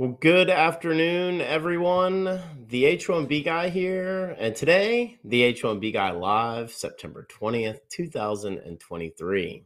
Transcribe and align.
Well, 0.00 0.16
good 0.18 0.48
afternoon, 0.48 1.42
everyone. 1.42 2.24
The 2.68 2.84
H1B 2.84 3.44
guy 3.44 3.68
here, 3.68 4.34
and 4.38 4.56
today, 4.56 5.18
the 5.24 5.52
H1B 5.52 5.92
guy 5.92 6.10
live, 6.12 6.72
September 6.72 7.28
20th, 7.30 7.80
2023. 7.90 9.62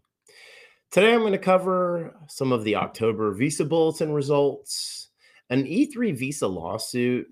Today, 0.90 1.14
I'm 1.14 1.20
going 1.20 1.30
to 1.30 1.38
cover 1.38 2.16
some 2.26 2.50
of 2.50 2.64
the 2.64 2.74
October 2.74 3.32
Visa 3.32 3.64
Bulletin 3.64 4.12
results, 4.12 5.10
an 5.50 5.66
E3 5.66 6.16
Visa 6.16 6.48
lawsuit, 6.48 7.28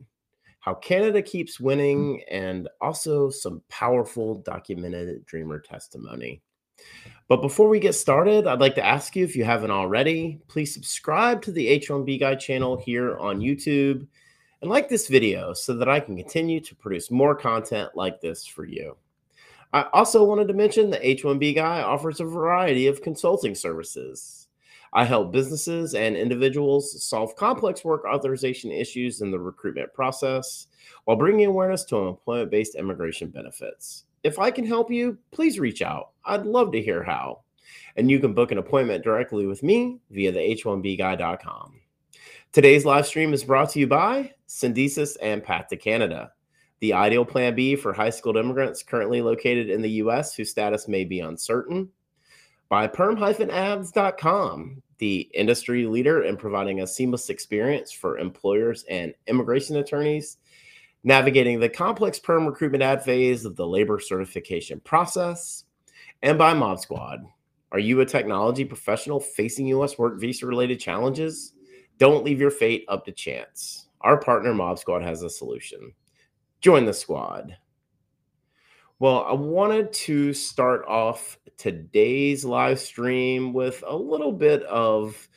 how 0.60 0.74
Canada 0.74 1.22
keeps 1.22 1.58
winning, 1.58 2.22
and 2.30 2.68
also 2.80 3.30
some 3.30 3.62
powerful 3.68 4.36
documented 4.42 5.26
Dreamer 5.26 5.58
testimony. 5.58 6.40
But 7.32 7.40
before 7.40 7.70
we 7.70 7.80
get 7.80 7.94
started, 7.94 8.46
I'd 8.46 8.60
like 8.60 8.74
to 8.74 8.84
ask 8.84 9.16
you 9.16 9.24
if 9.24 9.34
you 9.34 9.42
haven't 9.42 9.70
already, 9.70 10.38
please 10.48 10.74
subscribe 10.74 11.40
to 11.40 11.50
the 11.50 11.66
H1B 11.80 12.20
Guy 12.20 12.34
channel 12.34 12.76
here 12.76 13.16
on 13.16 13.40
YouTube 13.40 14.06
and 14.60 14.70
like 14.70 14.90
this 14.90 15.08
video 15.08 15.54
so 15.54 15.72
that 15.78 15.88
I 15.88 15.98
can 15.98 16.14
continue 16.14 16.60
to 16.60 16.74
produce 16.74 17.10
more 17.10 17.34
content 17.34 17.92
like 17.94 18.20
this 18.20 18.46
for 18.46 18.66
you. 18.66 18.98
I 19.72 19.86
also 19.94 20.22
wanted 20.22 20.46
to 20.48 20.52
mention 20.52 20.90
the 20.90 20.98
H1B 20.98 21.54
Guy 21.54 21.80
offers 21.80 22.20
a 22.20 22.26
variety 22.26 22.86
of 22.86 23.00
consulting 23.00 23.54
services. 23.54 24.48
I 24.92 25.06
help 25.06 25.32
businesses 25.32 25.94
and 25.94 26.18
individuals 26.18 27.02
solve 27.02 27.34
complex 27.36 27.82
work 27.82 28.04
authorization 28.04 28.70
issues 28.70 29.22
in 29.22 29.30
the 29.30 29.40
recruitment 29.40 29.94
process 29.94 30.66
while 31.06 31.16
bringing 31.16 31.46
awareness 31.46 31.84
to 31.84 31.96
employment 31.96 32.50
based 32.50 32.74
immigration 32.74 33.30
benefits. 33.30 34.04
If 34.22 34.38
I 34.38 34.50
can 34.50 34.66
help 34.66 34.90
you, 34.90 35.18
please 35.32 35.58
reach 35.58 35.82
out. 35.82 36.10
I'd 36.24 36.46
love 36.46 36.72
to 36.72 36.82
hear 36.82 37.02
how. 37.02 37.40
And 37.96 38.10
you 38.10 38.20
can 38.20 38.34
book 38.34 38.52
an 38.52 38.58
appointment 38.58 39.04
directly 39.04 39.46
with 39.46 39.62
me 39.62 40.00
via 40.10 40.32
the 40.32 40.38
h1bguy.com. 40.38 41.80
Today's 42.52 42.84
live 42.84 43.06
stream 43.06 43.32
is 43.32 43.44
brought 43.44 43.70
to 43.70 43.80
you 43.80 43.86
by 43.86 44.32
Syndesus 44.46 45.16
and 45.22 45.42
Path 45.42 45.68
to 45.68 45.76
Canada, 45.76 46.32
the 46.80 46.92
ideal 46.92 47.24
plan 47.24 47.54
B 47.54 47.76
for 47.76 47.92
high 47.92 48.10
skilled 48.10 48.36
immigrants 48.36 48.82
currently 48.82 49.22
located 49.22 49.70
in 49.70 49.80
the 49.82 49.90
U.S. 49.90 50.34
whose 50.34 50.50
status 50.50 50.86
may 50.88 51.04
be 51.04 51.20
uncertain. 51.20 51.88
By 52.68 52.86
perm-ads.com, 52.86 54.82
the 54.98 55.20
industry 55.34 55.86
leader 55.86 56.24
in 56.24 56.36
providing 56.36 56.80
a 56.80 56.86
seamless 56.86 57.30
experience 57.30 57.90
for 57.92 58.18
employers 58.18 58.84
and 58.88 59.14
immigration 59.26 59.76
attorneys 59.76 60.38
navigating 61.04 61.60
the 61.60 61.68
complex 61.68 62.18
perm 62.18 62.46
recruitment 62.46 62.82
ad 62.82 63.02
phase 63.02 63.44
of 63.44 63.56
the 63.56 63.66
labor 63.66 63.98
certification 63.98 64.80
process, 64.80 65.64
and 66.22 66.38
by 66.38 66.54
MobSquad. 66.54 67.24
Are 67.72 67.78
you 67.78 68.00
a 68.00 68.06
technology 68.06 68.64
professional 68.64 69.18
facing 69.18 69.66
U.S. 69.68 69.98
work 69.98 70.20
visa 70.20 70.46
related 70.46 70.78
challenges? 70.78 71.54
Don't 71.98 72.24
leave 72.24 72.40
your 72.40 72.50
fate 72.50 72.84
up 72.88 73.04
to 73.06 73.12
chance. 73.12 73.88
Our 74.02 74.18
partner 74.18 74.52
MobSquad 74.52 75.02
has 75.02 75.22
a 75.22 75.30
solution. 75.30 75.92
Join 76.60 76.84
the 76.84 76.92
squad. 76.92 77.56
Well, 78.98 79.24
I 79.24 79.32
wanted 79.32 79.92
to 79.92 80.32
start 80.32 80.84
off 80.86 81.38
today's 81.56 82.44
live 82.44 82.78
stream 82.78 83.52
with 83.52 83.82
a 83.86 83.96
little 83.96 84.32
bit 84.32 84.62
of 84.64 85.28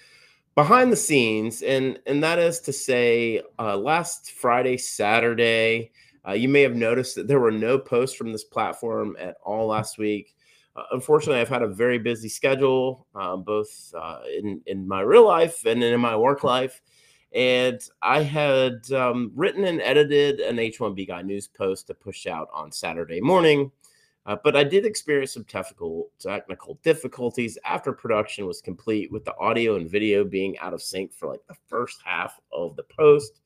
behind 0.56 0.92
the 0.92 0.98
scenes, 0.98 1.62
and 1.62 2.00
and 2.08 2.24
that 2.24 2.40
is 2.40 2.60
to 2.62 2.74
say, 2.74 3.42
uh, 3.60 3.78
last 3.78 4.32
Friday, 4.32 4.78
Saturday, 4.78 5.92
uh, 6.28 6.34
you 6.34 6.50
may 6.50 6.62
have 6.62 6.76
noticed 6.76 7.16
that 7.16 7.28
there 7.28 7.40
were 7.40 7.52
no 7.52 7.78
posts 7.78 8.16
from 8.16 8.32
this 8.32 8.46
platform 8.46 9.16
at 9.20 9.36
all 9.44 9.68
last 9.68 9.98
week. 9.98 10.36
Uh, 10.76 10.84
unfortunately, 10.92 11.40
I've 11.40 11.50
had 11.50 11.62
a 11.62 11.68
very 11.68 12.00
busy 12.00 12.30
schedule, 12.30 13.06
uh, 13.16 13.36
both 13.36 13.94
uh, 13.98 14.20
in 14.38 14.62
in 14.66 14.88
my 14.88 15.02
real 15.02 15.26
life 15.26 15.66
and 15.66 15.84
in 15.84 16.00
my 16.00 16.16
work 16.16 16.44
life. 16.44 16.82
And 17.34 17.82
I 18.02 18.22
had 18.22 18.90
um, 18.94 19.32
written 19.36 19.66
and 19.66 19.82
edited 19.82 20.40
an 20.40 20.56
H1B 20.56 21.08
Guy 21.10 21.22
news 21.22 21.48
post 21.48 21.88
to 21.88 21.94
push 21.94 22.28
out 22.28 22.48
on 22.54 22.72
Saturday 22.72 23.20
morning. 23.20 23.72
Uh, 24.26 24.36
but 24.44 24.56
I 24.56 24.64
did 24.64 24.86
experience 24.86 25.34
some 25.34 25.44
technical 25.44 26.10
technical 26.20 26.80
difficulties 26.84 27.58
after 27.64 27.94
production 27.94 28.48
was 28.48 28.62
complete, 28.62 29.12
with 29.12 29.24
the 29.24 29.38
audio 29.38 29.76
and 29.76 29.90
video 29.90 30.24
being 30.24 30.58
out 30.60 30.74
of 30.74 30.82
sync 30.82 31.14
for 31.14 31.28
like 31.28 31.46
the 31.48 31.56
first 31.68 32.02
half 32.04 32.40
of 32.52 32.76
the 32.76 32.84
post. 32.84 33.42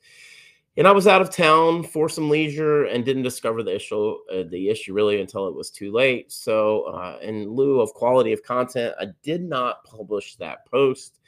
And 0.78 0.88
I 0.88 0.92
was 0.92 1.08
out 1.08 1.22
of 1.22 1.30
town 1.30 1.84
for 1.84 2.08
some 2.08 2.30
leisure 2.30 2.86
and 2.86 3.04
didn't 3.04 3.24
discover 3.24 3.64
the 3.64 3.76
issue 3.76 4.16
uh, 4.32 4.44
the 4.50 4.70
issue 4.70 4.94
really 4.94 5.20
until 5.20 5.48
it 5.48 5.56
was 5.56 5.70
too 5.70 5.92
late. 5.92 6.32
So, 6.32 6.84
uh, 6.84 7.20
in 7.22 7.50
lieu 7.50 7.82
of 7.82 7.94
quality 7.94 8.32
of 8.32 8.44
content, 8.44 8.96
I 9.00 9.08
did 9.22 9.44
not 9.44 9.84
publish 9.84 10.36
that 10.38 10.66
post. 10.66 11.20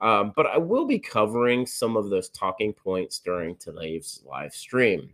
Um, 0.00 0.32
but 0.36 0.46
I 0.46 0.58
will 0.58 0.84
be 0.84 0.98
covering 0.98 1.66
some 1.66 1.96
of 1.96 2.10
those 2.10 2.28
talking 2.28 2.72
points 2.72 3.18
during 3.18 3.56
today's 3.56 4.22
live 4.24 4.52
stream. 4.52 5.10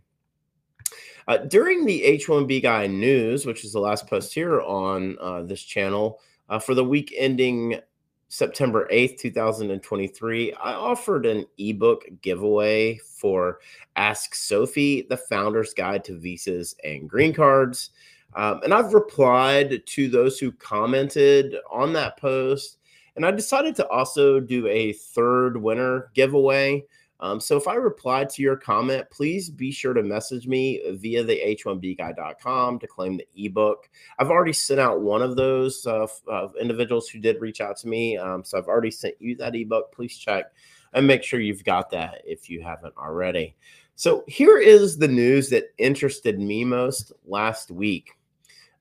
Uh, 1.27 1.37
during 1.37 1.85
the 1.85 2.01
H1B 2.03 2.61
Guy 2.61 2.87
news, 2.87 3.45
which 3.45 3.65
is 3.65 3.73
the 3.73 3.79
last 3.79 4.07
post 4.07 4.33
here 4.33 4.61
on 4.61 5.17
uh, 5.19 5.41
this 5.41 5.61
channel, 5.61 6.19
uh, 6.49 6.59
for 6.59 6.75
the 6.75 6.83
week 6.83 7.13
ending 7.17 7.79
September 8.27 8.87
8th, 8.91 9.17
2023, 9.19 10.53
I 10.53 10.73
offered 10.73 11.25
an 11.25 11.45
ebook 11.57 12.05
giveaway 12.21 12.97
for 12.97 13.59
Ask 13.95 14.35
Sophie, 14.35 15.07
the 15.09 15.17
founder's 15.17 15.73
guide 15.73 16.03
to 16.05 16.17
visas 16.19 16.75
and 16.83 17.09
green 17.09 17.33
cards. 17.33 17.91
Um, 18.35 18.59
and 18.63 18.73
I've 18.73 18.93
replied 18.93 19.85
to 19.85 20.09
those 20.09 20.37
who 20.37 20.51
commented 20.51 21.55
on 21.71 21.93
that 21.93 22.17
post. 22.17 22.77
And 23.15 23.25
I 23.25 23.31
decided 23.31 23.75
to 23.77 23.87
also 23.87 24.39
do 24.39 24.67
a 24.67 24.91
third 24.91 25.57
winner 25.57 26.11
giveaway. 26.13 26.83
Um, 27.19 27.39
so 27.39 27.55
if 27.55 27.67
I 27.67 27.75
reply 27.75 28.25
to 28.25 28.41
your 28.41 28.57
comment, 28.57 29.09
please 29.09 29.49
be 29.49 29.71
sure 29.71 29.93
to 29.93 30.03
message 30.03 30.47
me 30.47 30.81
via 30.91 31.23
the 31.23 31.39
h1bguy.com 31.45 32.79
to 32.79 32.87
claim 32.87 33.17
the 33.17 33.27
ebook. 33.35 33.89
I've 34.19 34.29
already 34.29 34.53
sent 34.53 34.79
out 34.79 35.01
one 35.01 35.21
of 35.21 35.35
those 35.35 35.85
uh, 35.87 36.07
uh, 36.29 36.49
individuals 36.59 37.07
who 37.07 37.19
did 37.19 37.41
reach 37.41 37.61
out 37.61 37.77
to 37.77 37.87
me. 37.87 38.17
Um, 38.17 38.43
so 38.43 38.57
I've 38.57 38.67
already 38.67 38.91
sent 38.91 39.15
you 39.19 39.35
that 39.37 39.55
ebook. 39.55 39.93
Please 39.93 40.17
check 40.17 40.45
and 40.93 41.07
make 41.07 41.23
sure 41.23 41.39
you've 41.39 41.63
got 41.63 41.89
that 41.91 42.21
if 42.25 42.49
you 42.49 42.61
haven't 42.61 42.95
already. 42.97 43.55
So 43.95 44.25
here 44.27 44.57
is 44.57 44.97
the 44.97 45.07
news 45.07 45.49
that 45.49 45.73
interested 45.77 46.37
me 46.37 46.65
most 46.65 47.13
last 47.25 47.71
week. 47.71 48.11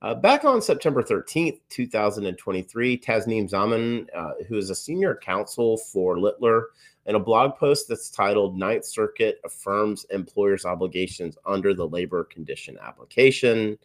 Uh, 0.05 0.15
back 0.15 0.45
on 0.45 0.61
September 0.61 1.03
13th, 1.03 1.61
2023, 1.71 2.99
Tasneem 2.99 3.49
Zaman, 3.49 4.07
uh, 4.15 4.33
who 4.47 4.59
is 4.59 4.69
a 4.69 4.75
senior 4.75 5.15
counsel 5.15 5.79
for 5.79 6.21
Littler, 6.21 6.67
in 7.07 7.15
a 7.15 7.19
blog 7.19 7.57
post 7.57 7.89
that's 7.89 8.11
titled 8.11 8.59
Ninth 8.59 8.85
Circuit 8.85 9.41
Affirms 9.47 10.05
Employers' 10.11 10.67
Obligations 10.67 11.39
Under 11.47 11.73
the 11.73 11.89
Labor 11.89 12.25
Condition 12.25 12.77
Application. 12.83 13.79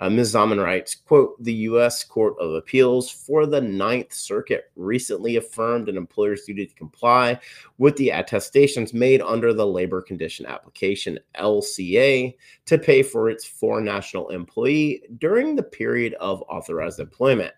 Uh, 0.00 0.08
Ms. 0.08 0.28
Zaman 0.28 0.60
writes, 0.60 0.94
quote, 0.94 1.42
the 1.42 1.52
U.S. 1.52 2.04
Court 2.04 2.34
of 2.38 2.54
Appeals 2.54 3.10
for 3.10 3.46
the 3.46 3.60
Ninth 3.60 4.12
Circuit 4.12 4.70
recently 4.76 5.36
affirmed 5.36 5.88
an 5.88 5.96
employer's 5.96 6.44
duty 6.44 6.66
to 6.66 6.74
comply 6.74 7.38
with 7.78 7.96
the 7.96 8.10
attestations 8.10 8.94
made 8.94 9.20
under 9.20 9.52
the 9.52 9.66
Labor 9.66 10.00
Condition 10.00 10.46
Application, 10.46 11.18
LCA, 11.36 12.34
to 12.66 12.78
pay 12.78 13.02
for 13.02 13.28
its 13.28 13.44
foreign 13.44 13.84
national 13.84 14.28
employee 14.28 15.02
during 15.18 15.56
the 15.56 15.62
period 15.62 16.14
of 16.14 16.42
authorized 16.48 17.00
employment. 17.00 17.52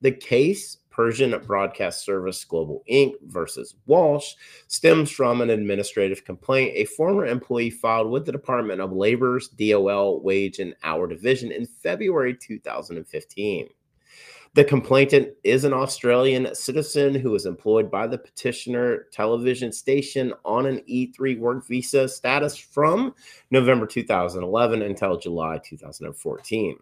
The 0.00 0.12
case 0.12 0.78
Persian 0.90 1.38
Broadcast 1.46 2.04
Service 2.04 2.44
Global 2.44 2.82
Inc. 2.90 3.14
versus 3.22 3.76
Walsh 3.86 4.34
stems 4.66 5.10
from 5.10 5.40
an 5.40 5.50
administrative 5.50 6.24
complaint 6.24 6.72
a 6.74 6.84
former 6.84 7.26
employee 7.26 7.70
filed 7.70 8.10
with 8.10 8.26
the 8.26 8.32
Department 8.32 8.80
of 8.80 8.92
Labor's 8.92 9.48
DOL 9.48 10.20
Wage 10.20 10.58
and 10.58 10.74
Hour 10.82 11.06
Division 11.06 11.52
in 11.52 11.66
February 11.66 12.36
2015. 12.36 13.68
The 14.54 14.64
complainant 14.64 15.28
is 15.44 15.62
an 15.62 15.72
Australian 15.72 16.52
citizen 16.56 17.14
who 17.14 17.30
was 17.30 17.46
employed 17.46 17.88
by 17.88 18.08
the 18.08 18.18
petitioner 18.18 19.06
television 19.12 19.70
station 19.70 20.34
on 20.44 20.66
an 20.66 20.80
E3 20.90 21.38
work 21.38 21.68
visa 21.68 22.08
status 22.08 22.56
from 22.56 23.14
November 23.52 23.86
2011 23.86 24.82
until 24.82 25.16
July 25.16 25.60
2014 25.64 26.76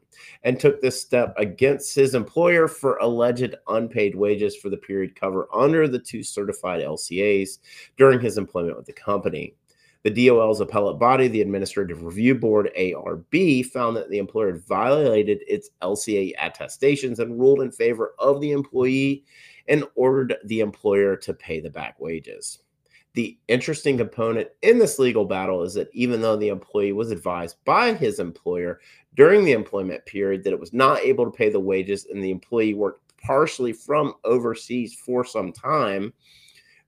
and 0.44 0.58
took 0.58 0.80
this 0.80 0.98
step 0.98 1.34
against 1.36 1.94
his 1.94 2.14
employer 2.14 2.68
for 2.68 2.96
alleged 3.02 3.54
unpaid 3.68 4.14
wages 4.14 4.56
for 4.56 4.70
the 4.70 4.76
period 4.78 5.14
covered 5.14 5.48
under 5.52 5.86
the 5.86 5.98
two 5.98 6.22
certified 6.22 6.80
LCAs 6.82 7.58
during 7.98 8.18
his 8.18 8.38
employment 8.38 8.78
with 8.78 8.86
the 8.86 8.94
company. 8.94 9.52
The 10.04 10.28
DOL's 10.28 10.60
appellate 10.60 10.98
body, 10.98 11.26
the 11.28 11.40
Administrative 11.40 12.04
Review 12.04 12.34
Board, 12.34 12.70
ARB, 12.78 13.66
found 13.66 13.96
that 13.96 14.08
the 14.10 14.18
employer 14.18 14.52
had 14.52 14.66
violated 14.66 15.40
its 15.48 15.70
LCA 15.82 16.34
attestations 16.38 17.18
and 17.18 17.38
ruled 17.38 17.60
in 17.60 17.72
favor 17.72 18.14
of 18.18 18.40
the 18.40 18.52
employee 18.52 19.24
and 19.66 19.84
ordered 19.96 20.36
the 20.44 20.60
employer 20.60 21.16
to 21.16 21.34
pay 21.34 21.60
the 21.60 21.70
back 21.70 21.98
wages. 21.98 22.60
The 23.14 23.36
interesting 23.48 23.98
component 23.98 24.48
in 24.62 24.78
this 24.78 25.00
legal 25.00 25.24
battle 25.24 25.64
is 25.64 25.74
that 25.74 25.90
even 25.92 26.20
though 26.20 26.36
the 26.36 26.48
employee 26.48 26.92
was 26.92 27.10
advised 27.10 27.56
by 27.64 27.92
his 27.94 28.20
employer 28.20 28.80
during 29.16 29.44
the 29.44 29.52
employment 29.52 30.06
period 30.06 30.44
that 30.44 30.52
it 30.52 30.60
was 30.60 30.72
not 30.72 31.00
able 31.00 31.24
to 31.24 31.36
pay 31.36 31.48
the 31.48 31.58
wages 31.58 32.06
and 32.06 32.22
the 32.22 32.30
employee 32.30 32.74
worked 32.74 33.02
partially 33.20 33.72
from 33.72 34.14
overseas 34.24 34.94
for 34.94 35.24
some 35.24 35.52
time, 35.52 36.12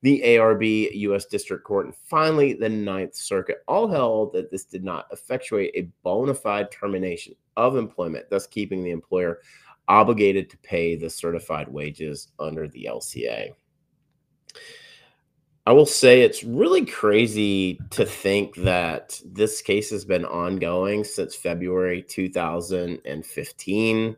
the 0.03 0.23
ARB, 0.25 0.91
U.S. 0.95 1.27
District 1.27 1.65
Court, 1.65 1.87
and 1.87 1.95
finally 1.95 2.55
the 2.55 2.69
Ninth 2.69 3.15
Circuit 3.15 3.59
all 3.69 3.89
held 3.89 4.33
that 4.33 4.51
this 4.51 4.65
did 4.65 4.83
not 4.83 5.07
effectuate 5.13 5.73
a 5.75 5.91
bona 6.03 6.35
fide 6.35 6.71
termination 6.71 7.35
of 7.57 7.77
employment, 7.77 8.31
thus 8.31 8.47
keeping 8.47 8.83
the 8.83 8.91
employer 8.91 9.41
obligated 9.89 10.49
to 10.49 10.57
pay 10.59 10.97
the 10.97 11.11
certified 11.11 11.69
wages 11.69 12.29
under 12.39 12.67
the 12.69 12.89
LCA. 12.89 13.51
I 15.67 15.73
will 15.73 15.87
say 15.87 16.23
it's 16.23 16.43
really 16.43 16.87
crazy 16.87 17.79
to 17.91 18.07
think 18.07 18.57
that 18.57 19.21
this 19.25 19.61
case 19.61 19.91
has 19.91 20.05
been 20.05 20.25
ongoing 20.25 21.05
since 21.05 21.37
February 21.37 22.03
2015. 22.03 24.17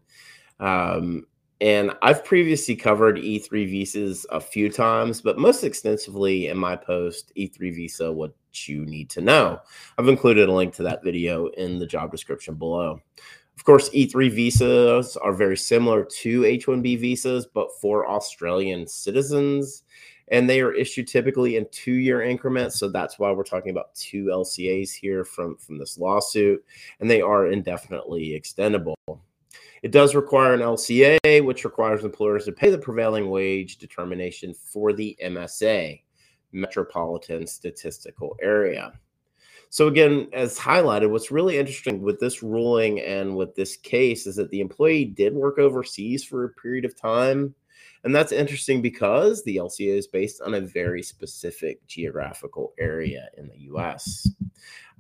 Um, 0.61 1.26
and 1.62 1.93
I've 2.03 2.25
previously 2.25 2.75
covered 2.75 3.19
E3 3.19 3.70
visas 3.70 4.26
a 4.31 4.41
few 4.41 4.69
times, 4.69 5.20
but 5.20 5.38
most 5.38 5.62
extensively 5.62 6.49
in 6.49 6.59
my 6.59 6.75
post, 6.75 7.32
E3 7.37 7.73
visa, 7.73 8.11
what 8.11 8.35
you 8.67 8.85
need 8.85 9.09
to 9.11 9.20
know. 9.20 9.61
I've 9.97 10.09
included 10.09 10.49
a 10.49 10.53
link 10.53 10.75
to 10.75 10.82
that 10.82 11.05
video 11.05 11.47
in 11.50 11.79
the 11.79 11.87
job 11.87 12.11
description 12.11 12.56
below. 12.56 13.00
Of 13.56 13.62
course, 13.62 13.91
E3 13.91 14.32
visas 14.32 15.17
are 15.17 15.32
very 15.32 15.56
similar 15.56 16.05
to 16.05 16.44
H 16.44 16.67
1B 16.67 16.99
visas, 16.99 17.47
but 17.47 17.69
for 17.81 18.08
Australian 18.11 18.88
citizens 18.88 19.85
and 20.29 20.50
they 20.50 20.61
are 20.62 20.73
issued 20.73 21.06
typically 21.06 21.56
in 21.56 21.67
two 21.70 21.94
year 21.94 22.23
increments 22.23 22.79
so 22.79 22.88
that's 22.88 23.19
why 23.19 23.32
we're 23.32 23.43
talking 23.43 23.70
about 23.70 23.93
two 23.97 24.26
lcas 24.26 24.93
here 24.94 25.25
from 25.25 25.56
from 25.56 25.79
this 25.79 25.99
lawsuit 25.99 26.65
and 27.00 27.11
they 27.11 27.20
are 27.20 27.49
indefinitely 27.49 28.41
extendable 28.41 28.94
it 29.82 29.90
does 29.90 30.14
require 30.14 30.55
an 30.55 30.61
lca 30.61 31.44
which 31.44 31.64
requires 31.64 32.05
employers 32.05 32.44
to 32.44 32.52
pay 32.52 32.70
the 32.70 32.79
prevailing 32.79 33.31
wage 33.31 33.79
determination 33.79 34.55
for 34.55 34.93
the 34.93 35.17
msa 35.25 36.00
metropolitan 36.52 37.46
statistical 37.46 38.37
area 38.40 38.93
so 39.70 39.88
again 39.88 40.29
as 40.32 40.58
highlighted 40.58 41.11
what's 41.11 41.31
really 41.31 41.58
interesting 41.58 42.00
with 42.02 42.20
this 42.20 42.43
ruling 42.43 43.00
and 43.00 43.34
with 43.34 43.55
this 43.55 43.76
case 43.76 44.26
is 44.26 44.37
that 44.37 44.50
the 44.50 44.61
employee 44.61 45.05
did 45.05 45.34
work 45.34 45.58
overseas 45.58 46.23
for 46.23 46.44
a 46.44 46.49
period 46.50 46.84
of 46.84 46.96
time 46.96 47.55
and 48.05 48.14
that's 48.14 48.32
interesting 48.32 48.82
because 48.82 49.44
the 49.44 49.56
LCA 49.56 49.96
is 49.96 50.06
based 50.06 50.40
on 50.43 50.55
a 50.55 50.61
very 50.61 51.02
specific 51.02 51.87
geographical 51.87 52.75
area 52.79 53.29
in 53.37 53.49
the 53.49 53.58
US. 53.73 54.29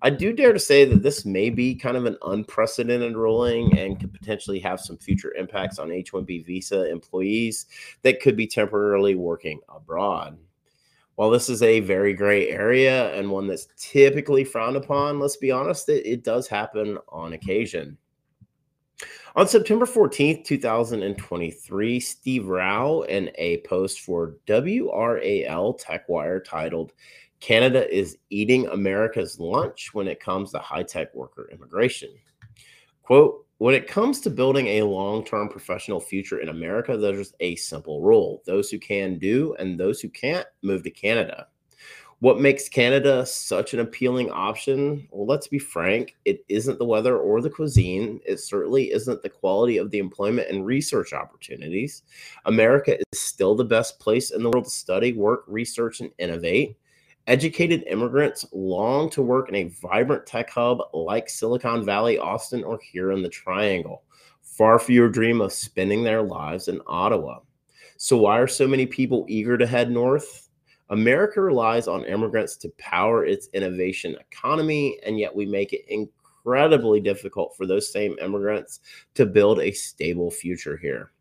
I 0.04 0.10
do 0.10 0.32
dare 0.32 0.52
to 0.52 0.58
say 0.58 0.84
that 0.84 1.04
this 1.04 1.24
may 1.24 1.48
be 1.48 1.76
kind 1.76 1.96
of 1.96 2.06
an 2.06 2.16
unprecedented 2.22 3.16
ruling 3.16 3.78
and 3.78 4.00
could 4.00 4.12
potentially 4.12 4.58
have 4.58 4.80
some 4.80 4.98
future 4.98 5.32
impacts 5.34 5.78
on 5.78 5.92
H 5.92 6.12
1B 6.12 6.44
visa 6.44 6.90
employees 6.90 7.66
that 8.02 8.20
could 8.20 8.36
be 8.36 8.48
temporarily 8.48 9.14
working 9.14 9.60
abroad. 9.68 10.36
While 11.14 11.30
this 11.30 11.48
is 11.48 11.62
a 11.62 11.80
very 11.80 12.14
gray 12.14 12.48
area 12.48 13.14
and 13.14 13.30
one 13.30 13.46
that's 13.46 13.68
typically 13.76 14.42
frowned 14.42 14.76
upon, 14.76 15.20
let's 15.20 15.36
be 15.36 15.52
honest, 15.52 15.88
it, 15.88 16.04
it 16.04 16.24
does 16.24 16.48
happen 16.48 16.98
on 17.08 17.34
occasion. 17.34 17.96
On 19.36 19.46
September 19.46 19.86
14th, 19.86 20.44
2023, 20.44 22.00
Steve 22.00 22.48
Rao 22.48 23.02
in 23.02 23.30
a 23.36 23.58
post 23.58 24.00
for 24.00 24.36
WRAL 24.46 25.78
TechWire 25.78 26.44
titled, 26.44 26.92
Canada 27.42 27.92
is 27.92 28.18
eating 28.30 28.68
America's 28.68 29.40
lunch 29.40 29.92
when 29.92 30.06
it 30.06 30.20
comes 30.20 30.52
to 30.52 30.60
high 30.60 30.84
tech 30.84 31.12
worker 31.12 31.50
immigration. 31.52 32.10
Quote, 33.02 33.44
when 33.58 33.74
it 33.74 33.88
comes 33.88 34.20
to 34.20 34.30
building 34.30 34.68
a 34.68 34.82
long 34.82 35.24
term 35.24 35.48
professional 35.48 35.98
future 35.98 36.38
in 36.38 36.50
America, 36.50 36.96
there's 36.96 37.34
a 37.40 37.56
simple 37.56 38.00
rule 38.00 38.42
those 38.46 38.70
who 38.70 38.78
can 38.78 39.18
do, 39.18 39.56
and 39.58 39.78
those 39.78 40.00
who 40.00 40.08
can't 40.08 40.46
move 40.62 40.84
to 40.84 40.90
Canada. 40.90 41.48
What 42.20 42.40
makes 42.40 42.68
Canada 42.68 43.26
such 43.26 43.74
an 43.74 43.80
appealing 43.80 44.30
option? 44.30 45.08
Well, 45.10 45.26
let's 45.26 45.48
be 45.48 45.58
frank, 45.58 46.14
it 46.24 46.44
isn't 46.48 46.78
the 46.78 46.84
weather 46.84 47.18
or 47.18 47.40
the 47.40 47.50
cuisine. 47.50 48.20
It 48.24 48.38
certainly 48.38 48.92
isn't 48.92 49.20
the 49.20 49.28
quality 49.28 49.78
of 49.78 49.90
the 49.90 49.98
employment 49.98 50.48
and 50.48 50.64
research 50.64 51.12
opportunities. 51.12 52.04
America 52.44 52.96
is 52.96 53.18
still 53.18 53.56
the 53.56 53.64
best 53.64 53.98
place 53.98 54.30
in 54.30 54.44
the 54.44 54.50
world 54.50 54.66
to 54.66 54.70
study, 54.70 55.12
work, 55.12 55.42
research, 55.48 56.00
and 56.00 56.12
innovate. 56.20 56.76
Educated 57.28 57.84
immigrants 57.86 58.44
long 58.52 59.08
to 59.10 59.22
work 59.22 59.48
in 59.48 59.54
a 59.54 59.68
vibrant 59.80 60.26
tech 60.26 60.50
hub 60.50 60.78
like 60.92 61.28
Silicon 61.28 61.84
Valley, 61.84 62.18
Austin, 62.18 62.64
or 62.64 62.80
here 62.82 63.12
in 63.12 63.22
the 63.22 63.28
Triangle. 63.28 64.02
Far 64.42 64.80
fewer 64.80 65.08
dream 65.08 65.40
of 65.40 65.52
spending 65.52 66.02
their 66.02 66.22
lives 66.22 66.66
in 66.66 66.80
Ottawa. 66.86 67.38
So, 67.96 68.16
why 68.16 68.38
are 68.40 68.48
so 68.48 68.66
many 68.66 68.86
people 68.86 69.24
eager 69.28 69.56
to 69.56 69.66
head 69.66 69.88
north? 69.88 70.48
America 70.90 71.40
relies 71.40 71.86
on 71.86 72.04
immigrants 72.04 72.56
to 72.56 72.68
power 72.76 73.24
its 73.24 73.48
innovation 73.54 74.16
economy, 74.18 74.98
and 75.06 75.16
yet 75.16 75.34
we 75.34 75.46
make 75.46 75.72
it 75.72 75.84
incredibly 75.86 76.98
difficult 76.98 77.56
for 77.56 77.66
those 77.66 77.92
same 77.92 78.18
immigrants 78.20 78.80
to 79.14 79.24
build 79.24 79.60
a 79.60 79.70
stable 79.70 80.30
future 80.30 80.76
here. 80.76 81.12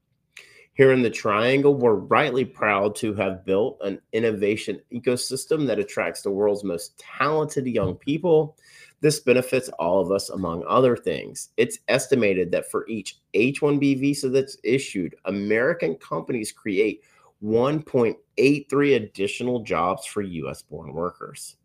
Here 0.73 0.93
in 0.93 1.01
the 1.01 1.09
Triangle, 1.09 1.75
we're 1.75 1.95
rightly 1.95 2.45
proud 2.45 2.95
to 2.95 3.13
have 3.15 3.45
built 3.45 3.77
an 3.81 3.99
innovation 4.13 4.79
ecosystem 4.93 5.67
that 5.67 5.79
attracts 5.79 6.21
the 6.21 6.31
world's 6.31 6.63
most 6.63 6.97
talented 6.97 7.67
young 7.67 7.95
people. 7.95 8.57
This 9.01 9.19
benefits 9.19 9.67
all 9.79 9.99
of 9.99 10.11
us, 10.11 10.29
among 10.29 10.63
other 10.65 10.95
things. 10.95 11.49
It's 11.57 11.79
estimated 11.89 12.51
that 12.51 12.71
for 12.71 12.87
each 12.87 13.19
H 13.33 13.59
1B 13.59 13.99
visa 13.99 14.29
that's 14.29 14.57
issued, 14.63 15.13
American 15.25 15.95
companies 15.95 16.53
create 16.53 17.03
1.83 17.43 18.95
additional 18.95 19.63
jobs 19.63 20.05
for 20.05 20.21
US 20.21 20.61
born 20.61 20.93
workers. 20.93 21.57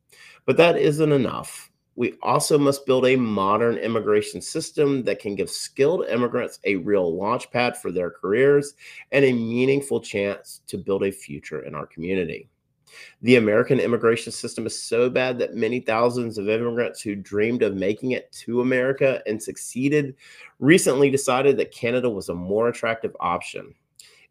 But 0.47 0.57
that 0.57 0.77
isn't 0.77 1.13
enough. 1.13 1.71
We 1.97 2.13
also 2.23 2.59
must 2.59 2.85
build 2.85 3.07
a 3.07 3.17
modern 3.17 3.79
immigration 3.79 4.43
system 4.43 5.03
that 5.05 5.19
can 5.19 5.35
give 5.35 5.51
skilled 5.51 6.07
immigrants 6.09 6.61
a 6.65 6.77
real 6.77 7.13
launchpad 7.13 7.79
for 7.79 7.91
their 7.91 8.11
careers 8.11 8.75
and 9.13 9.25
a 9.25 9.33
meaningful 9.33 10.01
chance 10.01 10.61
to 10.67 10.77
build 10.77 11.05
a 11.05 11.11
future 11.11 11.65
in 11.65 11.75
our 11.75 11.87
community. 11.87 12.51
The 13.23 13.37
American 13.37 13.81
immigration 13.81 14.31
system 14.31 14.67
is 14.67 14.81
so 14.81 15.09
bad 15.09 15.39
that 15.39 15.55
many 15.55 15.81
thousands 15.81 16.39
of 16.39 16.49
immigrants 16.49 17.01
who 17.01 17.15
dreamed 17.15 17.63
of 17.63 17.75
making 17.75 18.13
it 18.13 18.31
to 18.45 18.61
America 18.61 19.23
and 19.27 19.43
succeeded 19.43 20.15
recently 20.61 21.11
decided 21.11 21.57
that 21.57 21.73
Canada 21.73 22.09
was 22.11 22.29
a 22.29 22.35
more 22.35 22.69
attractive 22.69 23.17
option. 23.21 23.75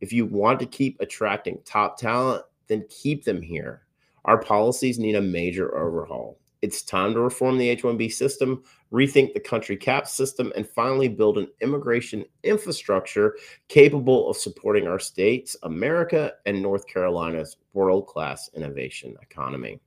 If 0.02 0.14
you 0.14 0.26
want 0.26 0.60
to 0.60 0.66
keep 0.66 1.00
attracting 1.00 1.60
top 1.66 1.98
talent, 1.98 2.44
then 2.68 2.86
keep 2.90 3.24
them 3.24 3.42
here. 3.42 3.86
Our 4.26 4.42
policies 4.42 5.00
need 5.00 5.16
a 5.16 5.22
major 5.22 5.76
overhaul. 5.78 6.38
It's 6.66 6.82
time 6.82 7.14
to 7.14 7.20
reform 7.20 7.60
the 7.60 7.70
H 7.70 7.84
1B 7.84 8.12
system, 8.12 8.64
rethink 8.92 9.36
the 9.36 9.40
country 9.40 9.78
cap 9.78 10.08
system, 10.08 10.52
and 10.56 10.68
finally 10.68 11.08
build 11.08 11.38
an 11.38 11.48
immigration 11.62 12.26
infrastructure 12.42 13.38
capable 13.68 14.28
of 14.28 14.36
supporting 14.36 14.88
our 14.88 14.98
states, 14.98 15.56
America, 15.62 16.32
and 16.48 16.64
North 16.64 16.88
Carolina's 16.88 17.58
world 17.74 18.08
class 18.08 18.50
innovation 18.56 19.16
economy. 19.22 19.80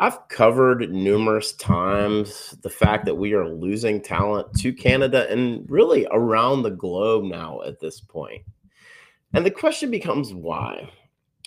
I've 0.00 0.26
covered 0.26 0.90
numerous 0.90 1.52
times 1.52 2.56
the 2.64 2.68
fact 2.68 3.04
that 3.04 3.14
we 3.14 3.34
are 3.34 3.48
losing 3.48 4.02
talent 4.02 4.52
to 4.54 4.72
Canada 4.72 5.30
and 5.30 5.64
really 5.70 6.08
around 6.10 6.64
the 6.64 6.72
globe 6.72 7.22
now 7.22 7.60
at 7.62 7.78
this 7.78 8.00
point. 8.00 8.42
And 9.32 9.46
the 9.46 9.52
question 9.52 9.92
becomes 9.92 10.34
why? 10.34 10.90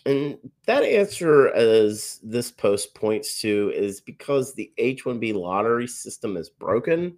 And 0.06 0.38
that 0.66 0.84
answer, 0.84 1.50
as 1.50 2.20
this 2.24 2.52
post 2.52 2.96
points 2.96 3.40
to, 3.42 3.72
is 3.76 4.02
because 4.02 4.54
the 4.54 4.72
H 4.78 5.06
1B 5.06 5.36
lottery 5.36 5.88
system 5.88 6.38
is 6.38 6.50
broken. 6.50 7.18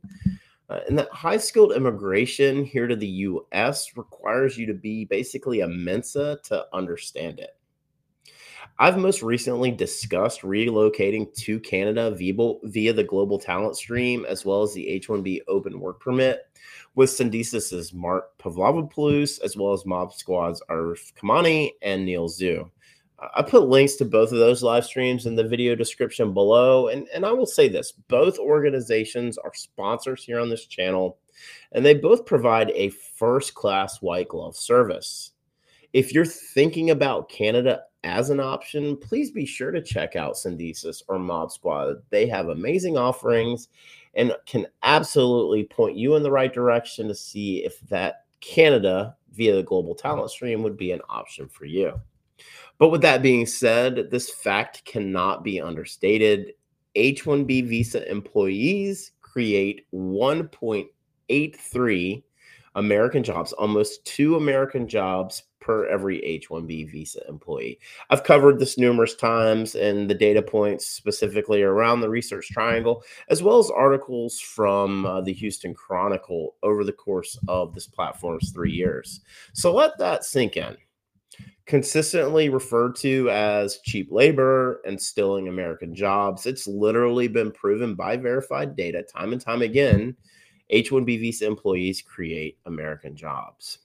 Uh, 0.70 0.80
and 0.88 0.98
that 0.98 1.10
high 1.12 1.38
skilled 1.38 1.74
immigration 1.74 2.66
here 2.66 2.88
to 2.88 2.96
the 2.96 3.08
US 3.08 3.96
requires 3.96 4.58
you 4.58 4.66
to 4.66 4.74
be 4.74 5.06
basically 5.06 5.62
a 5.62 5.68
Mensa 5.68 6.40
to 6.46 6.66
understand 6.74 7.40
it. 7.40 7.52
I've 8.80 8.98
most 8.98 9.22
recently 9.22 9.72
discussed 9.72 10.42
relocating 10.42 11.34
to 11.44 11.60
Canada 11.60 12.12
via, 12.12 12.34
via 12.64 12.94
the 12.94 13.04
Global 13.04 13.38
Talent 13.38 13.78
Stream, 13.78 14.26
as 14.26 14.46
well 14.46 14.64
as 14.64 14.74
the 14.74 14.88
H 14.88 15.08
1B 15.08 15.42
open 15.48 15.80
work 15.80 16.00
permit, 16.00 16.42
with 16.96 17.10
Syndesus' 17.10 17.94
Mark 17.94 18.38
Pavlopoulos, 18.38 19.42
as 19.42 19.58
well 19.58 19.74
as 19.74 19.84
MobSquad's 19.84 20.62
Arif 20.70 21.14
Kamani 21.14 21.72
and 21.82 22.06
Neil 22.06 22.30
Zhu. 22.30 22.70
I 23.36 23.42
put 23.42 23.70
links 23.70 23.96
to 23.96 24.06
both 24.06 24.32
of 24.32 24.40
those 24.40 24.64
live 24.64 24.86
streams 24.86 25.26
in 25.26 25.36
the 25.36 25.48
video 25.48 25.76
description 25.76 26.34
below. 26.34 26.90
And, 26.90 27.08
and 27.14 27.26
I 27.26 27.32
will 27.32 27.46
say 27.46 27.68
this 27.68 27.92
both 27.92 28.38
organizations 28.38 29.38
are 29.38 29.54
sponsors 29.54 30.24
here 30.24 30.40
on 30.40 30.50
this 30.50 30.66
channel, 30.66 31.18
and 31.72 31.86
they 31.86 31.94
both 31.94 32.26
provide 32.26 32.72
a 32.72 32.90
first 32.90 33.54
class 33.54 34.02
white 34.02 34.28
glove 34.28 34.56
service. 34.56 35.32
If 35.94 36.14
you're 36.14 36.26
thinking 36.26 36.90
about 36.90 37.30
Canada 37.30 37.84
as 38.04 38.30
an 38.30 38.40
option, 38.40 38.98
please 38.98 39.32
be 39.32 39.46
sure 39.46 39.72
to 39.72 39.82
check 39.82 40.16
out 40.16 40.36
Syndesus 40.36 41.02
or 41.08 41.18
MobSquad. 41.18 42.02
They 42.10 42.28
have 42.28 42.50
amazing 42.50 42.98
offerings 42.98 43.70
and 44.14 44.36
can 44.46 44.68
absolutely 44.84 45.64
point 45.64 45.98
you 45.98 46.16
in 46.16 46.24
the 46.24 46.32
right 46.32 46.54
direction 46.54 47.08
to 47.08 47.16
see 47.16 47.64
if 47.64 47.80
that 47.90 48.26
Canada 48.42 49.16
via 49.32 49.56
the 49.56 49.64
global 49.64 49.96
talent 49.96 50.30
stream 50.30 50.62
would 50.64 50.78
be 50.78 50.92
an 50.92 51.02
option 51.10 51.48
for 51.48 51.66
you. 51.66 52.00
But 52.78 52.90
with 52.90 53.02
that 53.02 53.22
being 53.22 53.46
said, 53.46 54.10
this 54.12 54.30
fact 54.30 54.84
cannot 54.86 55.44
be 55.44 55.62
understated. 55.62 56.54
H 56.96 57.26
1B 57.26 57.68
visa 57.68 58.10
employees 58.10 59.12
create 59.22 59.86
1.83 59.94 62.24
American 62.76 63.24
jobs, 63.24 63.54
almost 63.54 64.04
two 64.06 64.36
American 64.36 64.88
jobs 64.88 65.44
per 65.64 65.88
every 65.88 66.24
H 66.24 66.50
1B 66.50 66.92
visa 66.92 67.22
employee. 67.28 67.80
I've 68.10 68.24
covered 68.24 68.60
this 68.60 68.78
numerous 68.78 69.16
times 69.16 69.76
and 69.76 70.10
the 70.10 70.14
data 70.14 70.42
points 70.42 70.86
specifically 70.86 71.64
around 71.64 72.02
the 72.02 72.10
research 72.10 72.50
triangle, 72.50 73.04
as 73.30 73.42
well 73.42 73.60
as 73.60 73.70
articles 73.70 74.40
from 74.40 75.06
uh, 75.06 75.22
the 75.22 75.34
Houston 75.34 75.74
Chronicle 75.74 76.56
over 76.62 76.84
the 76.84 76.92
course 76.92 77.40
of 77.48 77.74
this 77.74 77.88
platform's 77.88 78.52
three 78.52 78.74
years. 78.74 79.22
So 79.54 79.74
let 79.74 79.98
that 80.00 80.26
sink 80.26 80.58
in. 80.58 80.76
Consistently 81.66 82.50
referred 82.50 82.96
to 82.98 83.30
as 83.30 83.80
cheap 83.86 84.12
labor 84.12 84.82
and 84.86 85.02
stealing 85.02 85.48
American 85.48 85.96
jobs, 85.96 86.46
it's 86.46 86.68
literally 86.68 87.30
been 87.30 87.52
proven 87.52 87.96
by 87.96 88.18
verified 88.18 88.76
data 88.76 89.02
time 89.02 89.32
and 89.32 89.42
time 89.42 89.62
again 89.62 90.16
H 90.70 90.92
1B 90.92 91.20
visa 91.20 91.46
employees 91.46 92.02
create 92.02 92.58
American 92.66 93.16
jobs. 93.16 93.80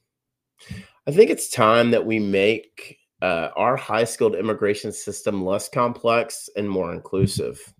I 1.08 1.10
think 1.10 1.30
it's 1.30 1.48
time 1.48 1.90
that 1.92 2.04
we 2.04 2.18
make 2.18 2.98
uh, 3.22 3.48
our 3.56 3.78
high 3.78 4.04
skilled 4.04 4.36
immigration 4.36 4.92
system 4.92 5.42
less 5.42 5.66
complex 5.66 6.50
and 6.54 6.68
more 6.68 6.92
inclusive. 6.92 7.72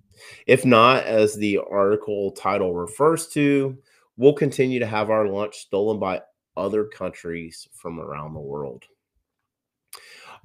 If 0.46 0.64
not, 0.64 1.04
as 1.04 1.34
the 1.34 1.58
article 1.70 2.30
title 2.30 2.74
refers 2.74 3.28
to, 3.28 3.76
we'll 4.16 4.32
continue 4.32 4.78
to 4.78 4.86
have 4.86 5.10
our 5.10 5.28
lunch 5.28 5.58
stolen 5.58 5.98
by 5.98 6.22
other 6.56 6.86
countries 6.86 7.68
from 7.74 8.00
around 8.00 8.32
the 8.32 8.40
world. 8.40 8.84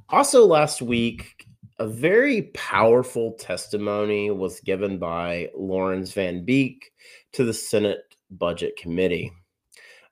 Also, 0.10 0.46
last 0.46 0.82
week, 0.82 1.48
a 1.80 1.88
very 1.88 2.52
powerful 2.54 3.32
testimony 3.40 4.30
was 4.30 4.60
given 4.60 5.00
by 5.00 5.50
Laurens 5.56 6.12
Van 6.12 6.44
Beek 6.44 6.92
to 7.32 7.46
the 7.46 7.54
Senate 7.54 8.04
Budget 8.30 8.76
Committee. 8.76 9.32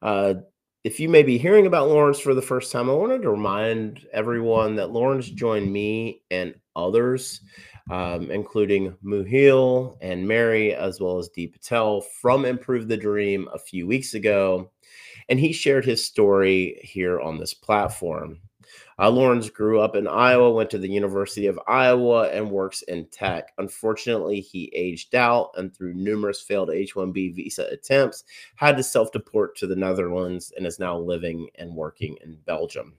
Uh, 0.02 0.36
if 0.84 1.00
you 1.00 1.10
may 1.10 1.22
be 1.22 1.38
hearing 1.38 1.68
about 1.68 1.90
Laurens 1.90 2.20
for 2.20 2.34
the 2.34 2.42
first 2.42 2.72
time, 2.72 2.90
I 2.90 2.94
wanted 2.94 3.22
to 3.22 3.30
remind 3.30 4.06
everyone 4.14 4.76
that 4.78 4.92
Laurens 4.92 5.30
joined 5.30 5.72
me 5.72 6.24
and 6.32 6.56
others, 6.76 7.42
um, 7.92 8.32
including 8.32 8.98
Muhil 9.04 9.98
and 10.02 10.28
Mary, 10.28 10.74
as 10.74 11.00
well 11.00 11.20
as 11.20 11.30
Dip 11.30 11.54
Patel 11.54 12.02
from 12.02 12.46
Improve 12.46 12.88
the 12.88 12.98
Dream 12.98 13.48
a 13.54 13.60
few 13.60 13.86
weeks 13.86 14.16
ago. 14.16 14.72
And 15.30 15.40
he 15.40 15.54
shared 15.54 15.86
his 15.86 16.04
story 16.04 16.80
here 16.84 17.20
on 17.20 17.38
this 17.38 17.54
platform. 17.54 18.40
Uh, 19.02 19.10
Laurens 19.10 19.50
grew 19.50 19.82
up 19.82 19.96
in 19.96 20.08
Iowa, 20.08 20.52
went 20.52 20.70
to 20.70 20.78
the 20.78 20.88
University 20.88 21.48
of 21.48 21.60
Iowa, 21.68 22.30
and 22.30 22.52
works 22.52 22.84
in 22.84 23.08
tech. 23.08 23.52
Unfortunately, 23.58 24.40
he 24.40 24.72
aged 24.76 25.16
out 25.16 25.50
and 25.58 25.76
through 25.76 25.96
numerous 25.96 26.40
failed 26.40 26.70
H 26.70 26.94
1B 26.94 27.36
visa 27.36 27.66
attempts, 27.72 28.26
had 28.58 28.78
to 28.78 28.84
self 28.84 29.12
deport 29.12 29.58
to 29.58 29.66
the 29.66 29.76
Netherlands 29.76 30.54
and 30.56 30.68
is 30.68 30.78
now 30.78 31.00
living 31.00 31.50
and 31.56 31.76
working 31.76 32.16
in 32.24 32.38
Belgium. 32.46 32.94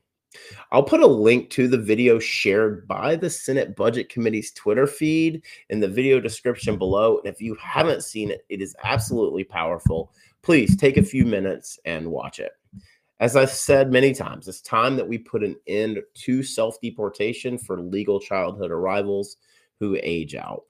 I'll 0.72 0.82
put 0.82 1.02
a 1.02 1.06
link 1.06 1.50
to 1.50 1.68
the 1.68 1.78
video 1.78 2.18
shared 2.18 2.88
by 2.88 3.14
the 3.14 3.30
Senate 3.30 3.76
Budget 3.76 4.08
Committee's 4.08 4.50
Twitter 4.50 4.88
feed 4.88 5.44
in 5.68 5.78
the 5.78 5.88
video 5.88 6.18
description 6.18 6.78
below. 6.78 7.18
And 7.18 7.28
if 7.32 7.40
you 7.40 7.54
haven't 7.56 8.02
seen 8.02 8.32
it, 8.32 8.44
it 8.48 8.60
is 8.60 8.74
absolutely 8.82 9.44
powerful. 9.44 10.12
Please 10.42 10.74
take 10.74 10.96
a 10.96 11.02
few 11.02 11.24
minutes 11.24 11.78
and 11.84 12.10
watch 12.10 12.40
it. 12.40 12.52
As 13.22 13.36
I've 13.36 13.52
said 13.52 13.92
many 13.92 14.12
times, 14.12 14.48
it's 14.48 14.60
time 14.60 14.96
that 14.96 15.06
we 15.06 15.16
put 15.16 15.44
an 15.44 15.54
end 15.68 16.00
to 16.24 16.42
self 16.42 16.80
deportation 16.80 17.56
for 17.56 17.80
legal 17.80 18.18
childhood 18.18 18.72
arrivals 18.72 19.36
who 19.78 19.96
age 20.02 20.34
out. 20.34 20.64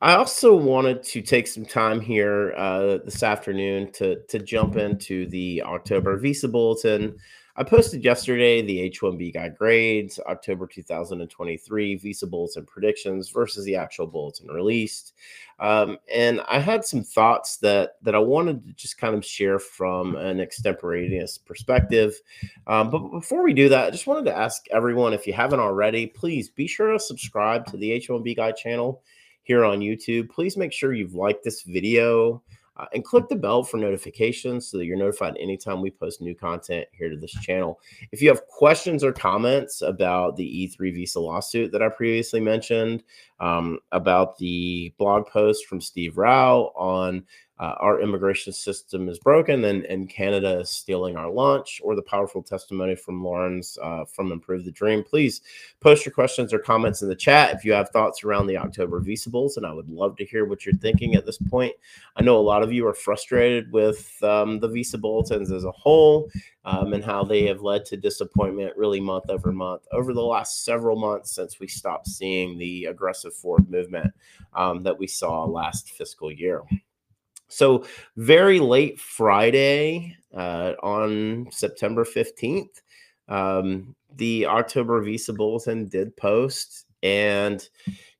I 0.00 0.14
also 0.14 0.54
wanted 0.54 1.02
to 1.02 1.20
take 1.20 1.48
some 1.48 1.66
time 1.66 2.00
here 2.00 2.54
uh, 2.56 2.98
this 3.04 3.24
afternoon 3.24 3.90
to, 3.94 4.22
to 4.28 4.38
jump 4.38 4.76
into 4.76 5.26
the 5.30 5.62
October 5.62 6.16
Visa 6.16 6.46
Bulletin. 6.46 7.16
I 7.56 7.62
posted 7.62 8.02
yesterday 8.02 8.62
the 8.62 8.80
H 8.80 9.00
1B 9.00 9.32
guy 9.32 9.48
grades, 9.48 10.18
October 10.26 10.66
2023 10.66 11.94
visa 11.96 12.26
bulletin 12.26 12.66
predictions 12.66 13.30
versus 13.30 13.64
the 13.64 13.76
actual 13.76 14.08
bulletin 14.08 14.48
released. 14.48 15.14
Um, 15.60 15.98
and 16.12 16.40
I 16.48 16.58
had 16.58 16.84
some 16.84 17.04
thoughts 17.04 17.58
that 17.58 17.92
that 18.02 18.16
I 18.16 18.18
wanted 18.18 18.66
to 18.66 18.72
just 18.72 18.98
kind 18.98 19.14
of 19.14 19.24
share 19.24 19.60
from 19.60 20.16
an 20.16 20.40
extemporaneous 20.40 21.38
perspective. 21.38 22.14
Um, 22.66 22.90
but 22.90 23.06
before 23.10 23.44
we 23.44 23.52
do 23.52 23.68
that, 23.68 23.86
I 23.86 23.90
just 23.90 24.08
wanted 24.08 24.24
to 24.24 24.36
ask 24.36 24.64
everyone 24.72 25.12
if 25.12 25.24
you 25.24 25.32
haven't 25.32 25.60
already, 25.60 26.08
please 26.08 26.48
be 26.48 26.66
sure 26.66 26.92
to 26.92 26.98
subscribe 26.98 27.66
to 27.66 27.76
the 27.76 27.90
H1B 27.90 28.34
Guy 28.34 28.50
channel 28.50 29.02
here 29.44 29.64
on 29.64 29.78
YouTube. 29.78 30.28
Please 30.28 30.56
make 30.56 30.72
sure 30.72 30.92
you've 30.92 31.14
liked 31.14 31.44
this 31.44 31.62
video 31.62 32.42
uh, 32.76 32.86
and 32.92 33.04
click 33.04 33.28
the 33.28 33.36
bell 33.36 33.62
for 33.62 33.76
notifications 33.76 34.68
so 34.68 34.78
that 34.78 34.86
you're 34.86 34.96
notified 34.96 35.36
anytime 35.38 35.80
we 35.80 35.90
post 35.90 36.20
new 36.20 36.34
content 36.34 36.86
here 36.92 37.08
to 37.08 37.16
this 37.16 37.32
channel. 37.32 37.80
If 38.12 38.20
you 38.20 38.28
have 38.28 38.46
questions 38.48 39.04
or 39.04 39.12
comments 39.12 39.82
about 39.82 40.36
the 40.36 40.44
E3 40.44 40.94
visa 40.94 41.20
lawsuit 41.20 41.72
that 41.72 41.82
I 41.82 41.88
previously 41.88 42.40
mentioned, 42.40 43.04
um, 43.40 43.78
about 43.92 44.38
the 44.38 44.92
blog 44.98 45.26
post 45.26 45.66
from 45.66 45.80
Steve 45.80 46.16
Rao 46.16 46.72
on 46.76 47.24
uh, 47.58 47.74
our 47.80 48.00
immigration 48.00 48.52
system 48.52 49.08
is 49.08 49.18
broken 49.18 49.64
and, 49.64 49.84
and 49.84 50.08
Canada 50.08 50.60
is 50.60 50.70
stealing 50.70 51.16
our 51.16 51.30
launch, 51.30 51.80
or 51.84 51.94
the 51.94 52.02
powerful 52.02 52.42
testimony 52.42 52.96
from 52.96 53.22
Laurens 53.22 53.78
uh, 53.82 54.04
from 54.04 54.32
Improve 54.32 54.64
the 54.64 54.72
Dream, 54.72 55.04
please 55.04 55.40
post 55.80 56.04
your 56.04 56.12
questions 56.12 56.52
or 56.52 56.58
comments 56.58 57.02
in 57.02 57.08
the 57.08 57.14
chat 57.14 57.54
if 57.54 57.64
you 57.64 57.72
have 57.72 57.90
thoughts 57.90 58.24
around 58.24 58.46
the 58.46 58.56
October 58.56 59.00
visa. 59.00 59.24
And 59.56 59.66
I 59.66 59.72
would 59.72 59.88
love 59.88 60.16
to 60.16 60.24
hear 60.24 60.44
what 60.44 60.64
you're 60.64 60.74
thinking 60.76 61.14
at 61.14 61.26
this 61.26 61.38
point. 61.38 61.74
I 62.16 62.22
know 62.22 62.36
a 62.36 62.42
lot 62.42 62.62
of 62.62 62.72
you 62.72 62.86
are 62.86 62.94
frustrated 62.94 63.72
with 63.72 64.22
um, 64.22 64.60
the 64.60 64.68
visa 64.68 64.98
bulletins 64.98 65.50
as 65.50 65.64
a 65.64 65.72
whole 65.72 66.30
um, 66.64 66.92
and 66.92 67.04
how 67.04 67.24
they 67.24 67.46
have 67.46 67.62
led 67.62 67.84
to 67.86 67.96
disappointment 67.96 68.76
really 68.76 69.00
month 69.00 69.28
over 69.28 69.52
month 69.52 69.82
over 69.92 70.12
the 70.12 70.22
last 70.22 70.64
several 70.64 70.96
months 70.96 71.32
since 71.32 71.58
we 71.58 71.66
stopped 71.66 72.08
seeing 72.08 72.58
the 72.58 72.84
aggressive 72.86 73.34
forward 73.34 73.68
movement 73.70 74.12
um, 74.54 74.82
that 74.82 74.98
we 74.98 75.06
saw 75.06 75.44
last 75.44 75.90
fiscal 75.90 76.30
year. 76.30 76.62
So, 77.54 77.84
very 78.16 78.58
late 78.58 78.98
Friday 78.98 80.16
uh, 80.36 80.72
on 80.82 81.46
September 81.52 82.04
15th, 82.04 82.82
um, 83.28 83.94
the 84.16 84.46
October 84.46 85.00
Visa 85.00 85.32
Bulletin 85.32 85.86
did 85.86 86.16
post. 86.16 86.86
And, 87.04 87.66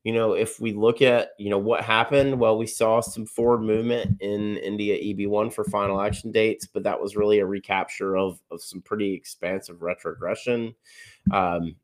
you 0.05 0.13
know, 0.13 0.33
if 0.33 0.61
we 0.61 0.71
look 0.71 1.01
at, 1.01 1.31
you 1.37 1.49
know, 1.49 1.57
what 1.57 1.83
happened, 1.83 2.39
well, 2.39 2.57
we 2.57 2.65
saw 2.65 3.01
some 3.01 3.25
forward 3.25 3.61
movement 3.61 4.21
in 4.21 4.55
India 4.57 4.95
EB1 4.97 5.51
for 5.51 5.65
final 5.65 5.99
action 5.99 6.31
dates, 6.31 6.65
but 6.65 6.83
that 6.83 7.01
was 7.01 7.17
really 7.17 7.39
a 7.39 7.45
recapture 7.45 8.15
of, 8.15 8.39
of 8.51 8.61
some 8.61 8.81
pretty 8.81 9.13
expansive 9.13 9.81
retrogression. 9.81 10.73
Um, 11.31 11.75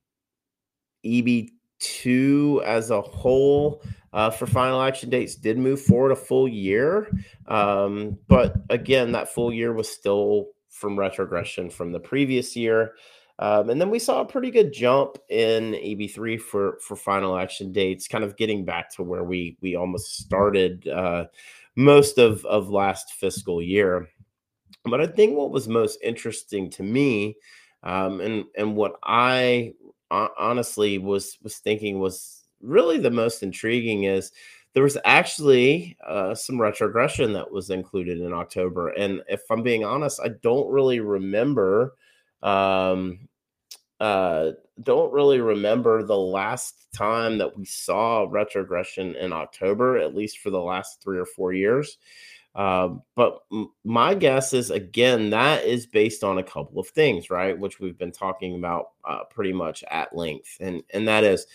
EB2 1.04 2.64
as 2.64 2.92
a 2.92 3.02
whole 3.02 3.84
uh, 4.14 4.30
for 4.30 4.46
final 4.46 4.82
action 4.82 5.10
dates 5.10 5.36
did 5.36 5.58
move 5.58 5.82
forward 5.82 6.12
a 6.12 6.16
full 6.16 6.48
year. 6.48 7.10
Um, 7.48 8.18
but 8.28 8.56
again, 8.70 9.14
that 9.14 9.34
full 9.34 9.54
year 9.54 9.74
was 9.74 9.90
still 9.90 10.48
from 10.70 10.98
retrogression 10.98 11.70
from 11.70 11.92
the 11.92 12.00
previous 12.00 12.56
year. 12.56 12.94
Um, 13.40 13.70
and 13.70 13.82
then 13.82 13.90
we 13.90 14.00
saw 14.00 14.22
a 14.22 14.26
pretty 14.26 14.52
good 14.52 14.72
jump 14.72 15.18
in 15.30 15.74
EB3 15.74 16.40
for 16.40 16.78
for 16.80 16.96
final 16.96 17.38
action 17.38 17.72
dates, 17.72 18.08
kind 18.08 18.24
of 18.24 18.38
getting 18.38 18.66
back 18.66 18.92
to 18.96 19.04
where 19.04 19.24
we 19.24 19.58
we 19.62 19.76
almost 19.76 20.18
started 20.18 20.88
uh, 20.88 21.26
most 21.76 22.20
of 22.20 22.46
of 22.46 22.70
last 22.70 23.14
fiscal 23.14 23.62
year. 23.62 24.10
But 24.84 25.02
I 25.02 25.08
think 25.08 25.36
what 25.36 25.52
was 25.52 25.68
most 25.68 26.00
interesting 26.04 26.70
to 26.72 26.84
me, 26.84 27.36
um, 27.82 28.22
and 28.22 28.46
and 28.56 28.76
what 28.76 29.00
I 29.04 29.74
honestly 30.12 31.00
was 31.00 31.38
was 31.42 31.58
thinking 31.58 32.00
was 32.00 32.41
really 32.62 32.98
the 32.98 33.12
most 33.12 33.44
intriguing 33.44 34.04
is 34.04 34.32
there 34.74 34.84
was 34.84 34.98
actually 35.04 35.98
uh, 36.08 36.34
some 36.34 36.60
retrogression 36.60 37.34
that 37.34 37.52
was 37.52 37.70
included 37.70 38.20
in 38.20 38.34
October. 38.34 38.90
And 38.90 39.22
if 39.28 39.42
I'm 39.50 39.64
being 39.64 39.84
honest, 39.84 40.22
I 40.24 40.30
don't 40.42 40.72
really 40.72 41.00
remember. 41.00 41.96
Um, 42.42 43.28
uh, 44.00 44.54
don't 44.82 45.14
really 45.14 45.40
remember 45.40 46.02
the 46.04 46.18
last 46.18 46.88
time 46.92 47.38
that 47.38 47.56
we 47.56 47.66
saw 47.66 48.26
retrogression 48.28 49.16
in 49.16 49.32
October, 49.32 50.00
at 50.00 50.16
least 50.16 50.40
for 50.40 50.50
the 50.50 50.60
last 50.60 51.04
three 51.04 51.20
or 51.20 51.26
four 51.26 51.54
years. 51.54 51.98
Uh, 52.56 52.96
but 53.16 53.40
m- 53.52 53.72
my 53.84 54.14
guess 54.14 54.54
is 54.54 54.72
again 54.72 55.30
that 55.30 55.64
is 55.64 55.86
based 55.86 56.24
on 56.24 56.38
a 56.40 56.44
couple 56.44 56.80
of 56.80 56.88
things, 56.88 57.30
right? 57.30 57.58
Which 57.58 57.80
we've 57.80 57.98
been 57.98 58.12
talking 58.12 58.56
about 58.56 58.88
uh, 59.08 59.24
pretty 59.30 59.54
much 59.54 59.84
at 59.90 60.16
length, 60.16 60.58
and 60.60 60.84
and 60.94 61.08
that 61.08 61.24
is 61.24 61.46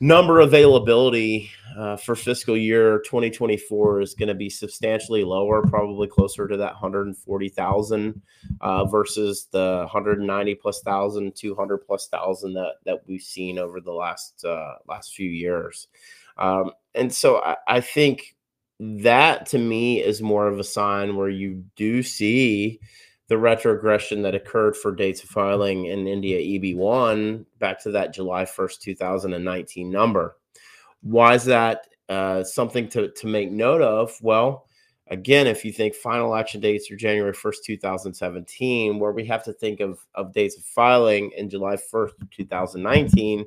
number 0.00 0.40
availability 0.40 1.50
uh, 1.76 1.96
for 1.96 2.16
fiscal 2.16 2.56
year 2.56 3.00
2024 3.00 4.00
is 4.00 4.14
going 4.14 4.28
to 4.28 4.34
be 4.34 4.48
substantially 4.48 5.22
lower, 5.22 5.62
probably 5.62 6.08
closer 6.08 6.48
to 6.48 6.56
that 6.56 6.72
140,000 6.72 8.22
uh, 8.60 8.84
versus 8.86 9.46
the 9.52 9.78
190 9.80 10.54
plus 10.56 10.80
thousand, 10.82 11.36
200 11.36 11.78
plus 11.78 12.08
thousand 12.08 12.54
that 12.54 12.74
that 12.86 13.00
we've 13.06 13.22
seen 13.22 13.58
over 13.58 13.80
the 13.80 13.92
last 13.92 14.44
uh, 14.44 14.74
last 14.88 15.14
few 15.14 15.28
years. 15.28 15.88
Um, 16.38 16.72
and 16.94 17.12
so 17.12 17.38
I, 17.42 17.56
I 17.68 17.80
think 17.80 18.36
that 18.80 19.46
to 19.46 19.58
me 19.58 20.02
is 20.02 20.22
more 20.22 20.48
of 20.48 20.58
a 20.58 20.64
sign 20.64 21.14
where 21.16 21.28
you 21.28 21.64
do 21.76 22.02
see 22.02 22.80
the 23.30 23.38
retrogression 23.38 24.22
that 24.22 24.34
occurred 24.34 24.76
for 24.76 24.90
dates 24.90 25.22
of 25.22 25.28
filing 25.28 25.84
in 25.84 26.08
India 26.08 26.36
EB1 26.36 27.46
back 27.60 27.80
to 27.80 27.92
that 27.92 28.12
July 28.12 28.44
1st, 28.44 28.80
2019 28.80 29.88
number. 29.88 30.36
Why 31.02 31.34
is 31.34 31.44
that 31.44 31.86
uh, 32.08 32.42
something 32.42 32.88
to, 32.88 33.12
to 33.12 33.26
make 33.28 33.52
note 33.52 33.82
of? 33.82 34.18
Well, 34.20 34.66
again, 35.06 35.46
if 35.46 35.64
you 35.64 35.70
think 35.70 35.94
final 35.94 36.34
action 36.34 36.60
dates 36.60 36.90
are 36.90 36.96
January 36.96 37.32
1st, 37.32 37.58
2017, 37.66 38.98
where 38.98 39.12
we 39.12 39.24
have 39.26 39.44
to 39.44 39.52
think 39.52 39.78
of, 39.78 40.04
of 40.16 40.32
dates 40.32 40.58
of 40.58 40.64
filing 40.64 41.30
in 41.36 41.48
July 41.48 41.76
1st, 41.76 42.10
2019, 42.32 43.44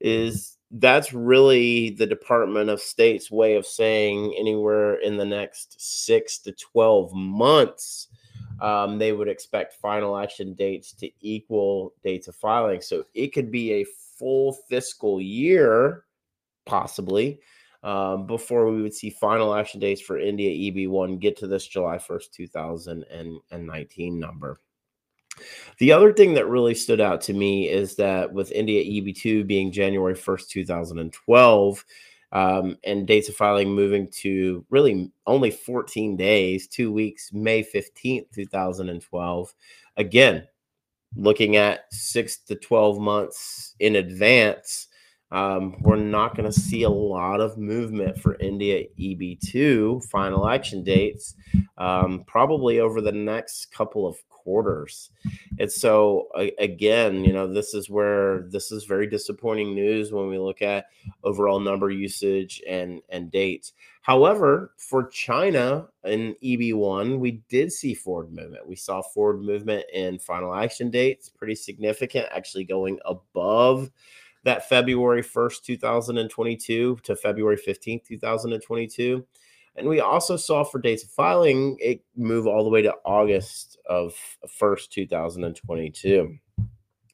is 0.00 0.58
that's 0.72 1.12
really 1.12 1.90
the 1.90 2.06
Department 2.06 2.68
of 2.68 2.80
State's 2.80 3.30
way 3.30 3.54
of 3.54 3.64
saying 3.64 4.34
anywhere 4.36 4.96
in 4.96 5.16
the 5.16 5.24
next 5.24 5.80
six 5.80 6.38
to 6.38 6.50
12 6.50 7.14
months 7.14 8.08
um, 8.60 8.98
they 8.98 9.12
would 9.12 9.28
expect 9.28 9.74
final 9.74 10.16
action 10.16 10.54
dates 10.54 10.92
to 10.94 11.10
equal 11.20 11.94
dates 12.02 12.28
of 12.28 12.36
filing. 12.36 12.80
So 12.80 13.04
it 13.14 13.28
could 13.28 13.50
be 13.50 13.72
a 13.72 13.86
full 14.18 14.52
fiscal 14.68 15.20
year, 15.20 16.04
possibly, 16.66 17.40
um, 17.82 18.26
before 18.26 18.70
we 18.70 18.82
would 18.82 18.94
see 18.94 19.10
final 19.10 19.54
action 19.54 19.80
dates 19.80 20.00
for 20.00 20.18
India 20.18 20.50
EB1 20.72 21.20
get 21.20 21.36
to 21.38 21.46
this 21.46 21.66
July 21.66 21.98
1st, 21.98 22.32
2019 22.32 24.18
number. 24.18 24.58
The 25.78 25.92
other 25.92 26.12
thing 26.12 26.34
that 26.34 26.48
really 26.48 26.74
stood 26.74 27.00
out 27.00 27.20
to 27.22 27.32
me 27.32 27.68
is 27.68 27.96
that 27.96 28.32
with 28.32 28.52
India 28.52 28.82
EB2 28.82 29.46
being 29.46 29.72
January 29.72 30.14
1st, 30.14 30.48
2012, 30.48 31.84
um, 32.34 32.76
and 32.84 33.06
dates 33.06 33.28
of 33.28 33.36
filing 33.36 33.70
moving 33.70 34.08
to 34.08 34.66
really 34.68 35.10
only 35.26 35.50
14 35.50 36.16
days, 36.16 36.66
two 36.66 36.92
weeks, 36.92 37.32
May 37.32 37.62
15th, 37.62 38.30
2012. 38.34 39.54
Again, 39.96 40.46
looking 41.14 41.56
at 41.56 41.92
six 41.92 42.38
to 42.38 42.56
12 42.56 42.98
months 42.98 43.76
in 43.78 43.96
advance, 43.96 44.88
um, 45.34 45.74
we're 45.80 45.96
not 45.96 46.36
going 46.36 46.50
to 46.50 46.58
see 46.58 46.84
a 46.84 46.88
lot 46.88 47.40
of 47.40 47.58
movement 47.58 48.16
for 48.16 48.36
India 48.36 48.84
EB2 49.00 50.04
final 50.04 50.48
action 50.48 50.84
dates, 50.84 51.34
um, 51.76 52.22
probably 52.24 52.78
over 52.78 53.00
the 53.00 53.10
next 53.10 53.72
couple 53.72 54.06
of 54.06 54.16
quarters. 54.28 55.10
And 55.58 55.72
so 55.72 56.28
again, 56.58 57.24
you 57.24 57.32
know, 57.32 57.52
this 57.52 57.74
is 57.74 57.90
where 57.90 58.42
this 58.42 58.70
is 58.70 58.84
very 58.84 59.08
disappointing 59.08 59.74
news 59.74 60.12
when 60.12 60.28
we 60.28 60.38
look 60.38 60.62
at 60.62 60.86
overall 61.24 61.58
number 61.58 61.90
usage 61.90 62.62
and 62.68 63.02
and 63.08 63.32
dates. 63.32 63.72
However, 64.02 64.74
for 64.76 65.08
China 65.08 65.88
in 66.04 66.36
EB1, 66.44 67.18
we 67.18 67.42
did 67.48 67.72
see 67.72 67.94
forward 67.94 68.32
movement. 68.32 68.68
We 68.68 68.76
saw 68.76 69.02
forward 69.02 69.40
movement 69.42 69.86
in 69.92 70.20
final 70.20 70.54
action 70.54 70.90
dates, 70.90 71.28
pretty 71.28 71.56
significant, 71.56 72.26
actually 72.30 72.64
going 72.64 73.00
above 73.04 73.90
that 74.44 74.68
February 74.68 75.22
1st, 75.22 75.62
2022 75.64 76.98
to 77.02 77.16
February 77.16 77.56
15th, 77.56 78.04
2022. 78.04 79.26
And 79.76 79.88
we 79.88 80.00
also 80.00 80.36
saw 80.36 80.62
for 80.62 80.78
dates 80.78 81.02
of 81.02 81.10
filing 81.10 81.76
it 81.80 82.02
move 82.16 82.46
all 82.46 82.62
the 82.62 82.70
way 82.70 82.82
to 82.82 82.94
August 83.04 83.78
of 83.88 84.14
1st, 84.60 84.90
2022. 84.90 86.38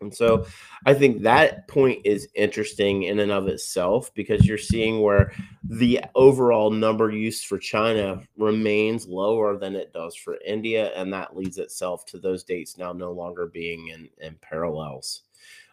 And 0.02 0.14
so 0.14 0.46
I 0.86 0.94
think 0.94 1.22
that 1.22 1.68
point 1.68 2.00
is 2.06 2.28
interesting 2.34 3.02
in 3.02 3.18
and 3.18 3.30
of 3.30 3.48
itself 3.48 4.12
because 4.14 4.46
you're 4.46 4.56
seeing 4.56 5.02
where 5.02 5.32
the 5.62 6.00
overall 6.14 6.70
number 6.70 7.10
used 7.10 7.46
for 7.46 7.58
China 7.58 8.22
remains 8.38 9.06
lower 9.06 9.58
than 9.58 9.76
it 9.76 9.92
does 9.92 10.16
for 10.16 10.38
India. 10.46 10.90
And 10.96 11.12
that 11.12 11.36
leads 11.36 11.58
itself 11.58 12.06
to 12.06 12.18
those 12.18 12.44
dates 12.44 12.78
now 12.78 12.92
no 12.92 13.12
longer 13.12 13.46
being 13.46 13.88
in, 13.88 14.08
in 14.26 14.36
parallels. 14.40 15.22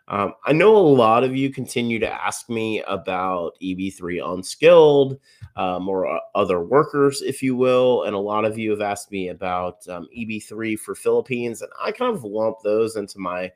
Um, 0.10 0.34
I 0.46 0.54
know 0.54 0.76
a 0.76 0.80
lot 0.80 1.24
of 1.24 1.36
you 1.36 1.52
continue 1.52 2.00
to 2.00 2.10
ask 2.10 2.50
me 2.50 2.82
about 2.84 3.58
EB3 3.62 4.34
unskilled 4.34 5.20
um, 5.58 5.90
or 5.90 6.08
uh, 6.08 6.20
other 6.34 6.62
workers, 6.62 7.22
if 7.22 7.44
you 7.44 7.56
will. 7.56 8.04
And 8.04 8.16
a 8.16 8.20
lot 8.20 8.46
of 8.46 8.58
you 8.58 8.72
have 8.72 8.82
asked 8.82 9.12
me 9.12 9.30
about 9.30 9.88
um, 9.90 10.08
EB3 10.18 10.80
for 10.80 10.96
Philippines. 10.96 11.62
And 11.62 11.72
I 11.82 11.92
kind 11.92 12.16
of 12.16 12.24
lump 12.24 12.58
those 12.64 12.96
into 12.96 13.20
my 13.20 13.52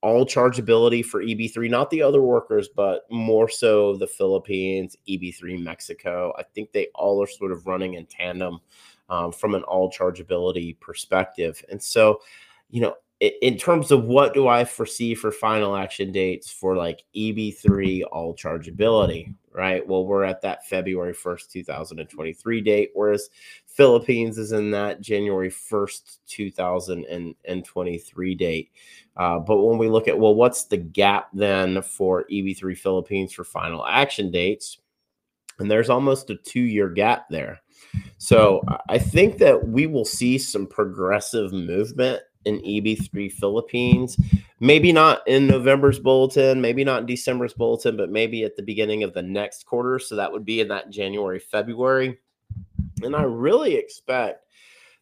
all 0.00 0.26
chargeability 0.26 1.04
for 1.04 1.22
EB3, 1.22 1.70
not 1.70 1.88
the 1.90 2.02
other 2.02 2.22
workers, 2.22 2.68
but 2.68 3.02
more 3.08 3.48
so 3.48 3.96
the 3.96 4.06
Philippines, 4.06 4.96
EB3 5.08 5.62
Mexico. 5.62 6.32
I 6.36 6.42
think 6.42 6.72
they 6.72 6.88
all 6.96 7.22
are 7.22 7.28
sort 7.28 7.52
of 7.52 7.68
running 7.68 7.94
in 7.94 8.06
tandem 8.06 8.58
um, 9.08 9.30
from 9.30 9.54
an 9.54 9.62
all 9.62 9.92
chargeability 9.92 10.78
perspective. 10.80 11.64
And 11.70 11.80
so, 11.80 12.20
you 12.70 12.80
know, 12.80 12.96
in 13.22 13.56
terms 13.56 13.90
of 13.92 14.04
what 14.04 14.34
do 14.34 14.48
I 14.48 14.64
foresee 14.64 15.14
for 15.14 15.30
final 15.30 15.76
action 15.76 16.10
dates 16.10 16.50
for 16.50 16.76
like 16.76 17.04
EB3 17.14 18.02
all 18.10 18.34
chargeability, 18.34 19.32
right? 19.52 19.86
Well, 19.86 20.04
we're 20.04 20.24
at 20.24 20.42
that 20.42 20.66
February 20.66 21.14
1st, 21.14 21.52
2023 21.52 22.60
date, 22.62 22.90
whereas 22.94 23.30
Philippines 23.66 24.38
is 24.38 24.50
in 24.50 24.72
that 24.72 25.00
January 25.00 25.50
1st, 25.50 26.18
2023 26.26 28.34
date. 28.34 28.72
Uh, 29.16 29.38
but 29.38 29.62
when 29.62 29.78
we 29.78 29.88
look 29.88 30.08
at, 30.08 30.18
well, 30.18 30.34
what's 30.34 30.64
the 30.64 30.78
gap 30.78 31.28
then 31.32 31.80
for 31.80 32.24
EB3 32.24 32.76
Philippines 32.76 33.32
for 33.32 33.44
final 33.44 33.86
action 33.86 34.32
dates? 34.32 34.78
And 35.60 35.70
there's 35.70 35.90
almost 35.90 36.28
a 36.30 36.34
two 36.34 36.62
year 36.62 36.88
gap 36.88 37.28
there. 37.30 37.60
So 38.18 38.64
I 38.88 38.98
think 38.98 39.38
that 39.38 39.68
we 39.68 39.86
will 39.86 40.04
see 40.04 40.38
some 40.38 40.66
progressive 40.66 41.52
movement 41.52 42.20
in 42.44 42.60
EB3 42.60 43.30
Philippines. 43.32 44.18
Maybe 44.60 44.92
not 44.92 45.26
in 45.26 45.46
November's 45.46 45.98
bulletin, 45.98 46.60
maybe 46.60 46.84
not 46.84 47.00
in 47.00 47.06
December's 47.06 47.54
bulletin, 47.54 47.96
but 47.96 48.10
maybe 48.10 48.44
at 48.44 48.56
the 48.56 48.62
beginning 48.62 49.02
of 49.02 49.12
the 49.14 49.22
next 49.22 49.66
quarter. 49.66 49.98
So 49.98 50.16
that 50.16 50.30
would 50.30 50.44
be 50.44 50.60
in 50.60 50.68
that 50.68 50.90
January, 50.90 51.38
February. 51.38 52.18
And 53.02 53.16
I 53.16 53.22
really 53.22 53.74
expect 53.74 54.46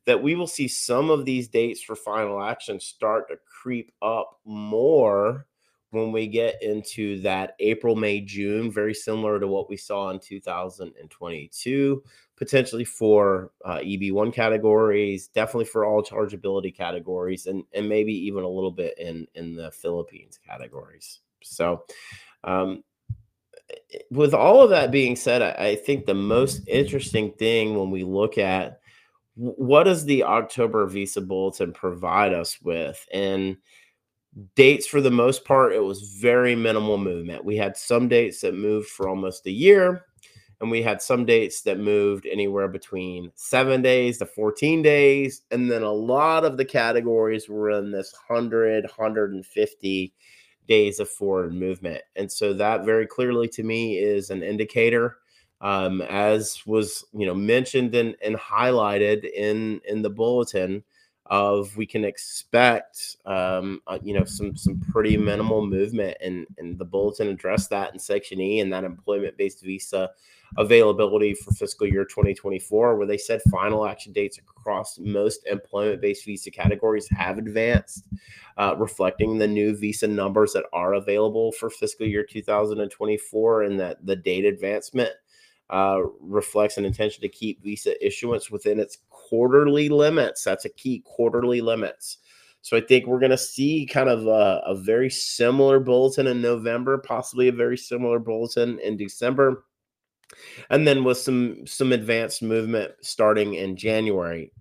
that 0.07 0.23
we 0.23 0.35
will 0.35 0.47
see 0.47 0.67
some 0.67 1.11
of 1.11 1.25
these 1.25 1.49
dates 1.49 1.83
for 1.83 1.95
final 1.95 2.43
action 2.43 2.81
start 2.81 3.29
to 3.29 3.37
creep 3.47 3.93
up 4.01 4.41
more 4.45 5.47
when 5.91 6.13
we 6.13 6.27
get 6.27 6.63
into 6.63 7.21
that 7.21 7.55
April, 7.59 7.97
May, 7.97 8.21
June, 8.21 8.71
very 8.71 8.95
similar 8.95 9.41
to 9.41 9.47
what 9.49 9.69
we 9.69 9.77
saw 9.77 10.11
in 10.11 10.21
2022, 10.21 12.03
potentially 12.37 12.85
for 12.85 13.51
uh, 13.65 13.79
EB1 13.79 14.33
categories, 14.33 15.29
definitely 15.29 15.65
for 15.65 15.85
all 15.85 16.03
chargeability 16.03 16.75
categories, 16.75 17.47
and, 17.47 17.65
and 17.75 17.89
maybe 17.89 18.13
even 18.13 18.45
a 18.45 18.49
little 18.49 18.71
bit 18.71 18.97
in, 18.99 19.27
in 19.35 19.57
the 19.57 19.71
Philippines 19.73 20.39
categories. 20.47 21.21
So, 21.43 21.85
um, 22.45 22.85
with 24.11 24.35
all 24.35 24.63
of 24.63 24.71
that 24.71 24.91
being 24.91 25.17
said, 25.17 25.43
I, 25.43 25.69
I 25.69 25.77
think 25.77 26.07
the 26.07 26.15
most 26.15 26.63
interesting 26.69 27.33
thing 27.33 27.77
when 27.77 27.91
we 27.91 28.05
look 28.05 28.39
at 28.39 28.81
what 29.35 29.85
does 29.85 30.05
the 30.05 30.25
October 30.25 30.87
Visa 30.87 31.21
Bulletin 31.21 31.73
provide 31.73 32.35
us 32.35 32.61
with? 32.61 33.07
And 33.13 33.57
dates 34.55 34.87
for 34.87 35.01
the 35.01 35.11
most 35.11 35.45
part 35.45 35.73
it 35.73 35.83
was 35.83 36.17
very 36.21 36.55
minimal 36.55 36.99
movement. 36.99 37.45
We 37.45 37.57
had 37.57 37.77
some 37.77 38.09
dates 38.09 38.41
that 38.43 38.55
moved 38.55 38.89
for 38.89 39.09
almost 39.09 39.47
a 39.47 39.51
year 39.51 40.07
and 40.61 40.71
we 40.71 40.83
had 40.83 41.01
some 41.01 41.25
dates 41.25 41.63
that 41.63 41.79
moved 41.79 42.27
anywhere 42.27 42.69
between 42.69 43.33
seven 43.35 43.83
days 43.83 44.19
to 44.19 44.27
14 44.27 44.83
days 44.83 45.43
and 45.51 45.71
then 45.71 45.83
a 45.83 45.93
lot 45.93 46.45
of 46.45 46.57
the 46.57 46.65
categories 46.65 47.49
were 47.49 47.71
in 47.71 47.91
this 47.91 48.15
100 48.29 48.85
150 48.85 50.15
days 50.69 51.01
of 51.01 51.09
forward 51.09 51.53
movement. 51.53 52.01
And 52.15 52.31
so 52.31 52.53
that 52.55 52.85
very 52.85 53.07
clearly 53.07 53.49
to 53.49 53.63
me 53.65 53.99
is 53.99 54.31
an 54.31 54.43
indicator 54.43 55.17
um, 55.61 56.01
as 56.03 56.65
was 56.67 57.05
you 57.13 57.27
know 57.27 57.35
mentioned 57.35 57.95
and, 57.95 58.17
and 58.25 58.37
highlighted 58.37 59.31
in 59.31 59.81
in 59.87 60.03
the 60.03 60.11
bulletin 60.11 60.83
of 61.31 61.77
we 61.77 61.87
can 61.87 62.05
expect 62.05 63.17
um, 63.25 63.81
uh, 63.87 63.99
you 64.03 64.13
know 64.13 64.25
some 64.25 64.57
some 64.57 64.81
pretty 64.91 65.17
minimal 65.17 65.65
movement 65.65 66.17
and 66.21 66.45
and 66.59 66.77
the 66.77 66.85
bulletin 66.85 67.29
addressed 67.29 67.71
that 67.71 67.93
in 67.93 67.99
section 67.99 68.41
E 68.41 68.59
and 68.59 68.73
that 68.73 68.83
employment 68.83 69.37
based 69.37 69.63
visa 69.63 70.11
availability 70.59 71.33
for 71.33 71.53
fiscal 71.53 71.87
year 71.87 72.05
2024 72.05 72.97
where 72.97 73.07
they 73.07 73.17
said 73.17 73.41
final 73.49 73.87
action 73.87 74.13
dates 74.13 74.39
across 74.39 74.99
most 74.99 75.47
employment 75.47 76.01
based 76.01 76.25
visa 76.25 76.51
categories 76.51 77.09
have 77.11 77.39
advanced 77.39 78.09
uh, 78.59 78.75
reflecting 78.77 79.39
the 79.39 79.47
new 79.47 79.77
visa 79.77 80.09
numbers 80.09 80.53
that 80.53 80.65
are 80.73 80.95
available 80.95 81.53
for 81.53 81.71
fiscal 81.71 82.07
year 82.07 82.25
2024 82.25 83.63
and 83.63 83.79
that 83.79 84.05
the 84.05 84.17
date 84.17 84.45
advancement 84.45 85.13
uh, 85.71 86.01
reflects 86.21 86.77
an 86.77 86.85
intention 86.85 87.23
to 87.23 87.29
keep 87.29 87.63
visa 87.63 88.05
issuance 88.05 88.51
within 88.51 88.81
its 88.81 88.99
quarterly 89.09 89.89
limits. 89.89 90.43
That's 90.43 90.65
a 90.65 90.71
key 90.71 91.03
quarterly 91.07 91.61
limits. 91.61 92.19
So 92.63 92.77
I 92.77 92.81
think 92.81 93.07
we're 93.07 93.21
going 93.21 93.31
to 93.31 93.39
see 93.39 93.87
kind 93.87 94.09
of 94.09 94.27
a, 94.27 94.63
a, 94.67 94.75
very 94.75 95.09
similar 95.09 95.81
bulletin 95.81 96.27
in 96.27 96.43
November, 96.43 96.99
possibly 96.99 97.49
a 97.49 97.53
very 97.53 97.79
similar 97.79 98.19
bulletin 98.19 98.79
in 98.81 98.97
December, 98.99 99.65
and 100.69 100.87
then 100.87 101.03
with 101.03 101.17
some 101.17 101.67
some 101.67 101.93
advanced 101.93 102.43
movement 102.43 102.93
starting 103.01 103.55
in 103.55 103.77
January. 103.77 104.53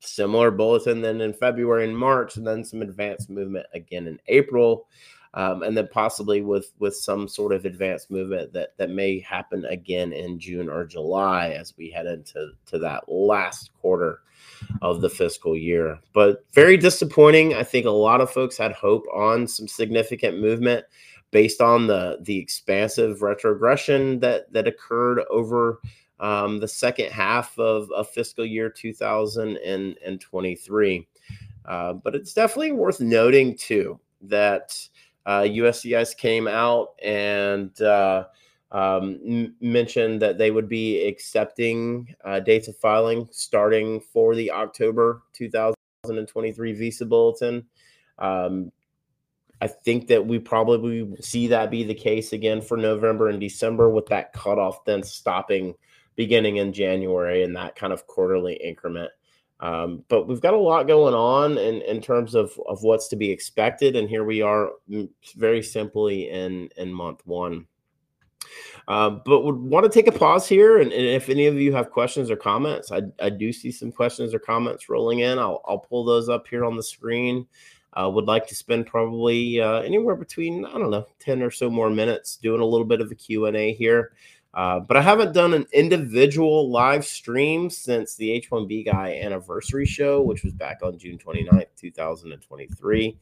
Similar 0.00 0.52
bulletin 0.52 1.00
then 1.00 1.20
in 1.20 1.32
February 1.32 1.88
and 1.88 1.98
March, 1.98 2.36
and 2.36 2.46
then 2.46 2.62
some 2.62 2.82
advanced 2.82 3.28
movement 3.28 3.66
again 3.74 4.06
in 4.06 4.20
April 4.28 4.86
um, 5.36 5.62
and 5.62 5.76
then 5.76 5.86
possibly 5.92 6.40
with 6.40 6.72
with 6.78 6.96
some 6.96 7.28
sort 7.28 7.52
of 7.52 7.66
advanced 7.66 8.10
movement 8.10 8.52
that 8.54 8.76
that 8.78 8.90
may 8.90 9.20
happen 9.20 9.64
again 9.66 10.12
in 10.12 10.40
June 10.40 10.68
or 10.68 10.84
July 10.84 11.50
as 11.50 11.76
we 11.76 11.90
head 11.90 12.06
into 12.06 12.50
to 12.66 12.78
that 12.78 13.08
last 13.08 13.70
quarter 13.80 14.22
of 14.80 15.02
the 15.02 15.10
fiscal 15.10 15.56
year. 15.56 16.00
But 16.14 16.44
very 16.52 16.76
disappointing. 16.76 17.54
I 17.54 17.62
think 17.62 17.86
a 17.86 17.90
lot 17.90 18.20
of 18.20 18.28
folks 18.30 18.56
had 18.56 18.72
hope 18.72 19.04
on 19.14 19.46
some 19.46 19.68
significant 19.68 20.40
movement 20.40 20.84
based 21.30 21.60
on 21.60 21.86
the 21.86 22.18
the 22.22 22.38
expansive 22.38 23.20
retrogression 23.20 24.18
that 24.20 24.50
that 24.54 24.66
occurred 24.66 25.20
over 25.30 25.80
um, 26.18 26.60
the 26.60 26.68
second 26.68 27.12
half 27.12 27.58
of, 27.58 27.90
of 27.90 28.08
fiscal 28.08 28.46
year 28.46 28.70
2023. 28.70 31.06
Uh, 31.66 31.92
but 31.92 32.14
it's 32.14 32.32
definitely 32.32 32.72
worth 32.72 33.00
noting 33.00 33.54
too 33.54 34.00
that 34.22 34.88
uh, 35.26 35.42
USCIS 35.42 36.16
came 36.16 36.46
out 36.46 36.90
and 37.02 37.78
uh, 37.82 38.24
um, 38.70 39.18
m- 39.26 39.54
mentioned 39.60 40.22
that 40.22 40.38
they 40.38 40.52
would 40.52 40.68
be 40.68 41.04
accepting 41.06 42.14
uh, 42.24 42.40
dates 42.40 42.68
of 42.68 42.76
filing 42.76 43.28
starting 43.32 44.00
for 44.00 44.34
the 44.36 44.52
October 44.52 45.22
2023 45.34 46.72
visa 46.72 47.04
bulletin. 47.04 47.66
Um, 48.18 48.70
I 49.60 49.66
think 49.66 50.06
that 50.08 50.24
we 50.24 50.38
probably 50.38 51.16
see 51.20 51.48
that 51.48 51.70
be 51.70 51.82
the 51.82 51.94
case 51.94 52.32
again 52.32 52.60
for 52.60 52.76
November 52.76 53.28
and 53.28 53.40
December, 53.40 53.90
with 53.90 54.06
that 54.06 54.32
cutoff 54.32 54.84
then 54.84 55.02
stopping 55.02 55.74
beginning 56.14 56.56
in 56.56 56.72
January 56.72 57.42
and 57.42 57.56
that 57.56 57.74
kind 57.74 57.92
of 57.92 58.06
quarterly 58.06 58.54
increment. 58.54 59.10
Um, 59.60 60.04
but 60.08 60.28
we've 60.28 60.40
got 60.40 60.54
a 60.54 60.58
lot 60.58 60.86
going 60.86 61.14
on 61.14 61.56
in, 61.58 61.80
in 61.82 62.00
terms 62.00 62.34
of, 62.34 62.52
of 62.68 62.82
what's 62.82 63.08
to 63.08 63.16
be 63.16 63.30
expected. 63.30 63.96
And 63.96 64.08
here 64.08 64.24
we 64.24 64.42
are 64.42 64.70
mm, 64.88 65.08
very 65.36 65.62
simply 65.62 66.28
in, 66.28 66.68
in 66.76 66.92
month 66.92 67.22
one. 67.24 67.66
Uh, 68.88 69.10
but 69.10 69.42
would 69.44 69.56
want 69.56 69.84
to 69.84 69.90
take 69.90 70.06
a 70.06 70.16
pause 70.16 70.46
here. 70.46 70.78
And, 70.78 70.92
and, 70.92 71.06
if 71.06 71.28
any 71.28 71.46
of 71.46 71.54
you 71.56 71.72
have 71.72 71.90
questions 71.90 72.30
or 72.30 72.36
comments, 72.36 72.92
I, 72.92 73.02
I 73.20 73.30
do 73.30 73.52
see 73.52 73.72
some 73.72 73.90
questions 73.90 74.34
or 74.34 74.38
comments 74.38 74.88
rolling 74.88 75.20
in. 75.20 75.38
I'll, 75.38 75.62
I'll 75.66 75.78
pull 75.78 76.04
those 76.04 76.28
up 76.28 76.46
here 76.46 76.64
on 76.64 76.76
the 76.76 76.82
screen. 76.82 77.46
Uh, 77.94 78.10
would 78.10 78.26
like 78.26 78.46
to 78.46 78.54
spend 78.54 78.86
probably 78.86 79.60
uh, 79.60 79.80
anywhere 79.80 80.16
between, 80.16 80.66
I 80.66 80.72
don't 80.72 80.90
know, 80.90 81.06
10 81.18 81.42
or 81.42 81.50
so 81.50 81.70
more 81.70 81.88
minutes 81.88 82.36
doing 82.36 82.60
a 82.60 82.64
little 82.64 82.86
bit 82.86 83.00
of 83.00 83.10
a 83.10 83.14
Q&A 83.14 83.72
here. 83.72 84.12
Uh, 84.56 84.80
but 84.80 84.96
I 84.96 85.02
haven't 85.02 85.34
done 85.34 85.52
an 85.52 85.66
individual 85.74 86.70
live 86.70 87.04
stream 87.04 87.68
since 87.68 88.16
the 88.16 88.40
H1B 88.40 88.86
Guy 88.86 89.20
anniversary 89.22 89.84
show, 89.84 90.22
which 90.22 90.44
was 90.44 90.54
back 90.54 90.78
on 90.82 90.96
June 90.96 91.18
29th, 91.18 91.66
2023. 91.76 93.18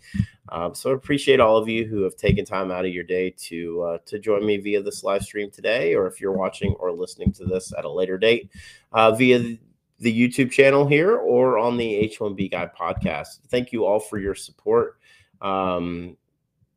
Um, 0.50 0.76
so 0.76 0.92
I 0.92 0.94
appreciate 0.94 1.40
all 1.40 1.56
of 1.56 1.68
you 1.68 1.86
who 1.86 2.02
have 2.02 2.14
taken 2.16 2.44
time 2.44 2.70
out 2.70 2.84
of 2.84 2.92
your 2.92 3.02
day 3.02 3.30
to 3.30 3.82
uh, 3.82 3.98
to 4.06 4.20
join 4.20 4.46
me 4.46 4.58
via 4.58 4.80
this 4.80 5.02
live 5.02 5.24
stream 5.24 5.50
today, 5.50 5.96
or 5.96 6.06
if 6.06 6.20
you're 6.20 6.30
watching 6.30 6.76
or 6.78 6.92
listening 6.92 7.32
to 7.32 7.44
this 7.44 7.72
at 7.76 7.84
a 7.84 7.90
later 7.90 8.16
date 8.16 8.48
uh, 8.92 9.10
via 9.10 9.58
the 9.98 10.28
YouTube 10.28 10.52
channel 10.52 10.86
here 10.86 11.16
or 11.16 11.58
on 11.58 11.76
the 11.76 12.08
H1B 12.16 12.52
Guy 12.52 12.70
podcast. 12.78 13.40
Thank 13.48 13.72
you 13.72 13.84
all 13.84 13.98
for 13.98 14.18
your 14.18 14.36
support. 14.36 14.98
Um, 15.40 16.16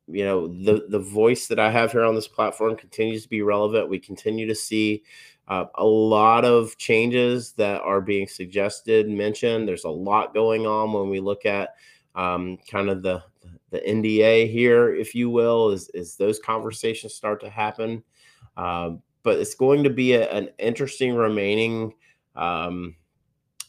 you 0.07 0.23
know 0.23 0.47
the 0.47 0.85
the 0.89 0.99
voice 0.99 1.47
that 1.47 1.59
I 1.59 1.71
have 1.71 1.91
here 1.91 2.03
on 2.03 2.15
this 2.15 2.27
platform 2.27 2.75
continues 2.75 3.23
to 3.23 3.29
be 3.29 3.41
relevant. 3.41 3.89
We 3.89 3.99
continue 3.99 4.47
to 4.47 4.55
see 4.55 5.03
uh, 5.47 5.65
a 5.75 5.85
lot 5.85 6.43
of 6.43 6.77
changes 6.77 7.53
that 7.53 7.81
are 7.81 8.01
being 8.01 8.27
suggested, 8.27 9.09
mentioned. 9.09 9.67
There's 9.67 9.85
a 9.85 9.89
lot 9.89 10.33
going 10.33 10.65
on 10.65 10.93
when 10.93 11.09
we 11.09 11.19
look 11.19 11.45
at 11.45 11.75
um, 12.15 12.57
kind 12.69 12.89
of 12.89 13.01
the 13.01 13.23
the 13.69 13.79
NDA 13.79 14.51
here, 14.51 14.93
if 14.93 15.13
you 15.15 15.29
will, 15.29 15.69
is 15.71 15.89
is 15.93 16.15
those 16.15 16.39
conversations 16.39 17.13
start 17.13 17.41
to 17.41 17.49
happen. 17.49 18.03
Um, 18.55 19.01
but 19.23 19.39
it's 19.39 19.55
going 19.55 19.83
to 19.83 19.89
be 19.89 20.13
a, 20.13 20.29
an 20.31 20.49
interesting 20.57 21.13
remaining 21.13 21.93
um, 22.35 22.95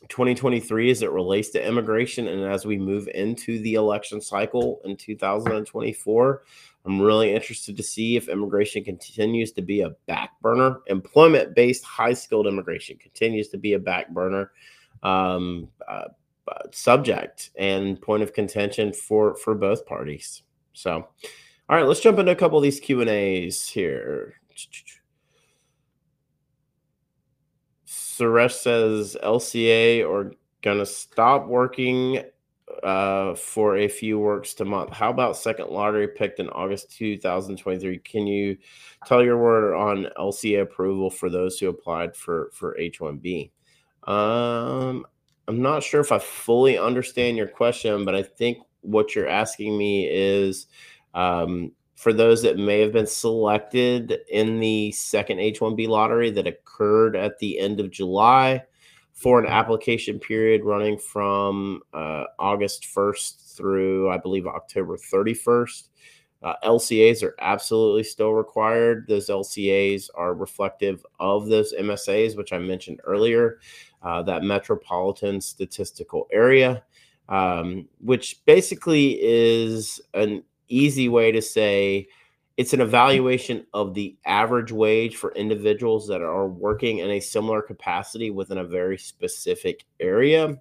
2023 0.09 0.91
as 0.91 1.03
it 1.03 1.11
relates 1.11 1.51
to 1.51 1.67
immigration 1.67 2.29
and 2.29 2.43
as 2.45 2.65
we 2.65 2.79
move 2.79 3.09
into 3.15 3.59
the 3.61 3.75
election 3.75 4.21
cycle 4.21 4.81
in 4.85 4.97
2024 4.97 6.43
i'm 6.87 7.01
really 7.01 7.35
interested 7.35 7.77
to 7.77 7.83
see 7.83 8.17
if 8.17 8.29
immigration 8.29 8.85
continues 8.85 9.53
to 9.53 9.63
be 9.63 9.83
a 9.83 9.91
back 10.07 10.41
burner. 10.41 10.81
Employment 10.87 11.55
based 11.55 11.85
high 11.85 12.15
skilled 12.15 12.47
immigration 12.47 12.97
continues 12.99 13.49
to 13.49 13.59
be 13.59 13.75
a 13.75 13.79
back 13.79 14.09
burner 14.11 14.53
um, 15.03 15.69
uh, 15.87 16.05
uh, 16.49 16.63
subject 16.73 17.51
and 17.57 18.01
point 18.01 18.23
of 18.23 18.33
contention 18.33 18.93
for 18.93 19.37
for 19.37 19.55
both 19.55 19.85
parties. 19.85 20.43
So 20.73 20.93
all 20.93 21.77
right 21.77 21.87
let's 21.87 22.01
jump 22.01 22.19
into 22.19 22.33
a 22.33 22.37
couple 22.37 22.57
of 22.57 22.63
these 22.63 22.81
q 22.81 23.01
and 23.01 23.11
a's 23.11 23.69
here 23.69 24.41
Suresh 28.19 28.53
says 28.53 29.17
LCA 29.23 30.09
are 30.09 30.33
gonna 30.63 30.87
stop 30.87 31.47
working 31.47 32.23
uh, 32.83 33.35
for 33.35 33.77
a 33.77 33.89
few 33.89 34.19
works 34.19 34.55
to 34.55 34.65
month. 34.65 34.93
How 34.93 35.11
about 35.11 35.37
second 35.37 35.71
lottery 35.71 36.09
picked 36.09 36.41
in 36.41 36.49
August 36.51 36.91
2023? 36.97 37.99
Can 37.99 38.27
you 38.27 38.57
tell 39.07 39.23
your 39.23 39.39
word 39.39 39.75
on 39.75 40.09
LCA 40.19 40.63
approval 40.63 41.11
for 41.11 41.31
those 41.31 41.59
who 41.59 41.69
applied 41.69 42.17
for 42.17 42.51
for 42.53 42.77
H1B? 42.81 43.51
Um, 44.05 45.07
I'm 45.47 45.63
not 45.63 45.83
sure 45.83 46.01
if 46.01 46.13
I 46.13 46.19
fully 46.19 46.79
understand 46.79 47.37
your 47.37 47.49
question, 47.49 48.05
but 48.05 48.15
I 48.15 48.23
think 48.23 48.59
what 48.83 49.15
you're 49.15 49.29
asking 49.29 49.77
me 49.77 50.09
is 50.09 50.67
um, 51.15 51.73
for 51.99 52.13
those 52.13 52.43
that 52.43 52.57
may 52.57 52.79
have 52.79 52.93
been 52.93 53.09
selected 53.09 54.21
in 54.31 54.61
the 54.61 54.93
second 54.93 55.39
H1B 55.39 55.89
lottery 55.89 56.31
that 56.31 56.47
occurred 56.47 57.17
at 57.17 57.37
the 57.41 57.59
end 57.59 57.81
of 57.81 57.91
July 57.91 58.63
for 59.15 59.41
an 59.41 59.47
application 59.47 60.21
period 60.21 60.65
running 60.65 60.97
from 60.97 61.81
uh, 61.93 62.23
August 62.39 62.87
1st 62.95 63.57
through, 63.57 64.11
I 64.13 64.17
believe, 64.17 64.47
October 64.47 64.97
31st. 64.97 65.89
Uh, 66.41 66.55
LCAs 66.63 67.25
are 67.25 67.35
absolutely 67.41 68.05
still 68.05 68.33
required. 68.33 69.07
Those 69.09 69.29
LCAs 69.29 70.09
are 70.15 70.35
reflective 70.35 71.05
of 71.19 71.49
those 71.49 71.75
MSAs, 71.75 72.37
which 72.37 72.53
I 72.53 72.59
mentioned 72.59 73.01
earlier, 73.03 73.59
uh, 74.05 74.23
that 74.23 74.45
metropolitan 74.45 75.41
statistical 75.41 76.29
area, 76.31 76.85
um, 77.29 77.89
which 77.99 78.41
basically 78.47 79.19
is 79.21 80.01
an 80.15 80.45
easy 80.69 81.09
way 81.09 81.33
to 81.33 81.43
say 81.43 82.09
it's 82.57 82.73
an 82.73 82.81
evaluation 82.81 83.65
of 83.73 83.95
the 83.95 84.17
average 84.27 84.73
wage 84.73 85.17
for 85.17 85.33
individuals 85.35 86.09
that 86.09 86.21
are 86.21 86.49
working 86.49 86.99
in 86.99 87.11
a 87.11 87.21
similar 87.21 87.63
capacity 87.63 88.31
within 88.31 88.59
a 88.59 88.65
very 88.65 88.99
specific 88.99 89.85
area. 90.01 90.61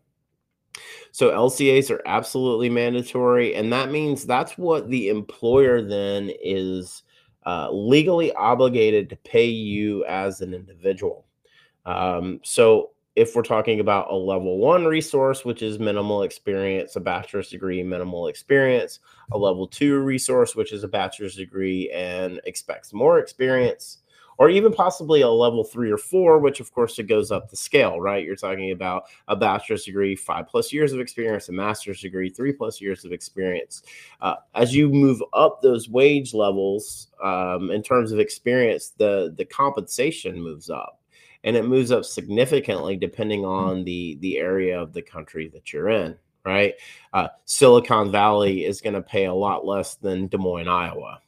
So 1.12 1.32
LCAs 1.32 1.90
are 1.90 2.04
absolutely 2.06 2.70
mandatory, 2.70 3.56
and 3.56 3.74
that 3.74 3.90
means 3.90 4.26
that's 4.26 4.60
what 4.60 4.90
the 4.90 5.10
employer 5.10 5.82
then 5.82 6.32
is 6.40 7.02
uh, 7.48 7.72
legally 7.72 8.32
obligated 8.34 9.10
to 9.10 9.16
pay 9.16 9.46
you 9.48 10.06
as 10.06 10.42
an 10.42 10.54
individual. 10.54 11.26
Um, 11.88 12.42
so 12.44 12.92
if 13.18 13.36
we're 13.36 13.42
talking 13.42 13.80
about 13.80 14.12
a 14.12 14.16
level 14.16 14.60
one 14.60 14.86
resource, 14.86 15.44
which 15.44 15.64
is 15.64 15.80
minimal 15.80 16.22
experience, 16.22 16.96
a 16.96 17.00
bachelor's 17.00 17.50
degree, 17.50 17.82
minimal 17.82 18.28
experience, 18.28 19.00
a 19.32 19.38
level 19.38 19.68
two 19.68 19.98
resource, 19.98 20.56
which 20.56 20.72
is 20.72 20.84
a 20.84 20.88
bachelor's 20.88 21.36
degree 21.36 21.90
and 21.90 22.40
expects 22.46 22.94
more 22.94 23.18
experience, 23.18 23.98
or 24.38 24.52
even 24.52 24.72
possibly 24.72 25.22
a 25.22 25.30
level 25.30 25.64
three 25.64 25.90
or 25.90 25.98
four, 25.98 26.38
which 26.38 26.60
of 26.60 26.72
course 26.72 27.00
it 27.00 27.08
goes 27.08 27.32
up 27.32 27.50
the 27.50 27.58
scale, 27.58 28.00
right? 28.00 28.24
You're 28.24 28.36
talking 28.36 28.70
about 28.72 29.06
a 29.28 29.36
bachelor's 29.36 29.86
degree, 29.86 30.16
five 30.16 30.48
plus 30.48 30.72
years 30.72 30.94
of 30.94 31.00
experience, 31.00 31.50
a 31.50 31.54
master's 31.54 32.02
degree, 32.02 32.30
three 32.30 32.54
plus 32.54 32.80
years 32.80 33.04
of 33.04 33.12
experience. 33.12 33.82
Uh, 34.22 34.36
as 34.54 34.76
you 34.76 34.90
move 34.90 35.24
up 35.34 35.64
those 35.64 35.90
wage 35.90 36.36
levels 36.36 37.08
um, 37.24 37.72
in 37.72 37.82
terms 37.82 38.12
of 38.12 38.20
experience, 38.20 38.90
the 38.90 39.34
the 39.36 39.46
compensation 39.46 40.40
moves 40.40 40.70
up 40.70 40.97
and 41.48 41.56
it 41.56 41.66
moves 41.66 41.92
up 41.92 42.04
significantly 42.04 42.98
depending 42.98 43.46
on 43.46 43.86
the 43.86 44.18
the 44.20 44.38
area 44.38 44.80
of 44.80 44.92
the 44.92 45.02
country 45.02 45.48
that 45.48 45.72
you're 45.74 45.90
in 45.90 46.16
right? 46.46 46.76
Uh, 47.12 47.28
silicon 47.44 48.10
valley 48.10 48.64
is 48.64 48.80
going 48.80 48.94
to 48.94 49.02
pay 49.02 49.26
a 49.26 49.34
lot 49.34 49.66
less 49.66 49.96
than 49.96 50.28
des 50.28 50.38
moines 50.38 50.68
iowa 50.68 51.20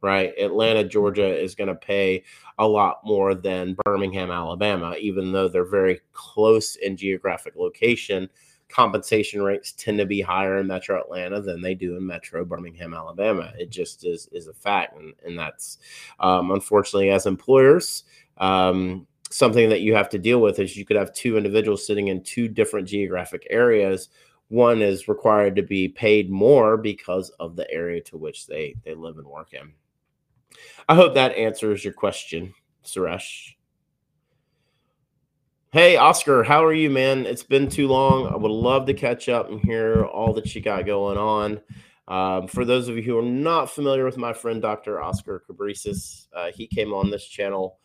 right? 0.00 0.32
Atlanta 0.38 0.84
georgia 0.84 1.26
is 1.26 1.54
going 1.54 1.68
to 1.68 1.74
pay 1.74 2.22
a 2.58 2.66
lot 2.66 3.00
more 3.04 3.34
than 3.34 3.76
birmingham 3.84 4.30
alabama 4.30 4.94
even 5.00 5.32
though 5.32 5.48
they're 5.48 5.64
very 5.64 6.00
close 6.12 6.76
in 6.76 6.96
geographic 6.96 7.54
location. 7.56 8.28
Compensation 8.68 9.42
rates 9.42 9.72
tend 9.72 9.98
to 9.98 10.06
be 10.06 10.20
higher 10.20 10.58
in 10.58 10.66
metro 10.66 11.00
atlanta 11.00 11.40
than 11.40 11.60
they 11.60 11.74
do 11.74 11.96
in 11.96 12.06
metro 12.06 12.44
birmingham 12.44 12.94
alabama. 12.94 13.52
It 13.58 13.70
just 13.70 14.06
is 14.06 14.28
is 14.30 14.46
a 14.46 14.54
fact 14.54 14.96
and, 14.96 15.14
and 15.24 15.36
that's 15.36 15.78
um, 16.20 16.52
unfortunately 16.52 17.10
as 17.10 17.26
employers 17.26 18.04
um, 18.38 19.06
something 19.34 19.68
that 19.68 19.80
you 19.80 19.96
have 19.96 20.08
to 20.08 20.18
deal 20.18 20.40
with 20.40 20.60
is 20.60 20.76
you 20.76 20.84
could 20.84 20.96
have 20.96 21.12
two 21.12 21.36
individuals 21.36 21.84
sitting 21.84 22.06
in 22.06 22.22
two 22.22 22.46
different 22.46 22.86
geographic 22.86 23.44
areas. 23.50 24.08
One 24.46 24.80
is 24.80 25.08
required 25.08 25.56
to 25.56 25.62
be 25.62 25.88
paid 25.88 26.30
more 26.30 26.76
because 26.76 27.30
of 27.40 27.56
the 27.56 27.68
area 27.68 28.00
to 28.02 28.16
which 28.16 28.46
they 28.46 28.76
they 28.84 28.94
live 28.94 29.18
and 29.18 29.26
work 29.26 29.52
in. 29.52 29.72
I 30.88 30.94
hope 30.94 31.14
that 31.14 31.34
answers 31.34 31.82
your 31.82 31.94
question 31.94 32.54
suresh. 32.84 33.54
Hey 35.72 35.96
oscar 35.96 36.44
how 36.44 36.64
are 36.64 36.72
you 36.72 36.88
man? 36.88 37.26
It's 37.26 37.42
been 37.42 37.68
too 37.68 37.88
long. 37.88 38.28
I 38.28 38.36
would 38.36 38.52
love 38.52 38.86
to 38.86 38.94
catch 38.94 39.28
up 39.28 39.50
and 39.50 39.60
hear 39.60 40.04
all 40.04 40.32
that 40.34 40.54
you 40.54 40.60
got 40.60 40.86
going 40.86 41.18
on. 41.18 41.60
Um, 42.06 42.46
for 42.46 42.64
those 42.64 42.86
of 42.86 42.96
you 42.96 43.02
who 43.02 43.18
are 43.18 43.22
not 43.22 43.70
familiar 43.70 44.04
with 44.04 44.18
my 44.18 44.34
friend 44.34 44.60
dr 44.60 45.02
oscar 45.02 45.42
cabresis 45.48 46.26
uh, 46.36 46.52
he 46.54 46.66
came 46.66 46.92
on 46.92 47.10
this 47.10 47.26
channel 47.26 47.78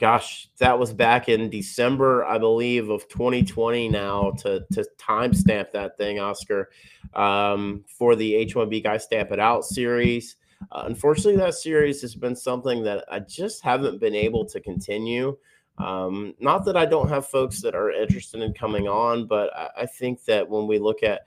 gosh, 0.00 0.48
that 0.58 0.78
was 0.78 0.94
back 0.94 1.28
in 1.28 1.50
December, 1.50 2.24
I 2.24 2.38
believe, 2.38 2.88
of 2.88 3.06
2020 3.08 3.90
now 3.90 4.30
to, 4.38 4.64
to 4.72 4.86
timestamp 4.98 5.70
that 5.72 5.98
thing, 5.98 6.18
Oscar, 6.18 6.70
um, 7.12 7.84
for 7.86 8.16
the 8.16 8.32
H1B 8.32 8.82
Guy 8.82 8.96
Stamp 8.96 9.30
It 9.30 9.38
Out 9.38 9.64
series. 9.64 10.36
Uh, 10.72 10.84
unfortunately, 10.86 11.36
that 11.36 11.54
series 11.54 12.00
has 12.00 12.14
been 12.14 12.34
something 12.34 12.82
that 12.82 13.04
I 13.10 13.20
just 13.20 13.62
haven't 13.62 14.00
been 14.00 14.14
able 14.14 14.46
to 14.46 14.60
continue. 14.60 15.36
Um, 15.76 16.34
not 16.40 16.64
that 16.64 16.78
I 16.78 16.86
don't 16.86 17.08
have 17.08 17.26
folks 17.26 17.60
that 17.60 17.74
are 17.74 17.90
interested 17.90 18.40
in 18.40 18.54
coming 18.54 18.88
on, 18.88 19.26
but 19.26 19.54
I, 19.54 19.82
I 19.82 19.86
think 19.86 20.24
that 20.24 20.48
when 20.48 20.66
we 20.66 20.78
look 20.78 21.02
at 21.02 21.22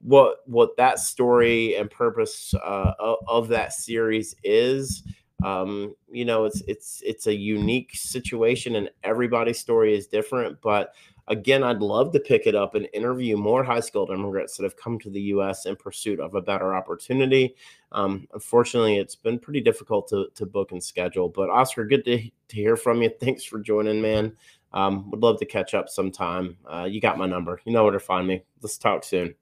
what 0.00 0.38
what 0.46 0.74
that 0.78 0.98
story 0.98 1.76
and 1.76 1.90
purpose 1.90 2.54
uh, 2.54 2.92
of, 2.98 3.18
of 3.26 3.48
that 3.48 3.74
series 3.74 4.34
is, 4.42 5.02
um, 5.44 5.94
you 6.10 6.24
know 6.24 6.44
it's 6.44 6.62
it's 6.66 7.02
it's 7.04 7.26
a 7.26 7.34
unique 7.34 7.90
situation 7.94 8.76
and 8.76 8.90
everybody's 9.02 9.58
story 9.58 9.96
is 9.96 10.06
different 10.06 10.60
but 10.60 10.94
again 11.28 11.62
i'd 11.62 11.80
love 11.80 12.12
to 12.12 12.20
pick 12.20 12.46
it 12.46 12.54
up 12.54 12.74
and 12.74 12.88
interview 12.92 13.36
more 13.36 13.62
high 13.62 13.80
skilled 13.80 14.10
immigrants 14.10 14.56
that 14.56 14.64
have 14.64 14.76
come 14.76 14.98
to 14.98 15.10
the 15.10 15.20
us 15.20 15.66
in 15.66 15.76
pursuit 15.76 16.20
of 16.20 16.34
a 16.34 16.42
better 16.42 16.74
opportunity. 16.74 17.54
Um, 17.92 18.26
unfortunately 18.32 18.98
it's 18.98 19.14
been 19.14 19.38
pretty 19.38 19.60
difficult 19.60 20.08
to, 20.08 20.28
to 20.34 20.46
book 20.46 20.72
and 20.72 20.82
schedule 20.82 21.28
but 21.28 21.50
oscar 21.50 21.84
good 21.84 22.04
to, 22.06 22.18
to 22.18 22.56
hear 22.56 22.76
from 22.76 23.02
you. 23.02 23.10
Thanks 23.20 23.44
for 23.44 23.60
joining 23.60 24.00
man. 24.00 24.36
Um, 24.72 25.10
would 25.10 25.20
love 25.20 25.38
to 25.40 25.44
catch 25.44 25.74
up 25.74 25.90
sometime. 25.90 26.56
Uh, 26.66 26.88
you 26.90 26.98
got 27.00 27.18
my 27.18 27.26
number. 27.26 27.60
You 27.66 27.72
know 27.72 27.84
where 27.84 27.92
to 27.92 28.00
find 28.00 28.26
me. 28.26 28.42
Let's 28.62 28.78
talk 28.78 29.04
soon. 29.04 29.34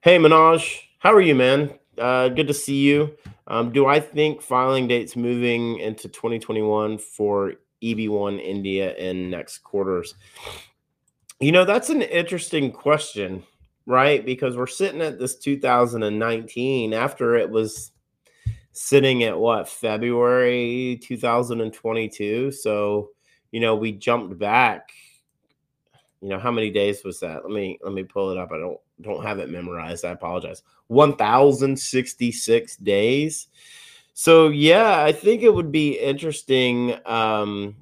Hey 0.00 0.18
minaj. 0.18 0.80
How 0.98 1.12
are 1.12 1.20
you 1.20 1.34
man 1.34 1.78
uh, 1.98 2.28
good 2.28 2.48
to 2.48 2.54
see 2.54 2.76
you. 2.76 3.16
Um, 3.46 3.72
do 3.72 3.86
I 3.86 4.00
think 4.00 4.42
filing 4.42 4.88
dates 4.88 5.16
moving 5.16 5.78
into 5.78 6.08
2021 6.08 6.98
for 6.98 7.54
EB1 7.82 8.42
India 8.42 8.94
in 8.96 9.30
next 9.30 9.58
quarters? 9.58 10.14
You 11.40 11.52
know, 11.52 11.64
that's 11.64 11.88
an 11.90 12.02
interesting 12.02 12.72
question, 12.72 13.44
right? 13.86 14.24
Because 14.24 14.56
we're 14.56 14.66
sitting 14.66 15.00
at 15.00 15.18
this 15.18 15.36
2019 15.36 16.92
after 16.92 17.36
it 17.36 17.48
was 17.48 17.92
sitting 18.72 19.24
at 19.24 19.38
what 19.38 19.68
February 19.68 21.00
2022. 21.02 22.52
So, 22.52 23.10
you 23.50 23.60
know, 23.60 23.76
we 23.76 23.92
jumped 23.92 24.38
back. 24.38 24.90
You 26.20 26.28
know, 26.28 26.38
how 26.38 26.50
many 26.50 26.70
days 26.70 27.04
was 27.04 27.20
that? 27.20 27.44
Let 27.44 27.52
me 27.52 27.78
let 27.82 27.92
me 27.92 28.02
pull 28.02 28.30
it 28.30 28.38
up. 28.38 28.50
I 28.52 28.58
don't 28.58 28.80
don't 29.00 29.24
have 29.24 29.38
it 29.38 29.50
memorized. 29.50 30.04
I 30.04 30.10
apologize. 30.10 30.62
1066 30.88 32.76
days. 32.76 33.48
So 34.14 34.48
yeah, 34.48 35.02
I 35.04 35.12
think 35.12 35.42
it 35.42 35.54
would 35.54 35.70
be 35.70 35.98
interesting 35.98 36.96
um, 37.06 37.76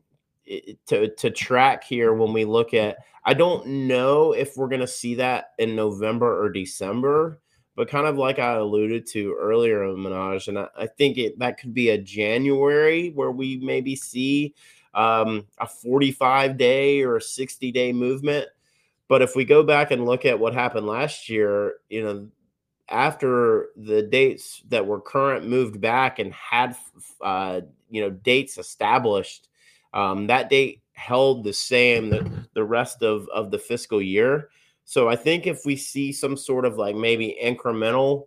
to 0.86 1.08
to 1.08 1.30
track 1.30 1.84
here 1.84 2.12
when 2.12 2.32
we 2.32 2.44
look 2.44 2.74
at. 2.74 2.98
I 3.24 3.34
don't 3.34 3.66
know 3.66 4.32
if 4.32 4.56
we're 4.56 4.68
going 4.68 4.82
to 4.82 4.86
see 4.86 5.16
that 5.16 5.54
in 5.58 5.74
November 5.74 6.40
or 6.40 6.48
December, 6.48 7.40
but 7.74 7.88
kind 7.88 8.06
of 8.06 8.16
like 8.16 8.38
I 8.38 8.52
alluded 8.52 9.06
to 9.08 9.36
earlier, 9.40 9.80
Minaj, 9.80 10.46
and 10.46 10.58
I, 10.58 10.68
I 10.78 10.86
think 10.86 11.18
it 11.18 11.38
that 11.38 11.58
could 11.58 11.74
be 11.74 11.90
a 11.90 11.98
January 11.98 13.10
where 13.10 13.32
we 13.32 13.56
maybe 13.56 13.96
see 13.96 14.54
um, 14.94 15.46
a 15.58 15.66
45 15.66 16.56
day 16.56 17.02
or 17.02 17.16
a 17.16 17.22
60 17.22 17.72
day 17.72 17.92
movement. 17.92 18.48
But 19.08 19.22
if 19.22 19.36
we 19.36 19.44
go 19.44 19.62
back 19.62 19.90
and 19.90 20.04
look 20.04 20.24
at 20.24 20.38
what 20.38 20.52
happened 20.52 20.86
last 20.86 21.28
year, 21.28 21.74
you 21.88 22.02
know, 22.02 22.28
after 22.88 23.68
the 23.76 24.02
dates 24.02 24.62
that 24.68 24.86
were 24.86 25.00
current 25.00 25.46
moved 25.46 25.80
back 25.80 26.18
and 26.18 26.32
had 26.32 26.76
uh, 27.20 27.60
you 27.90 28.00
know 28.00 28.10
dates 28.10 28.58
established 28.58 29.48
um, 29.92 30.26
that 30.26 30.50
date 30.50 30.82
held 30.92 31.44
the 31.44 31.52
same 31.52 32.10
the, 32.10 32.48
the 32.54 32.64
rest 32.64 33.02
of 33.02 33.28
of 33.28 33.50
the 33.50 33.58
fiscal 33.58 34.00
year. 34.00 34.50
So 34.84 35.08
i 35.08 35.16
think 35.16 35.48
if 35.48 35.66
we 35.66 35.74
see 35.74 36.12
some 36.12 36.36
sort 36.36 36.64
of 36.64 36.78
like 36.78 36.94
maybe 36.94 37.36
incremental 37.42 38.26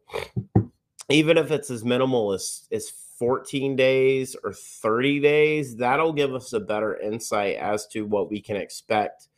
even 1.10 1.38
if 1.38 1.52
it's 1.52 1.70
as 1.70 1.86
minimal 1.86 2.34
as 2.34 2.68
as 2.72 2.92
14 3.18 3.76
days 3.76 4.36
or 4.44 4.54
30 4.54 5.22
days 5.22 5.76
that'll 5.78 6.14
give 6.14 6.34
us 6.34 6.52
a 6.52 6.60
better 6.60 6.98
insight 6.98 7.56
as 7.56 7.88
to 7.88 8.06
what 8.06 8.30
we 8.30 8.42
can 8.42 8.58
expect 8.58 9.29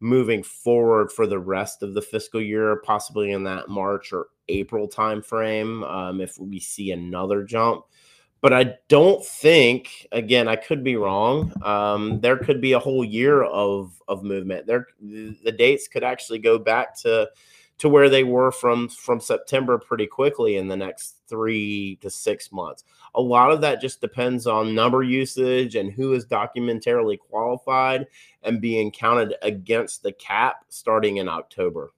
moving 0.00 0.42
forward 0.42 1.10
for 1.10 1.26
the 1.26 1.38
rest 1.38 1.82
of 1.82 1.94
the 1.94 2.02
fiscal 2.02 2.40
year, 2.40 2.76
possibly 2.84 3.32
in 3.32 3.44
that 3.44 3.68
March 3.68 4.12
or 4.12 4.28
April 4.48 4.88
timeframe, 4.88 5.88
um, 5.90 6.20
if 6.20 6.38
we 6.38 6.60
see 6.60 6.90
another 6.90 7.42
jump. 7.42 7.84
But 8.42 8.52
I 8.52 8.74
don't 8.88 9.24
think, 9.24 10.06
again, 10.12 10.46
I 10.46 10.56
could 10.56 10.84
be 10.84 10.96
wrong. 10.96 11.52
Um, 11.64 12.20
there 12.20 12.36
could 12.36 12.60
be 12.60 12.72
a 12.72 12.78
whole 12.78 13.04
year 13.04 13.42
of 13.42 14.00
of 14.06 14.22
movement. 14.22 14.66
There, 14.66 14.86
the 15.00 15.54
dates 15.56 15.88
could 15.88 16.04
actually 16.04 16.38
go 16.38 16.58
back 16.58 16.96
to 17.00 17.28
to 17.78 17.88
where 17.88 18.08
they 18.08 18.24
were 18.24 18.50
from 18.50 18.88
from 18.88 19.20
September 19.20 19.78
pretty 19.78 20.06
quickly 20.06 20.56
in 20.56 20.68
the 20.68 20.76
next 20.76 21.16
three 21.28 21.98
to 22.00 22.08
six 22.08 22.50
months. 22.50 22.84
A 23.14 23.20
lot 23.20 23.52
of 23.52 23.60
that 23.60 23.80
just 23.80 24.00
depends 24.00 24.46
on 24.46 24.74
number 24.74 25.02
usage 25.02 25.74
and 25.74 25.92
who 25.92 26.12
is 26.14 26.26
documentarily 26.26 27.18
qualified 27.18 28.06
and 28.42 28.60
being 28.60 28.90
counted 28.90 29.34
against 29.42 30.02
the 30.02 30.12
cap 30.12 30.64
starting 30.68 31.18
in 31.18 31.28
October. 31.28 31.92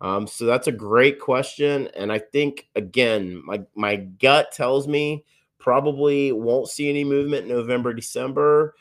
Um, 0.00 0.26
so 0.26 0.44
that's 0.44 0.66
a 0.68 0.72
great 0.72 1.18
question, 1.20 1.88
and 1.96 2.12
I 2.12 2.18
think 2.18 2.68
again, 2.76 3.42
my 3.44 3.62
my 3.74 3.96
gut 3.96 4.52
tells 4.52 4.86
me 4.86 5.24
probably 5.58 6.32
won't 6.32 6.68
see 6.68 6.88
any 6.88 7.02
movement 7.02 7.48
November 7.48 7.94
December 7.94 8.74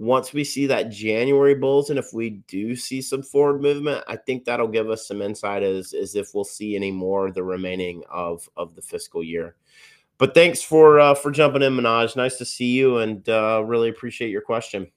once 0.00 0.32
we 0.32 0.42
see 0.42 0.64
that 0.64 0.88
January 0.88 1.54
bulls, 1.54 1.90
and 1.90 1.98
if 1.98 2.14
we 2.14 2.30
do 2.48 2.74
see 2.74 3.02
some 3.02 3.22
forward 3.22 3.60
movement, 3.60 4.02
I 4.08 4.16
think 4.16 4.46
that'll 4.46 4.66
give 4.66 4.88
us 4.88 5.06
some 5.06 5.20
insight 5.20 5.62
as, 5.62 5.92
as 5.92 6.14
if 6.14 6.34
we'll 6.34 6.42
see 6.42 6.74
any 6.74 6.90
more 6.90 7.30
the 7.30 7.42
remaining 7.42 8.02
of 8.10 8.48
of 8.56 8.74
the 8.74 8.80
fiscal 8.80 9.22
year. 9.22 9.56
But 10.16 10.32
thanks 10.32 10.62
for 10.62 10.98
uh, 10.98 11.14
for 11.14 11.30
jumping 11.30 11.60
in, 11.60 11.74
Minaj. 11.74 12.16
Nice 12.16 12.38
to 12.38 12.46
see 12.46 12.72
you, 12.72 12.96
and 12.96 13.28
uh, 13.28 13.62
really 13.66 13.90
appreciate 13.90 14.30
your 14.30 14.40
question. 14.40 14.90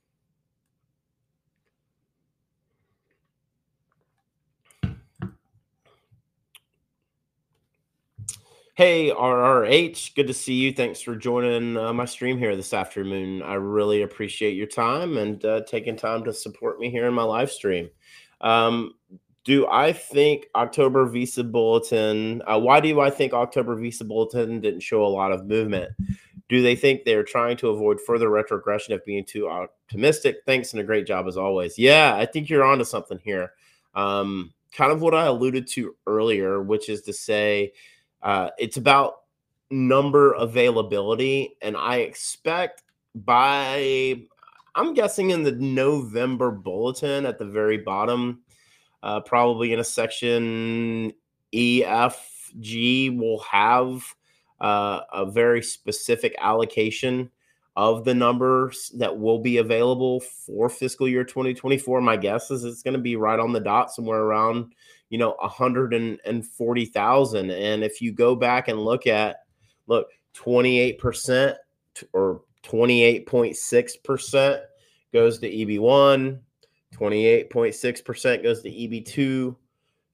Hey, 8.76 9.12
RRH, 9.12 10.16
good 10.16 10.26
to 10.26 10.34
see 10.34 10.56
you. 10.56 10.74
Thanks 10.74 11.00
for 11.00 11.16
joining 11.16 11.78
uh, 11.78 11.94
my 11.94 12.06
stream 12.06 12.40
here 12.40 12.56
this 12.56 12.74
afternoon. 12.74 13.44
I 13.44 13.54
really 13.54 14.02
appreciate 14.02 14.56
your 14.56 14.66
time 14.66 15.18
and 15.18 15.46
uh, 15.46 15.62
taking 15.68 15.96
time 15.96 16.24
to 16.24 16.34
support 16.34 16.80
me 16.80 16.90
here 16.90 17.06
in 17.06 17.14
my 17.14 17.22
live 17.22 17.52
stream. 17.52 17.92
Um, 18.42 18.96
do 19.44 19.68
I 19.68 19.94
think 19.94 20.48
October 20.56 21.06
Visa 21.06 21.44
Bulletin? 21.44 22.42
Uh, 22.48 22.58
why 22.58 22.80
do 22.80 23.00
I 23.00 23.12
think 23.12 23.34
October 23.34 23.76
Visa 23.76 24.06
Bulletin 24.06 24.60
didn't 24.60 24.80
show 24.80 25.06
a 25.06 25.08
lot 25.08 25.32
of 25.32 25.46
movement? 25.46 25.92
Do 26.50 26.64
they 26.64 26.76
think 26.76 27.06
they're 27.06 27.24
trying 27.24 27.58
to 27.58 27.70
avoid 27.70 28.02
further 28.02 28.32
retrogression 28.32 28.96
of 28.96 29.06
being 29.06 29.24
too 29.24 29.48
optimistic? 29.48 30.38
Thanks 30.48 30.74
and 30.74 30.82
a 30.82 30.84
great 30.84 31.06
job 31.06 31.28
as 31.28 31.38
always. 31.38 31.78
Yeah, 31.78 32.16
I 32.16 32.26
think 32.26 32.50
you're 32.50 32.64
onto 32.64 32.86
something 32.86 33.20
here. 33.24 33.52
Um, 33.94 34.52
kind 34.72 34.92
of 34.92 35.04
what 35.04 35.14
I 35.14 35.28
alluded 35.28 35.68
to 35.68 35.96
earlier, 36.08 36.60
which 36.64 36.90
is 36.90 37.04
to 37.04 37.14
say, 37.14 37.74
uh, 38.24 38.50
it's 38.58 38.78
about 38.78 39.16
number 39.70 40.34
availability, 40.34 41.56
and 41.62 41.78
I 41.78 41.98
expect 41.98 42.84
by 43.14 44.24
I'm 44.76 44.94
guessing 44.94 45.30
in 45.30 45.44
the 45.44 45.52
November 45.52 46.50
bulletin 46.50 47.26
at 47.26 47.38
the 47.38 47.46
very 47.46 47.78
bottom, 47.78 48.42
uh, 49.04 49.20
probably 49.22 49.74
in 49.74 49.80
a 49.80 49.84
section 49.84 51.14
E, 51.52 51.84
F, 51.86 52.52
G, 52.60 53.10
will 53.12 53.40
have 53.40 54.04
uh, 54.60 55.02
a 55.12 55.30
very 55.30 55.62
specific 55.62 56.36
allocation 56.40 57.30
of 57.76 58.06
the 58.06 58.14
numbers 58.14 58.92
that 58.98 59.18
will 59.18 59.40
be 59.40 59.58
available 59.58 60.20
for 60.20 60.70
fiscal 60.70 61.08
year 61.08 61.24
2024. 61.24 62.02
My 62.02 62.18
guess 62.18 62.52
is 62.52 62.64
it's 62.64 62.84
going 62.84 62.94
to 62.94 63.00
be 63.00 63.16
right 63.16 63.40
on 63.40 63.52
the 63.52 63.60
dot, 63.60 63.92
somewhere 63.92 64.22
around 64.22 64.74
you 65.14 65.20
know 65.20 65.36
140,000. 65.42 67.52
And 67.52 67.84
if 67.84 68.02
you 68.02 68.12
go 68.12 68.36
back 68.36 68.68
and 68.68 68.80
look 68.80 69.06
at 69.06 69.44
look 69.86 70.08
28% 70.34 71.56
or 72.14 72.42
28.6% 72.64 74.62
goes 75.14 75.38
to 75.38 75.52
EB1, 75.52 76.40
28.6% 76.96 78.44
goes 78.44 78.64
to 78.64 78.72
EB2, 78.72 79.56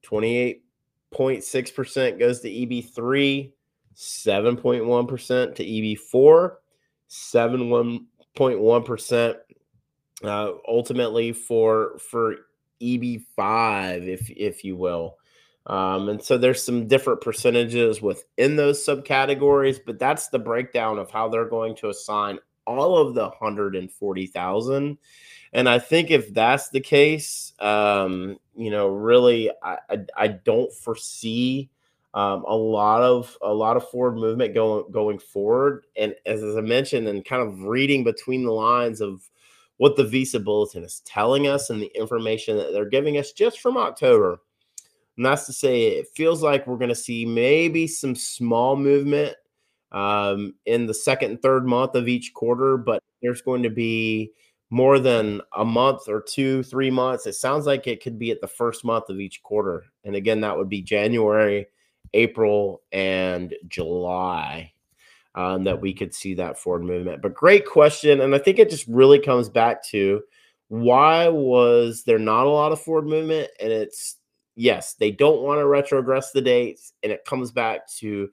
28.6% 0.05 2.19
goes 2.19 2.41
to 2.41 2.49
EB3, 2.49 3.53
7.1% 3.95 5.55
to 5.55 5.65
EB4, 5.65 6.55
7.1% 7.09 9.35
uh, 10.25 10.51
ultimately 10.67 11.31
for 11.31 11.97
for 11.99 12.35
EB5 12.81 14.07
if 14.07 14.29
if 14.29 14.63
you 14.63 14.75
will. 14.75 15.17
Um, 15.65 16.09
and 16.09 16.23
so 16.23 16.37
there's 16.37 16.63
some 16.63 16.87
different 16.87 17.21
percentages 17.21 18.01
within 18.01 18.55
those 18.55 18.83
subcategories, 18.83 19.79
but 19.85 19.99
that's 19.99 20.29
the 20.29 20.39
breakdown 20.39 20.97
of 20.97 21.11
how 21.11 21.29
they're 21.29 21.45
going 21.45 21.75
to 21.77 21.89
assign 21.89 22.39
all 22.65 22.97
of 22.97 23.13
the 23.13 23.23
140,000. 23.23 24.97
And 25.53 25.69
I 25.69 25.79
think 25.79 26.11
if 26.11 26.33
that's 26.33 26.69
the 26.69 26.79
case, 26.79 27.53
um, 27.59 28.37
you 28.55 28.71
know, 28.71 28.87
really, 28.87 29.51
I, 29.63 29.77
I, 29.89 29.97
I 30.15 30.27
don't 30.27 30.71
foresee 30.73 31.69
um, 32.13 32.43
a 32.47 32.55
lot 32.55 33.01
of 33.01 33.37
a 33.41 33.53
lot 33.53 33.77
of 33.77 33.87
forward 33.89 34.15
movement 34.15 34.55
going 34.55 34.91
going 34.91 35.19
forward. 35.19 35.85
And 35.95 36.15
as, 36.25 36.41
as 36.41 36.55
I 36.55 36.61
mentioned, 36.61 37.07
and 37.07 37.23
kind 37.23 37.47
of 37.47 37.63
reading 37.63 38.03
between 38.03 38.43
the 38.43 38.51
lines 38.51 39.01
of 39.01 39.29
what 39.79 39.97
the 39.97 40.03
Visa 40.05 40.39
Bulletin 40.39 40.83
is 40.83 41.01
telling 41.05 41.47
us 41.47 41.69
and 41.69 41.81
the 41.81 41.91
information 41.97 42.55
that 42.55 42.71
they're 42.71 42.85
giving 42.85 43.17
us 43.17 43.33
just 43.33 43.59
from 43.59 43.75
October 43.75 44.39
and 45.19 45.25
that's 45.25 45.47
to 45.47 45.53
say, 45.53 45.87
it 45.87 46.07
feels 46.15 46.41
like 46.41 46.65
we're 46.65 46.77
going 46.77 46.87
to 46.87 46.95
see 46.95 47.25
maybe 47.25 47.87
some 47.87 48.15
small 48.15 48.77
movement 48.77 49.35
um, 49.91 50.55
in 50.65 50.85
the 50.85 50.93
second 50.93 51.31
and 51.31 51.41
third 51.41 51.67
month 51.67 51.95
of 51.95 52.07
each 52.07 52.33
quarter, 52.33 52.77
but 52.77 53.03
there's 53.21 53.41
going 53.41 53.63
to 53.63 53.69
be 53.69 54.31
more 54.69 54.97
than 54.97 55.41
a 55.57 55.65
month 55.65 56.07
or 56.07 56.21
two, 56.21 56.63
three 56.63 56.89
months. 56.89 57.27
It 57.27 57.33
sounds 57.33 57.65
like 57.65 57.85
it 57.85 58.01
could 58.01 58.17
be 58.17 58.31
at 58.31 58.39
the 58.39 58.47
first 58.47 58.85
month 58.85 59.09
of 59.09 59.19
each 59.19 59.43
quarter. 59.43 59.83
And 60.05 60.15
again, 60.15 60.39
that 60.39 60.55
would 60.55 60.69
be 60.69 60.81
January, 60.81 61.67
April, 62.13 62.81
and 62.93 63.53
July. 63.67 64.71
Um, 65.39 65.63
that 65.63 65.79
we 65.79 65.93
could 65.93 66.13
see 66.13 66.33
that 66.33 66.59
forward 66.59 66.83
movement. 66.83 67.21
But 67.21 67.33
great 67.33 67.65
question. 67.65 68.19
And 68.19 68.35
I 68.35 68.39
think 68.39 68.59
it 68.59 68.69
just 68.69 68.85
really 68.89 69.19
comes 69.19 69.47
back 69.47 69.81
to 69.85 70.21
why 70.67 71.29
was 71.29 72.03
there 72.03 72.19
not 72.19 72.45
a 72.45 72.49
lot 72.49 72.73
of 72.73 72.81
forward 72.81 73.05
movement? 73.05 73.49
And 73.61 73.71
it's 73.71 74.17
yes, 74.55 74.95
they 74.95 75.11
don't 75.11 75.41
want 75.41 75.59
to 75.59 75.63
retrogress 75.63 76.33
the 76.33 76.41
dates, 76.41 76.91
and 77.03 77.11
it 77.13 77.23
comes 77.23 77.51
back 77.51 77.87
to 77.99 78.29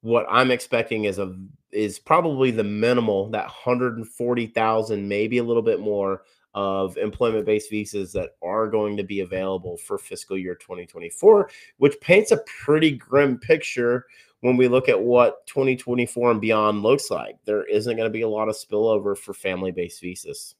what 0.00 0.26
I'm 0.28 0.50
expecting 0.50 1.04
is 1.04 1.20
a 1.20 1.32
is 1.70 2.00
probably 2.00 2.50
the 2.50 2.64
minimal 2.64 3.30
that 3.30 3.44
140,000, 3.44 5.08
maybe 5.08 5.38
a 5.38 5.44
little 5.44 5.62
bit 5.62 5.78
more 5.78 6.22
of 6.54 6.96
employment 6.96 7.46
based 7.46 7.70
visas 7.70 8.12
that 8.14 8.30
are 8.42 8.68
going 8.68 8.96
to 8.96 9.04
be 9.04 9.20
available 9.20 9.76
for 9.76 9.96
fiscal 9.96 10.36
year 10.36 10.56
2024, 10.56 11.50
which 11.76 12.00
paints 12.00 12.32
a 12.32 12.42
pretty 12.64 12.90
grim 12.90 13.38
picture 13.38 14.06
when 14.40 14.56
we 14.56 14.68
look 14.68 14.88
at 14.88 15.00
what 15.00 15.46
2024 15.46 16.32
and 16.32 16.40
beyond 16.40 16.82
looks 16.82 17.10
like. 17.10 17.36
There 17.44 17.64
isn't 17.64 17.96
going 17.96 18.08
to 18.08 18.12
be 18.12 18.22
a 18.22 18.28
lot 18.28 18.48
of 18.48 18.56
spillover 18.56 19.16
for 19.16 19.34
family 19.34 19.72
based 19.72 20.00
visas. 20.00 20.54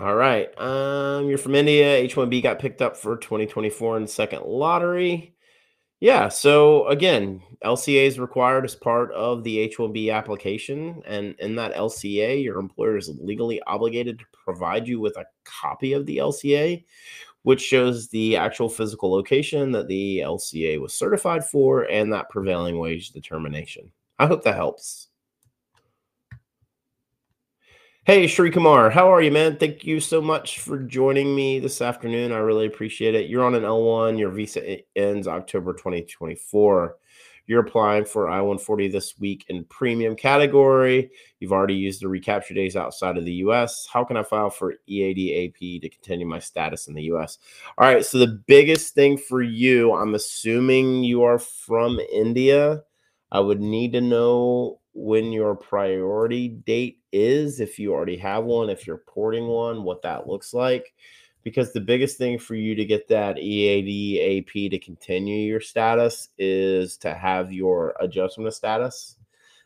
All 0.00 0.14
right. 0.14 0.48
Um, 0.60 1.28
you're 1.28 1.38
from 1.38 1.56
India. 1.56 2.06
H1B 2.08 2.40
got 2.42 2.60
picked 2.60 2.82
up 2.82 2.96
for 2.96 3.16
2024 3.16 3.96
in 3.96 4.06
second 4.06 4.44
lottery. 4.44 5.34
Yeah. 5.98 6.28
So 6.28 6.86
again, 6.86 7.42
LCA 7.64 8.06
is 8.06 8.20
required 8.20 8.64
as 8.64 8.76
part 8.76 9.10
of 9.12 9.42
the 9.42 9.68
H1B 9.68 10.14
application. 10.14 11.02
And 11.04 11.34
in 11.40 11.56
that 11.56 11.74
LCA, 11.74 12.40
your 12.40 12.60
employer 12.60 12.96
is 12.96 13.10
legally 13.20 13.60
obligated 13.66 14.20
to 14.20 14.24
provide 14.44 14.86
you 14.86 15.00
with 15.00 15.16
a 15.16 15.26
copy 15.44 15.94
of 15.94 16.06
the 16.06 16.18
LCA, 16.18 16.84
which 17.42 17.60
shows 17.60 18.08
the 18.08 18.36
actual 18.36 18.68
physical 18.68 19.10
location 19.10 19.70
that 19.72 19.88
the 19.88 20.18
LCA 20.18 20.80
was 20.80 20.94
certified 20.94 21.44
for 21.44 21.82
and 21.82 22.12
that 22.12 22.30
prevailing 22.30 22.78
wage 22.78 23.10
determination. 23.10 23.90
I 24.18 24.26
hope 24.26 24.42
that 24.44 24.56
helps. 24.56 25.08
Hey, 28.04 28.26
Shri 28.26 28.50
Kumar, 28.50 28.88
how 28.88 29.12
are 29.12 29.20
you, 29.20 29.30
man? 29.30 29.58
Thank 29.58 29.84
you 29.84 30.00
so 30.00 30.22
much 30.22 30.60
for 30.60 30.78
joining 30.78 31.36
me 31.36 31.58
this 31.58 31.82
afternoon. 31.82 32.32
I 32.32 32.38
really 32.38 32.64
appreciate 32.64 33.14
it. 33.14 33.28
You're 33.28 33.44
on 33.44 33.54
an 33.54 33.64
L1, 33.64 34.18
your 34.18 34.30
visa 34.30 34.78
ends 34.96 35.28
October 35.28 35.74
2024. 35.74 36.96
You're 37.48 37.60
applying 37.60 38.04
for 38.04 38.28
I 38.28 38.40
140 38.40 38.88
this 38.88 39.18
week 39.18 39.46
in 39.48 39.64
premium 39.64 40.14
category. 40.14 41.10
You've 41.40 41.52
already 41.52 41.74
used 41.74 42.02
the 42.02 42.08
recapture 42.08 42.52
days 42.52 42.76
outside 42.76 43.16
of 43.16 43.24
the 43.24 43.32
US. 43.44 43.88
How 43.90 44.04
can 44.04 44.18
I 44.18 44.22
file 44.22 44.50
for 44.50 44.74
EAD 44.86 45.48
AP 45.48 45.80
to 45.80 45.88
continue 45.88 46.26
my 46.26 46.40
status 46.40 46.88
in 46.88 46.94
the 46.94 47.04
US? 47.04 47.38
All 47.78 47.88
right, 47.88 48.04
so 48.04 48.18
the 48.18 48.42
biggest 48.46 48.94
thing 48.94 49.16
for 49.16 49.40
you, 49.40 49.94
I'm 49.94 50.14
assuming 50.14 51.02
you 51.02 51.22
are 51.22 51.38
from 51.38 51.98
India. 52.12 52.82
I 53.32 53.40
would 53.40 53.60
need 53.60 53.94
to 53.94 54.02
know 54.02 54.80
when 54.92 55.32
your 55.32 55.54
priority 55.54 56.48
date 56.48 57.00
is, 57.12 57.60
if 57.60 57.78
you 57.78 57.94
already 57.94 58.18
have 58.18 58.44
one, 58.44 58.68
if 58.68 58.86
you're 58.86 59.02
porting 59.08 59.46
one, 59.46 59.84
what 59.84 60.02
that 60.02 60.26
looks 60.26 60.52
like. 60.52 60.92
Because 61.44 61.72
the 61.72 61.80
biggest 61.80 62.18
thing 62.18 62.38
for 62.38 62.54
you 62.54 62.74
to 62.74 62.84
get 62.84 63.08
that 63.08 63.38
EAD 63.38 64.46
AP 64.46 64.70
to 64.70 64.78
continue 64.78 65.46
your 65.46 65.60
status 65.60 66.28
is 66.36 66.96
to 66.98 67.14
have 67.14 67.52
your 67.52 67.94
adjustment 68.00 68.48
of 68.48 68.54
status. 68.54 69.16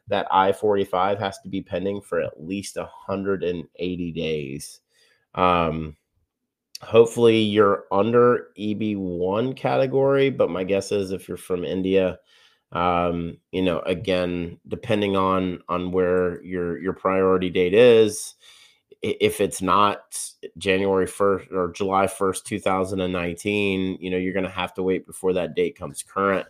That 0.09 0.27
I 0.31 0.53
45 0.53 1.19
has 1.19 1.39
to 1.41 1.49
be 1.49 1.63
pending 1.63 2.03
for 2.03 2.21
at 2.21 2.43
least 2.43 2.77
180 2.77 4.13
days. 4.13 4.81
Um, 5.35 5.97
hopefully, 6.83 7.39
you're 7.39 7.85
under 7.91 8.49
EB1 8.59 9.57
category, 9.57 10.29
but 10.29 10.51
my 10.51 10.65
guess 10.65 10.93
is 10.93 11.13
if 11.13 11.29
you're 11.29 11.37
from 11.37 11.65
India, 11.65 12.19
um, 12.73 13.37
you 13.51 13.63
know 13.63 13.81
again 13.81 14.59
depending 14.69 15.17
on 15.17 15.63
on 15.69 15.93
where 15.93 16.43
your 16.43 16.79
your 16.79 16.95
priority 16.95 17.51
date 17.51 17.75
is 17.75 18.35
if 19.03 19.41
it's 19.41 19.61
not 19.61 20.19
january 20.59 21.07
1st 21.07 21.53
or 21.53 21.73
july 21.73 22.07
1st 22.07 22.45
2019 22.45 23.99
you 24.01 24.11
know 24.11 24.17
you're 24.17 24.33
going 24.33 24.45
to 24.45 24.51
have 24.51 24.75
to 24.75 24.83
wait 24.83 25.07
before 25.07 25.33
that 25.33 25.55
date 25.55 25.79
comes 25.79 26.03
current 26.03 26.47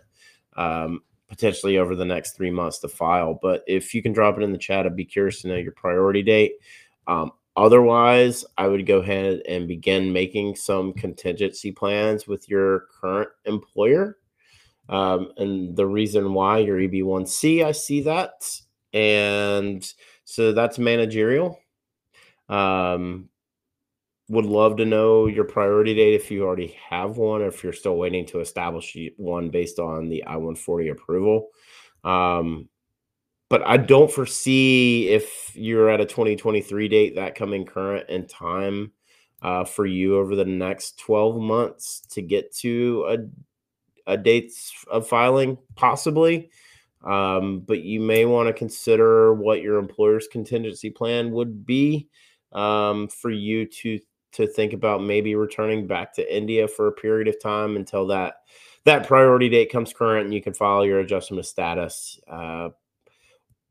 um, 0.55 1.01
potentially 1.27 1.77
over 1.77 1.95
the 1.95 2.05
next 2.05 2.35
three 2.35 2.51
months 2.51 2.79
to 2.79 2.87
file 2.87 3.37
but 3.41 3.63
if 3.67 3.93
you 3.93 4.01
can 4.01 4.13
drop 4.13 4.37
it 4.37 4.43
in 4.43 4.51
the 4.51 4.57
chat 4.57 4.85
i'd 4.85 4.95
be 4.95 5.05
curious 5.05 5.41
to 5.41 5.47
know 5.47 5.55
your 5.55 5.71
priority 5.71 6.21
date 6.21 6.53
um, 7.07 7.31
otherwise 7.55 8.45
i 8.57 8.67
would 8.67 8.85
go 8.85 8.99
ahead 8.99 9.41
and 9.47 9.67
begin 9.67 10.13
making 10.13 10.55
some 10.55 10.93
contingency 10.93 11.71
plans 11.71 12.27
with 12.27 12.47
your 12.49 12.85
current 13.01 13.29
employer 13.45 14.17
um, 14.89 15.31
and 15.37 15.75
the 15.75 15.87
reason 15.87 16.33
why 16.33 16.59
you're 16.59 16.79
EB1C, 16.79 17.63
I 17.63 17.71
see 17.71 18.01
that. 18.01 18.43
And 18.93 19.85
so 20.25 20.51
that's 20.51 20.77
managerial. 20.77 21.59
Um, 22.53 23.29
would 24.29 24.45
love 24.45 24.77
to 24.77 24.85
know 24.85 25.27
your 25.27 25.43
priority 25.43 25.95
date 25.95 26.13
if 26.13 26.31
you 26.31 26.43
already 26.43 26.77
have 26.89 27.17
one, 27.17 27.41
or 27.41 27.47
if 27.47 27.63
you're 27.63 27.73
still 27.73 27.97
waiting 27.97 28.25
to 28.27 28.39
establish 28.39 28.95
one 29.17 29.49
based 29.49 29.79
on 29.79 30.07
the 30.07 30.23
I 30.23 30.35
140 30.35 30.89
approval. 30.89 31.49
Um, 32.03 32.69
but 33.49 33.65
I 33.65 33.77
don't 33.77 34.11
foresee 34.11 35.09
if 35.09 35.51
you're 35.55 35.89
at 35.89 36.01
a 36.01 36.05
2023 36.05 36.87
date 36.87 37.15
that 37.15 37.35
coming 37.35 37.65
current 37.65 38.09
in 38.09 38.27
time 38.27 38.91
uh, 39.41 39.65
for 39.65 39.85
you 39.85 40.17
over 40.17 40.35
the 40.35 40.45
next 40.45 40.99
12 40.99 41.41
months 41.41 42.01
to 42.11 42.21
get 42.21 42.55
to 42.57 43.05
a 43.09 44.11
uh, 44.11 44.15
dates 44.15 44.73
of 44.91 45.07
filing, 45.07 45.57
possibly. 45.75 46.49
Um, 47.03 47.61
but 47.61 47.81
you 47.81 47.99
may 47.99 48.25
want 48.25 48.47
to 48.47 48.53
consider 48.53 49.33
what 49.33 49.61
your 49.61 49.77
employer's 49.77 50.27
contingency 50.27 50.89
plan 50.89 51.31
would 51.31 51.65
be 51.65 52.09
um, 52.53 53.07
for 53.07 53.31
you 53.31 53.65
to 53.65 53.99
to 54.33 54.47
think 54.47 54.73
about 54.73 55.03
maybe 55.03 55.35
returning 55.35 55.85
back 55.85 56.13
to 56.13 56.35
India 56.35 56.67
for 56.67 56.87
a 56.87 56.91
period 56.91 57.27
of 57.27 57.41
time 57.41 57.75
until 57.75 58.07
that 58.07 58.37
that 58.85 59.07
priority 59.07 59.47
date 59.49 59.71
comes 59.71 59.93
current 59.93 60.25
and 60.25 60.33
you 60.33 60.41
can 60.41 60.53
file 60.53 60.85
your 60.85 60.99
adjustment 60.99 61.39
of 61.39 61.45
status. 61.45 62.19
Uh, 62.27 62.69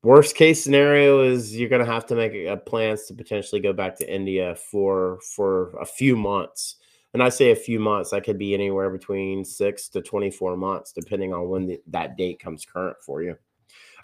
worst 0.03 0.35
case 0.37 0.62
scenario 0.62 1.22
is 1.22 1.57
you're 1.57 1.68
going 1.68 1.85
to 1.85 1.93
have 1.93 2.07
to 2.07 2.14
make 2.14 2.33
a, 2.33 2.57
plans 2.57 3.05
to 3.05 3.14
potentially 3.14 3.61
go 3.61 3.72
back 3.72 3.97
to 3.97 4.12
India 4.12 4.55
for 4.55 5.18
for 5.37 5.76
a 5.78 5.87
few 5.87 6.16
months. 6.16 6.76
And 7.14 7.22
I 7.22 7.28
say 7.28 7.51
a 7.51 7.57
few 7.57 7.78
months, 7.78 8.11
that 8.11 8.24
could 8.24 8.39
be 8.39 8.55
anywhere 8.55 8.89
between 8.89 9.45
six 9.45 9.89
to 9.91 10.01
24 10.01 10.57
months, 10.57 10.93
depending 10.93 11.35
on 11.35 11.51
when 11.51 11.66
the, 11.66 11.80
that 11.89 12.16
date 12.16 12.41
comes 12.41 12.64
current 12.64 12.97
for 13.05 13.22
you. 13.22 13.37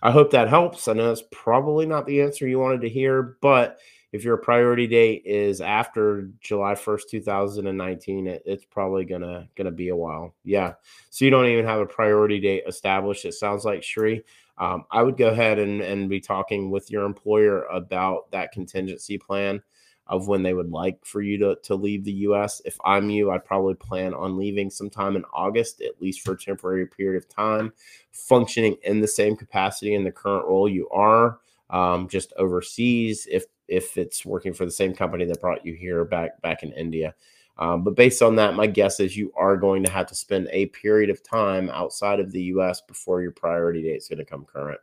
I 0.03 0.11
hope 0.11 0.31
that 0.33 0.49
helps. 0.51 0.89
I 0.89 0.93
know 0.93 1.11
it's 1.11 1.23
probably 1.33 1.87
not 1.87 2.05
the 2.05 2.21
answer 2.21 2.47
you 2.47 2.59
wanted 2.59 2.83
to 2.83 2.89
hear, 2.91 3.39
but 3.41 3.79
if 4.13 4.25
your 4.25 4.37
priority 4.39 4.87
date 4.87 5.23
is 5.27 5.61
after 5.61 6.31
July 6.41 6.75
1st, 6.75 7.09
2019, 7.11 8.27
it, 8.27 8.43
it's 8.47 8.65
probably 8.65 9.05
gonna 9.05 9.49
gonna 9.57 9.71
be 9.71 9.91
a 9.91 9.97
while. 9.97 10.35
Yeah. 10.45 10.75
So 11.11 11.25
you 11.25 11.31
don't 11.31 11.47
even 11.47 11.67
have 11.67 11.81
a 11.81 11.87
priority 11.87 12.41
date 12.41 12.65
established. 12.67 13.25
It 13.25 13.35
sounds 13.35 13.65
like 13.65 13.83
Shri. 13.83 14.25
Um, 14.57 14.85
I 14.91 15.03
would 15.03 15.17
go 15.17 15.29
ahead 15.29 15.59
and, 15.59 15.81
and 15.81 16.09
be 16.09 16.21
talking 16.21 16.71
with 16.71 16.91
your 16.91 17.05
employer 17.05 17.65
about 17.65 18.31
that 18.33 18.51
contingency 18.51 19.17
plan 19.19 19.63
of 20.09 20.27
when 20.27 20.43
they 20.43 20.55
would 20.55 20.71
like 20.71 21.05
for 21.05 21.21
you 21.21 21.39
to, 21.39 21.57
to 21.63 21.75
leave 21.75 22.03
the 22.03 22.13
US. 22.13 22.63
If 22.65 22.77
I'm 22.85 23.11
you, 23.11 23.31
I'd 23.31 23.45
probably 23.45 23.75
plan 23.75 24.15
on 24.15 24.39
leaving 24.39 24.71
sometime 24.71 25.17
in 25.17 25.25
August, 25.33 25.83
at 25.83 26.01
least 26.01 26.23
for 26.23 26.33
a 26.33 26.39
temporary 26.39 26.87
period 26.87 27.23
of 27.23 27.29
time, 27.29 27.73
functioning 28.11 28.77
in 28.85 29.01
the 29.01 29.07
same 29.07 29.37
capacity 29.37 29.95
in 29.95 30.05
the 30.05 30.11
current 30.11 30.47
role 30.47 30.69
you 30.69 30.89
are, 30.89 31.41
um, 31.71 32.09
just 32.09 32.33
overseas. 32.39 33.29
If 33.31 33.45
if 33.69 33.97
it's 33.97 34.25
working 34.25 34.53
for 34.53 34.65
the 34.65 34.71
same 34.71 34.95
company 34.95 35.25
that 35.27 35.41
brought 35.41 35.65
you 35.65 35.75
here 35.75 36.05
back 36.05 36.41
back 36.43 36.63
in 36.63 36.73
India. 36.73 37.15
Um, 37.59 37.83
but 37.83 37.97
based 37.97 38.23
on 38.23 38.37
that, 38.37 38.55
my 38.55 38.67
guess 38.67 39.01
is 39.01 39.17
you 39.17 39.33
are 39.37 39.57
going 39.57 39.83
to 39.85 39.91
have 39.91 40.07
to 40.07 40.15
spend 40.15 40.49
a 40.53 40.67
period 40.67 41.11
of 41.11 41.23
time 41.23 41.69
outside 41.71 42.21
of 42.21 42.31
the 42.31 42.43
U.S. 42.43 42.81
before 42.81 43.21
your 43.21 43.33
priority 43.33 43.83
date 43.83 43.97
is 43.97 44.09
going 44.09 44.19
to 44.19 44.25
come 44.25 44.45
current. 44.45 44.81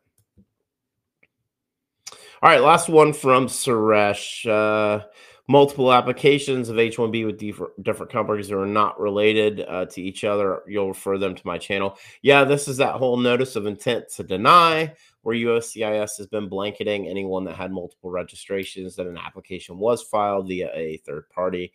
All 2.41 2.49
right, 2.49 2.61
last 2.61 2.89
one 2.89 3.13
from 3.13 3.47
Suresh. 3.47 4.45
Uh, 4.45 5.05
multiple 5.47 5.93
applications 5.93 6.69
of 6.69 6.75
H1B 6.75 7.25
with 7.25 7.83
different, 7.83 8.11
companies 8.11 8.49
that 8.49 8.57
are 8.57 8.65
not 8.65 8.99
related 8.99 9.61
uh, 9.61 9.85
to 9.85 10.01
each 10.01 10.23
other. 10.23 10.61
You'll 10.67 10.89
refer 10.89 11.17
them 11.17 11.35
to 11.35 11.41
my 11.45 11.57
channel. 11.57 11.97
Yeah, 12.21 12.43
this 12.43 12.67
is 12.67 12.77
that 12.77 12.95
whole 12.95 13.17
notice 13.17 13.55
of 13.55 13.65
intent 13.65 14.09
to 14.09 14.23
deny 14.23 14.93
where 15.25 15.35
USCIS 15.35 16.17
has 16.19 16.27
been 16.27 16.47
blanketing 16.47 17.07
anyone 17.07 17.45
that 17.45 17.55
had 17.55 17.71
multiple 17.71 18.11
registrations 18.11 18.95
that 18.95 19.07
an 19.07 19.17
application 19.17 19.79
was 19.79 20.03
filed 20.03 20.47
via 20.47 20.69
a 20.75 20.97
third 20.97 21.27
party. 21.31 21.73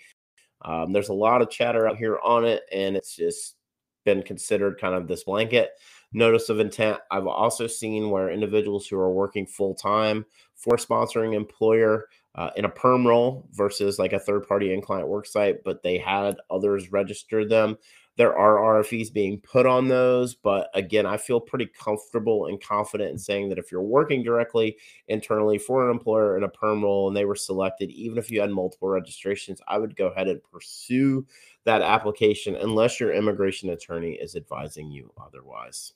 Um, 0.62 0.92
there's 0.92 1.08
a 1.08 1.14
lot 1.14 1.42
of 1.42 1.50
chatter 1.50 1.88
out 1.88 1.96
here 1.96 2.20
on 2.22 2.44
it, 2.44 2.62
and 2.70 2.94
it's 2.94 3.16
just 3.16 3.56
been 4.04 4.22
considered 4.22 4.80
kind 4.80 4.94
of 4.94 5.08
this 5.08 5.24
blanket 5.24 5.70
notice 6.12 6.48
of 6.48 6.60
intent. 6.60 6.98
I've 7.10 7.26
also 7.26 7.66
seen 7.66 8.10
where 8.10 8.30
individuals 8.30 8.86
who 8.86 8.96
are 8.96 9.12
working 9.12 9.48
full 9.48 9.74
time 9.74 10.26
for 10.54 10.76
sponsoring 10.76 11.34
employer 11.34 12.06
uh, 12.36 12.50
in 12.54 12.66
a 12.66 12.70
perm 12.70 13.04
role 13.04 13.48
versus 13.50 13.98
like 13.98 14.12
a 14.12 14.20
third 14.20 14.46
party 14.46 14.72
in 14.72 14.80
client 14.80 15.08
work 15.08 15.26
site, 15.26 15.64
but 15.64 15.82
they 15.82 15.98
had 15.98 16.36
others 16.52 16.92
register 16.92 17.44
them 17.44 17.76
there 18.20 18.36
are 18.36 18.82
RFEs 18.82 19.10
being 19.10 19.40
put 19.40 19.64
on 19.64 19.88
those, 19.88 20.34
but 20.34 20.68
again, 20.74 21.06
I 21.06 21.16
feel 21.16 21.40
pretty 21.40 21.64
comfortable 21.64 22.48
and 22.48 22.62
confident 22.62 23.12
in 23.12 23.18
saying 23.18 23.48
that 23.48 23.56
if 23.56 23.72
you're 23.72 23.80
working 23.80 24.22
directly 24.22 24.76
internally 25.08 25.56
for 25.56 25.86
an 25.86 25.90
employer 25.90 26.36
in 26.36 26.44
a 26.44 26.48
perm 26.50 26.82
role 26.82 27.08
and 27.08 27.16
they 27.16 27.24
were 27.24 27.34
selected, 27.34 27.90
even 27.90 28.18
if 28.18 28.30
you 28.30 28.42
had 28.42 28.50
multiple 28.50 28.90
registrations, 28.90 29.62
I 29.66 29.78
would 29.78 29.96
go 29.96 30.08
ahead 30.08 30.28
and 30.28 30.38
pursue 30.52 31.26
that 31.64 31.80
application 31.80 32.56
unless 32.56 33.00
your 33.00 33.14
immigration 33.14 33.70
attorney 33.70 34.18
is 34.20 34.36
advising 34.36 34.90
you 34.90 35.10
otherwise. 35.16 35.94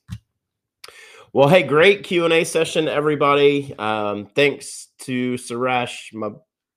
Well, 1.35 1.51
hey, 1.51 1.63
great 1.63 2.05
Q 2.05 2.25
and 2.25 2.33
A 2.33 2.45
session, 2.45 2.89
everybody. 2.89 3.75
Um, 3.79 4.29
thanks 4.35 4.89
to 5.01 5.35
Suresh, 5.35 6.15
my 6.15 6.31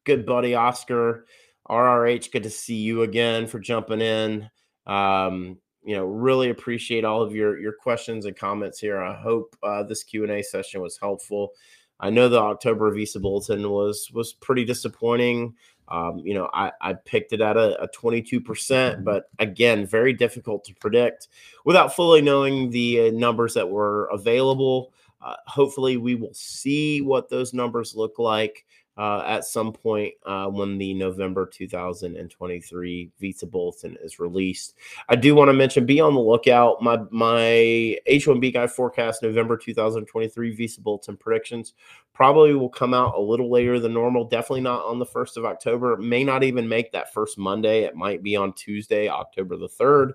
good 0.04 0.26
buddy 0.26 0.56
Oscar, 0.56 1.26
RRH. 1.70 2.34
Good 2.34 2.43
to 2.43 2.50
see 2.50 2.76
you 2.76 3.04
again 3.04 3.48
for 3.48 3.62
jumping 3.62 4.02
in. 4.02 4.50
Um, 4.88 5.58
you 5.84 5.96
know, 5.96 6.06
really 6.06 6.50
appreciate 6.50 7.06
all 7.06 7.22
of 7.22 7.36
your 7.36 7.60
your 7.60 7.74
questions 7.74 8.26
and 8.26 8.36
comments 8.36 8.80
here. 8.80 9.02
I 9.02 9.16
hope 9.16 9.56
uh, 9.64 9.84
this 9.84 10.04
Q 10.04 10.24
and 10.24 10.32
A 10.32 10.44
session 10.44 10.82
was 10.82 10.98
helpful. 10.98 11.52
I 12.00 12.10
know 12.10 12.30
the 12.30 12.40
October 12.40 12.92
Visa 12.92 13.20
Bulletin 13.20 13.70
was 13.70 14.12
was 14.14 14.34
pretty 14.34 14.66
disappointing. 14.66 15.56
Um, 15.90 16.20
you 16.24 16.34
know, 16.34 16.50
I, 16.54 16.72
I 16.82 16.94
picked 16.94 17.32
it 17.32 17.40
at 17.40 17.56
a, 17.56 17.82
a 17.82 17.88
22%, 17.88 19.06
but 19.06 19.30
again, 19.40 19.86
very 19.86 20.12
difficult 20.12 20.66
to 20.66 20.76
predict 20.76 21.30
without 21.64 21.96
fully 21.96 22.22
knowing 22.22 22.70
the 22.72 23.08
uh, 23.08 23.12
numbers 23.12 23.54
that 23.54 23.70
were 23.70 24.10
available. 24.12 24.92
Uh, 25.22 25.36
hopefully, 25.48 25.96
we 25.96 26.16
will 26.16 26.34
see 26.34 27.02
what 27.02 27.30
those 27.30 27.54
numbers 27.54 27.96
look 27.96 28.20
like 28.20 28.66
uh, 28.98 29.24
at 29.26 29.45
some 29.45 29.72
point 29.72 30.14
uh, 30.26 30.48
when 30.48 30.78
the 30.78 30.93
November 30.93 31.45
2023 31.45 33.12
Visa 33.20 33.45
Bulletin 33.45 33.98
is 34.02 34.20
released. 34.20 34.76
I 35.10 35.16
do 35.16 35.36
want 35.36 35.50
to 35.50 35.54
mention, 35.54 35.86
be 35.86 36.00
on 36.00 36.14
the 36.14 36.20
lookout. 36.20 36.82
My 36.82 37.00
my 37.12 37.98
H1B 38.10 38.54
guy 38.54 38.68
forecast 38.68 39.22
November 39.22 39.58
2023 39.58 40.56
Visa 40.56 40.82
Bulletin 40.82 41.18
predictions 41.18 41.74
probably 42.18 42.56
will 42.56 42.70
come 42.70 42.95
out 42.95 43.14
a 43.16 43.22
little 43.22 43.52
later 43.52 43.80
than 43.80 43.93
normal. 43.93 44.26
Definitely 44.26 44.62
not 44.62 44.84
on 44.86 44.98
the 44.98 45.06
1st 45.06 45.38
of 45.38 45.45
October. 45.45 45.95
may 45.98 46.24
not 46.24 46.43
even 46.43 46.68
make 46.68 46.91
that 46.91 47.14
first 47.14 47.38
Monday. 47.38 47.84
It 47.84 47.95
might 47.95 48.24
be 48.24 48.36
on 48.36 48.54
Tuesday, 48.54 49.08
October 49.08 49.56
the 49.56 49.70
3rd. 49.70 50.14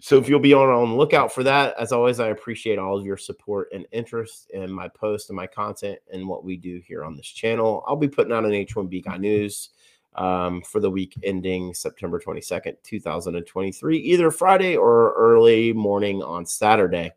So 0.00 0.18
if 0.18 0.28
you'll 0.28 0.40
be 0.40 0.54
on, 0.54 0.68
on 0.68 0.90
the 0.90 0.96
lookout 0.96 1.32
for 1.32 1.42
that, 1.44 1.74
as 1.78 1.92
always, 1.92 2.20
I 2.20 2.28
appreciate 2.28 2.78
all 2.78 2.98
of 2.98 3.04
your 3.04 3.16
support 3.16 3.68
and 3.72 3.86
interest 3.92 4.50
in 4.50 4.70
my 4.70 4.88
post 4.88 5.30
and 5.30 5.36
my 5.36 5.46
content 5.46 5.98
and 6.12 6.28
what 6.28 6.44
we 6.44 6.56
do 6.56 6.80
here 6.86 7.04
on 7.04 7.16
this 7.16 7.26
channel. 7.26 7.84
I'll 7.86 7.96
be 7.96 8.08
putting 8.08 8.32
out 8.32 8.44
an 8.44 8.52
H1B 8.52 9.04
Guy 9.04 9.16
News 9.16 9.70
um, 10.14 10.62
for 10.62 10.80
the 10.80 10.90
week 10.90 11.14
ending 11.22 11.74
September 11.74 12.20
22nd, 12.20 12.76
2023, 12.82 13.98
either 13.98 14.30
Friday 14.30 14.76
or 14.76 15.14
early 15.14 15.72
morning 15.72 16.22
on 16.22 16.46
Saturday. 16.46 17.12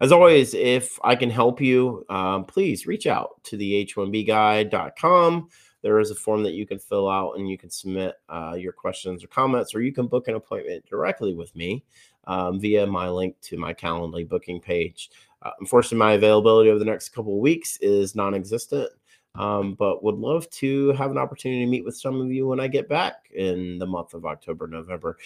As 0.00 0.12
always, 0.12 0.54
if 0.54 0.98
I 1.02 1.16
can 1.16 1.30
help 1.30 1.60
you, 1.60 2.04
um, 2.08 2.44
please 2.44 2.86
reach 2.86 3.06
out 3.06 3.42
to 3.44 3.56
the 3.56 3.84
h1bguy.com 3.84 5.48
there 5.86 6.00
is 6.00 6.10
a 6.10 6.16
form 6.16 6.42
that 6.42 6.54
you 6.54 6.66
can 6.66 6.80
fill 6.80 7.08
out 7.08 7.34
and 7.34 7.48
you 7.48 7.56
can 7.56 7.70
submit 7.70 8.16
uh, 8.28 8.56
your 8.58 8.72
questions 8.72 9.22
or 9.22 9.28
comments, 9.28 9.72
or 9.72 9.80
you 9.80 9.92
can 9.92 10.08
book 10.08 10.26
an 10.26 10.34
appointment 10.34 10.84
directly 10.84 11.32
with 11.32 11.54
me 11.54 11.84
um, 12.24 12.58
via 12.58 12.84
my 12.84 13.08
link 13.08 13.36
to 13.40 13.56
my 13.56 13.72
Calendly 13.72 14.28
booking 14.28 14.60
page. 14.60 15.10
Uh, 15.42 15.52
unfortunately, 15.60 15.98
my 15.98 16.14
availability 16.14 16.70
over 16.70 16.80
the 16.80 16.84
next 16.84 17.10
couple 17.10 17.38
weeks 17.38 17.76
is 17.76 18.16
non 18.16 18.34
existent. 18.34 18.90
Um, 19.38 19.74
but 19.74 20.02
would 20.02 20.16
love 20.16 20.48
to 20.50 20.92
have 20.92 21.10
an 21.10 21.18
opportunity 21.18 21.64
to 21.64 21.70
meet 21.70 21.84
with 21.84 21.96
some 21.96 22.20
of 22.20 22.32
you 22.32 22.46
when 22.46 22.60
I 22.60 22.68
get 22.68 22.88
back 22.88 23.30
in 23.34 23.78
the 23.78 23.86
month 23.86 24.14
of 24.14 24.24
October, 24.24 24.66
November. 24.66 25.18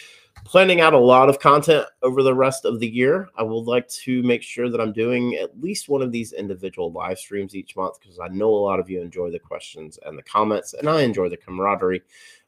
Planning 0.44 0.80
out 0.80 0.94
a 0.94 0.98
lot 0.98 1.28
of 1.28 1.38
content 1.38 1.86
over 2.02 2.22
the 2.22 2.34
rest 2.34 2.64
of 2.64 2.80
the 2.80 2.88
year. 2.88 3.28
I 3.36 3.42
would 3.42 3.64
like 3.66 3.88
to 3.88 4.22
make 4.22 4.42
sure 4.42 4.68
that 4.68 4.80
I'm 4.80 4.92
doing 4.92 5.34
at 5.36 5.60
least 5.60 5.88
one 5.88 6.02
of 6.02 6.12
these 6.12 6.32
individual 6.32 6.90
live 6.92 7.18
streams 7.18 7.54
each 7.54 7.76
month 7.76 8.00
because 8.00 8.18
I 8.18 8.28
know 8.28 8.50
a 8.50 8.64
lot 8.64 8.80
of 8.80 8.90
you 8.90 9.00
enjoy 9.00 9.30
the 9.30 9.38
questions 9.38 9.98
and 10.04 10.18
the 10.18 10.22
comments, 10.22 10.74
and 10.74 10.88
I 10.88 11.02
enjoy 11.02 11.28
the 11.28 11.36
camaraderie. 11.36 12.02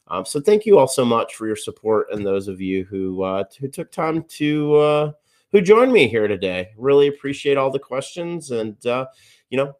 Um, 0.07 0.25
so 0.25 0.41
thank 0.41 0.65
you 0.65 0.77
all 0.77 0.87
so 0.87 1.05
much 1.05 1.35
for 1.35 1.47
your 1.47 1.55
support 1.55 2.07
and 2.11 2.25
those 2.25 2.47
of 2.47 2.59
you 2.59 2.83
who 2.85 3.23
uh, 3.23 3.45
who 3.59 3.67
took 3.67 3.91
time 3.91 4.23
to 4.23 4.75
uh, 4.75 5.11
who 5.51 5.61
joined 5.61 5.93
me 5.93 6.07
here 6.07 6.27
today. 6.27 6.71
Really 6.77 7.07
appreciate 7.07 7.57
all 7.57 7.71
the 7.71 7.79
questions 7.79 8.51
and 8.51 8.85
uh, 8.85 9.05
you 9.49 9.57
know 9.57 9.75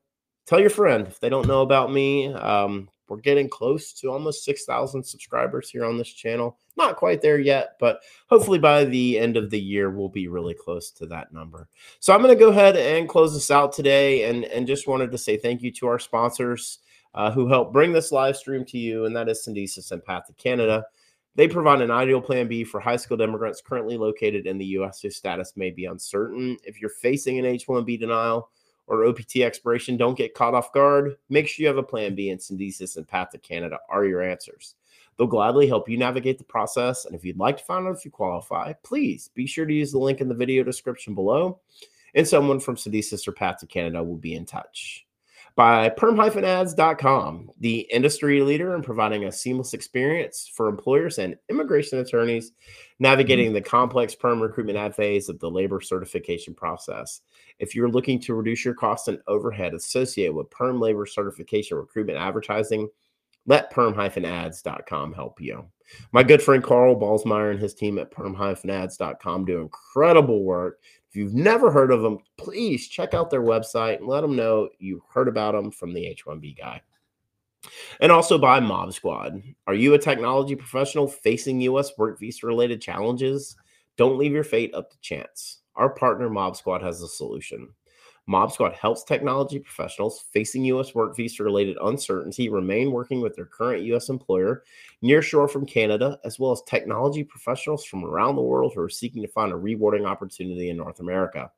tell 0.45 0.59
your 0.59 0.69
friend 0.69 1.07
if 1.07 1.19
they 1.19 1.29
don't 1.29 1.47
know 1.47 1.61
about 1.61 1.91
me. 1.91 2.33
Um, 2.33 2.89
we're 3.07 3.17
getting 3.17 3.49
close 3.49 3.93
to 3.93 4.09
almost 4.09 4.45
6,000 4.45 5.03
subscribers 5.03 5.69
here 5.69 5.85
on 5.85 5.97
this 5.97 6.11
channel. 6.11 6.57
Not 6.77 6.95
quite 6.95 7.21
there 7.21 7.39
yet, 7.39 7.75
but 7.79 7.99
hopefully 8.27 8.59
by 8.59 8.85
the 8.85 9.19
end 9.19 9.37
of 9.37 9.49
the 9.49 9.59
year, 9.59 9.91
we'll 9.91 10.09
be 10.09 10.27
really 10.27 10.53
close 10.55 10.89
to 10.91 11.05
that 11.07 11.31
number. 11.33 11.67
So 11.99 12.13
I'm 12.13 12.21
going 12.21 12.33
to 12.33 12.39
go 12.39 12.49
ahead 12.49 12.77
and 12.77 13.09
close 13.09 13.33
this 13.33 13.51
out 13.51 13.73
today 13.73 14.29
and, 14.29 14.45
and 14.45 14.65
just 14.65 14.87
wanted 14.87 15.11
to 15.11 15.17
say 15.17 15.37
thank 15.37 15.61
you 15.61 15.71
to 15.73 15.87
our 15.87 15.99
sponsors 15.99 16.79
uh, 17.13 17.29
who 17.29 17.47
help 17.47 17.73
bring 17.73 17.91
this 17.91 18.11
live 18.11 18.37
stream 18.37 18.65
to 18.65 18.77
you, 18.77 19.05
and 19.05 19.15
that 19.15 19.29
is 19.29 19.45
Syndesus 19.45 19.91
and 19.91 20.03
Path 20.03 20.25
to 20.27 20.33
Canada. 20.33 20.83
They 21.35 21.47
provide 21.47 21.81
an 21.81 21.91
ideal 21.91 22.21
plan 22.21 22.47
B 22.47 22.63
for 22.63 22.79
high 22.79 22.95
skilled 22.95 23.21
immigrants 23.21 23.61
currently 23.61 23.97
located 23.97 24.45
in 24.45 24.57
the 24.57 24.65
U.S. 24.65 25.01
whose 25.01 25.15
status 25.15 25.53
may 25.55 25.71
be 25.71 25.85
uncertain. 25.85 26.57
If 26.63 26.79
you're 26.79 26.89
facing 26.89 27.39
an 27.39 27.45
H 27.45 27.67
1B 27.67 27.99
denial, 27.99 28.49
or 28.87 29.05
OPT 29.05 29.37
expiration, 29.37 29.97
don't 29.97 30.17
get 30.17 30.33
caught 30.33 30.53
off 30.53 30.73
guard. 30.73 31.15
Make 31.29 31.47
sure 31.47 31.63
you 31.63 31.67
have 31.67 31.77
a 31.77 31.83
plan 31.83 32.15
B, 32.15 32.29
and 32.29 32.39
Syndesus 32.39 32.97
and 32.97 33.07
Path 33.07 33.31
to 33.31 33.37
Canada 33.37 33.79
are 33.89 34.05
your 34.05 34.21
answers. 34.21 34.75
They'll 35.17 35.27
gladly 35.27 35.67
help 35.67 35.87
you 35.87 35.97
navigate 35.97 36.37
the 36.37 36.43
process. 36.43 37.05
And 37.05 37.15
if 37.15 37.23
you'd 37.23 37.37
like 37.37 37.57
to 37.57 37.63
find 37.63 37.87
out 37.87 37.95
if 37.95 38.05
you 38.05 38.11
qualify, 38.11 38.73
please 38.83 39.29
be 39.35 39.45
sure 39.45 39.65
to 39.65 39.73
use 39.73 39.91
the 39.91 39.99
link 39.99 40.21
in 40.21 40.27
the 40.27 40.35
video 40.35 40.63
description 40.63 41.15
below, 41.15 41.59
and 42.15 42.27
someone 42.27 42.59
from 42.59 42.77
City 42.77 43.03
or 43.27 43.31
Path 43.31 43.59
to 43.59 43.67
Canada 43.67 44.03
will 44.03 44.17
be 44.17 44.35
in 44.35 44.45
touch 44.45 45.05
by 45.55 45.89
perm-ads.com, 45.89 47.51
the 47.59 47.79
industry 47.79 48.41
leader 48.41 48.75
in 48.75 48.81
providing 48.81 49.25
a 49.25 49.31
seamless 49.31 49.73
experience 49.73 50.49
for 50.51 50.67
employers 50.67 51.19
and 51.19 51.35
immigration 51.49 51.99
attorneys 51.99 52.51
navigating 52.99 53.47
mm-hmm. 53.47 53.55
the 53.55 53.61
complex 53.61 54.15
perm 54.15 54.41
recruitment 54.41 54.77
ad 54.77 54.95
phase 54.95 55.29
of 55.29 55.39
the 55.39 55.49
labor 55.49 55.79
certification 55.79 56.55
process. 56.55 57.21
If 57.59 57.75
you're 57.75 57.89
looking 57.89 58.19
to 58.21 58.33
reduce 58.33 58.65
your 58.65 58.73
costs 58.73 59.07
and 59.07 59.19
overhead 59.27 59.73
associated 59.73 60.33
with 60.33 60.49
perm 60.49 60.79
labor 60.79 61.05
certification 61.05 61.77
recruitment 61.77 62.17
advertising, 62.17 62.89
let 63.45 63.71
perm-ads.com 63.71 65.13
help 65.13 65.41
you. 65.41 65.65
My 66.13 66.23
good 66.23 66.41
friend 66.41 66.63
Carl 66.63 66.95
Balsmeyer 66.95 67.51
and 67.51 67.59
his 67.59 67.73
team 67.73 67.99
at 67.99 68.09
perm-ads.com 68.09 69.45
do 69.45 69.61
incredible 69.61 70.43
work 70.43 70.79
if 71.13 71.17
you've 71.17 71.35
never 71.35 71.69
heard 71.69 71.91
of 71.91 72.01
them, 72.01 72.17
please 72.39 72.87
check 72.87 73.13
out 73.13 73.29
their 73.29 73.43
website 73.43 73.97
and 73.97 74.07
let 74.07 74.21
them 74.21 74.35
know 74.35 74.69
you 74.79 75.03
heard 75.13 75.27
about 75.27 75.53
them 75.53 75.69
from 75.69 75.93
the 75.93 76.01
H1B 76.01 76.57
guy. 76.57 76.81
And 77.99 78.11
also 78.11 78.39
by 78.39 78.59
MobSquad. 78.59 79.43
Are 79.67 79.75
you 79.75 79.93
a 79.93 79.99
technology 79.99 80.55
professional 80.55 81.07
facing 81.07 81.61
U.S. 81.61 81.91
work 81.99 82.19
visa 82.19 82.47
related 82.47 82.81
challenges? 82.81 83.55
Don't 83.95 84.17
leave 84.17 84.31
your 84.31 84.43
fate 84.43 84.73
up 84.73 84.89
to 84.89 84.99
chance. 85.01 85.59
Our 85.75 85.89
partner 85.89 86.29
MobSquad 86.29 86.81
has 86.83 87.01
a 87.01 87.07
solution. 87.07 87.69
MobSquad 88.29 88.73
helps 88.73 89.03
technology 89.03 89.59
professionals 89.59 90.23
facing 90.31 90.63
U.S. 90.65 90.95
work 90.95 91.15
visa 91.15 91.43
related 91.43 91.77
uncertainty 91.83 92.47
remain 92.47 92.91
working 92.91 93.19
with 93.21 93.35
their 93.35 93.45
current 93.45 93.83
U.S. 93.85 94.07
employer 94.07 94.63
near 95.01 95.21
shore 95.21 95.47
from 95.47 95.65
Canada, 95.65 96.19
as 96.23 96.39
well 96.39 96.51
as 96.51 96.61
technology 96.61 97.23
professionals 97.23 97.83
from 97.83 98.05
around 98.05 98.35
the 98.35 98.41
world 98.41 98.73
who 98.73 98.81
are 98.81 98.89
seeking 98.89 99.21
to 99.23 99.27
find 99.27 99.51
a 99.51 99.57
rewarding 99.57 100.05
opportunity 100.05 100.69
in 100.69 100.77
North 100.77 101.01
America. 101.01 101.51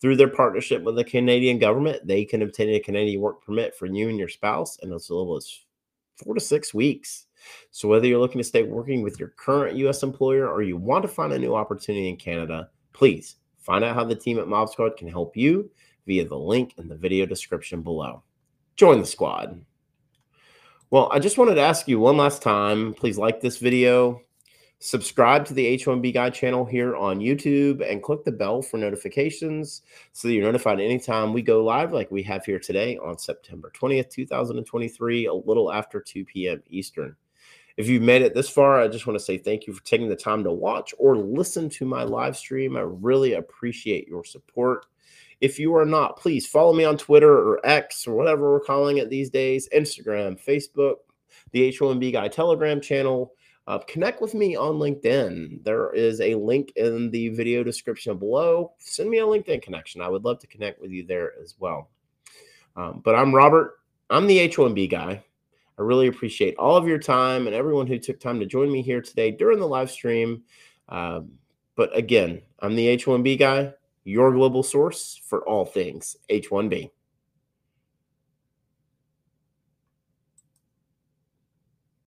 Through 0.00 0.16
their 0.16 0.28
partnership 0.28 0.82
with 0.82 0.96
the 0.96 1.04
Canadian 1.04 1.58
government, 1.58 2.06
they 2.06 2.24
can 2.26 2.42
obtain 2.42 2.68
a 2.70 2.80
Canadian 2.80 3.20
work 3.20 3.42
permit 3.42 3.74
for 3.74 3.86
you 3.86 4.08
and 4.08 4.18
your 4.18 4.28
spouse 4.28 4.76
in 4.82 4.92
as 4.92 5.08
little 5.08 5.36
as 5.36 5.60
four 6.16 6.34
to 6.34 6.40
six 6.40 6.74
weeks. 6.74 7.26
So, 7.70 7.88
whether 7.88 8.06
you're 8.06 8.20
looking 8.20 8.40
to 8.40 8.44
stay 8.44 8.64
working 8.64 9.02
with 9.02 9.18
your 9.18 9.30
current 9.30 9.76
U.S. 9.78 10.02
employer 10.02 10.48
or 10.48 10.62
you 10.62 10.76
want 10.76 11.02
to 11.02 11.08
find 11.08 11.32
a 11.32 11.38
new 11.38 11.54
opportunity 11.54 12.08
in 12.08 12.16
Canada, 12.16 12.68
please 12.92 13.36
find 13.62 13.84
out 13.84 13.94
how 13.94 14.04
the 14.04 14.14
team 14.14 14.38
at 14.38 14.46
MobSquad 14.46 14.96
can 14.96 15.08
help 15.08 15.36
you 15.36 15.70
via 16.06 16.26
the 16.26 16.38
link 16.38 16.74
in 16.78 16.88
the 16.88 16.96
video 16.96 17.26
description 17.26 17.82
below. 17.82 18.22
Join 18.76 19.00
the 19.00 19.06
squad. 19.06 19.64
Well, 20.90 21.08
I 21.10 21.20
just 21.20 21.38
wanted 21.38 21.54
to 21.54 21.62
ask 21.62 21.88
you 21.88 21.98
one 21.98 22.16
last 22.18 22.42
time 22.42 22.92
please 22.92 23.16
like 23.16 23.40
this 23.40 23.56
video, 23.56 24.20
subscribe 24.78 25.46
to 25.46 25.54
the 25.54 25.78
H1B 25.78 26.12
Guy 26.12 26.28
channel 26.28 26.64
here 26.64 26.96
on 26.96 27.20
YouTube, 27.20 27.88
and 27.88 28.02
click 28.02 28.24
the 28.24 28.32
bell 28.32 28.60
for 28.60 28.76
notifications 28.76 29.82
so 30.12 30.28
that 30.28 30.34
you're 30.34 30.44
notified 30.44 30.80
anytime 30.80 31.32
we 31.32 31.40
go 31.40 31.64
live, 31.64 31.92
like 31.92 32.10
we 32.10 32.22
have 32.24 32.44
here 32.44 32.58
today 32.58 32.98
on 32.98 33.16
September 33.16 33.72
20th, 33.74 34.10
2023, 34.10 35.26
a 35.26 35.32
little 35.32 35.72
after 35.72 36.00
2 36.00 36.24
p.m. 36.24 36.62
Eastern. 36.68 37.16
If 37.76 37.88
you've 37.88 38.02
made 38.02 38.22
it 38.22 38.34
this 38.34 38.48
far, 38.48 38.80
I 38.80 38.88
just 38.88 39.06
want 39.06 39.18
to 39.18 39.24
say 39.24 39.38
thank 39.38 39.66
you 39.66 39.72
for 39.72 39.82
taking 39.84 40.08
the 40.08 40.16
time 40.16 40.44
to 40.44 40.52
watch 40.52 40.94
or 40.98 41.16
listen 41.16 41.68
to 41.70 41.86
my 41.86 42.02
live 42.02 42.36
stream. 42.36 42.76
I 42.76 42.80
really 42.80 43.34
appreciate 43.34 44.08
your 44.08 44.24
support. 44.24 44.86
If 45.40 45.58
you 45.58 45.74
are 45.74 45.84
not, 45.84 46.18
please 46.18 46.46
follow 46.46 46.72
me 46.72 46.84
on 46.84 46.96
Twitter 46.96 47.32
or 47.32 47.66
X 47.66 48.06
or 48.06 48.14
whatever 48.14 48.52
we're 48.52 48.60
calling 48.60 48.98
it 48.98 49.10
these 49.10 49.30
days 49.30 49.68
Instagram, 49.74 50.40
Facebook, 50.42 50.96
the 51.50 51.72
H1B 51.72 52.12
Guy 52.12 52.28
Telegram 52.28 52.80
channel. 52.80 53.32
Uh, 53.66 53.78
connect 53.78 54.20
with 54.20 54.34
me 54.34 54.56
on 54.56 54.74
LinkedIn. 54.74 55.62
There 55.64 55.92
is 55.92 56.20
a 56.20 56.34
link 56.34 56.72
in 56.76 57.10
the 57.10 57.28
video 57.30 57.62
description 57.62 58.18
below. 58.18 58.72
Send 58.78 59.08
me 59.08 59.18
a 59.18 59.24
LinkedIn 59.24 59.62
connection. 59.62 60.00
I 60.00 60.08
would 60.08 60.24
love 60.24 60.40
to 60.40 60.46
connect 60.46 60.80
with 60.80 60.90
you 60.90 61.06
there 61.06 61.32
as 61.40 61.54
well. 61.58 61.88
Um, 62.76 63.00
but 63.04 63.14
I'm 63.14 63.34
Robert. 63.34 63.78
I'm 64.10 64.26
the 64.26 64.48
H1B 64.48 64.90
guy. 64.90 65.24
I 65.78 65.82
really 65.82 66.08
appreciate 66.08 66.56
all 66.56 66.76
of 66.76 66.86
your 66.86 66.98
time 66.98 67.46
and 67.46 67.54
everyone 67.56 67.86
who 67.86 67.98
took 67.98 68.20
time 68.20 68.38
to 68.40 68.46
join 68.46 68.70
me 68.70 68.82
here 68.82 69.00
today 69.00 69.30
during 69.30 69.58
the 69.58 69.66
live 69.66 69.90
stream. 69.90 70.42
Um, 70.88 71.32
but 71.76 71.96
again, 71.96 72.42
I'm 72.60 72.76
the 72.76 72.96
H1B 72.96 73.38
guy 73.38 73.72
your 74.04 74.32
global 74.32 74.62
source 74.62 75.20
for 75.24 75.46
all 75.48 75.64
things 75.64 76.16
H1B. 76.30 76.90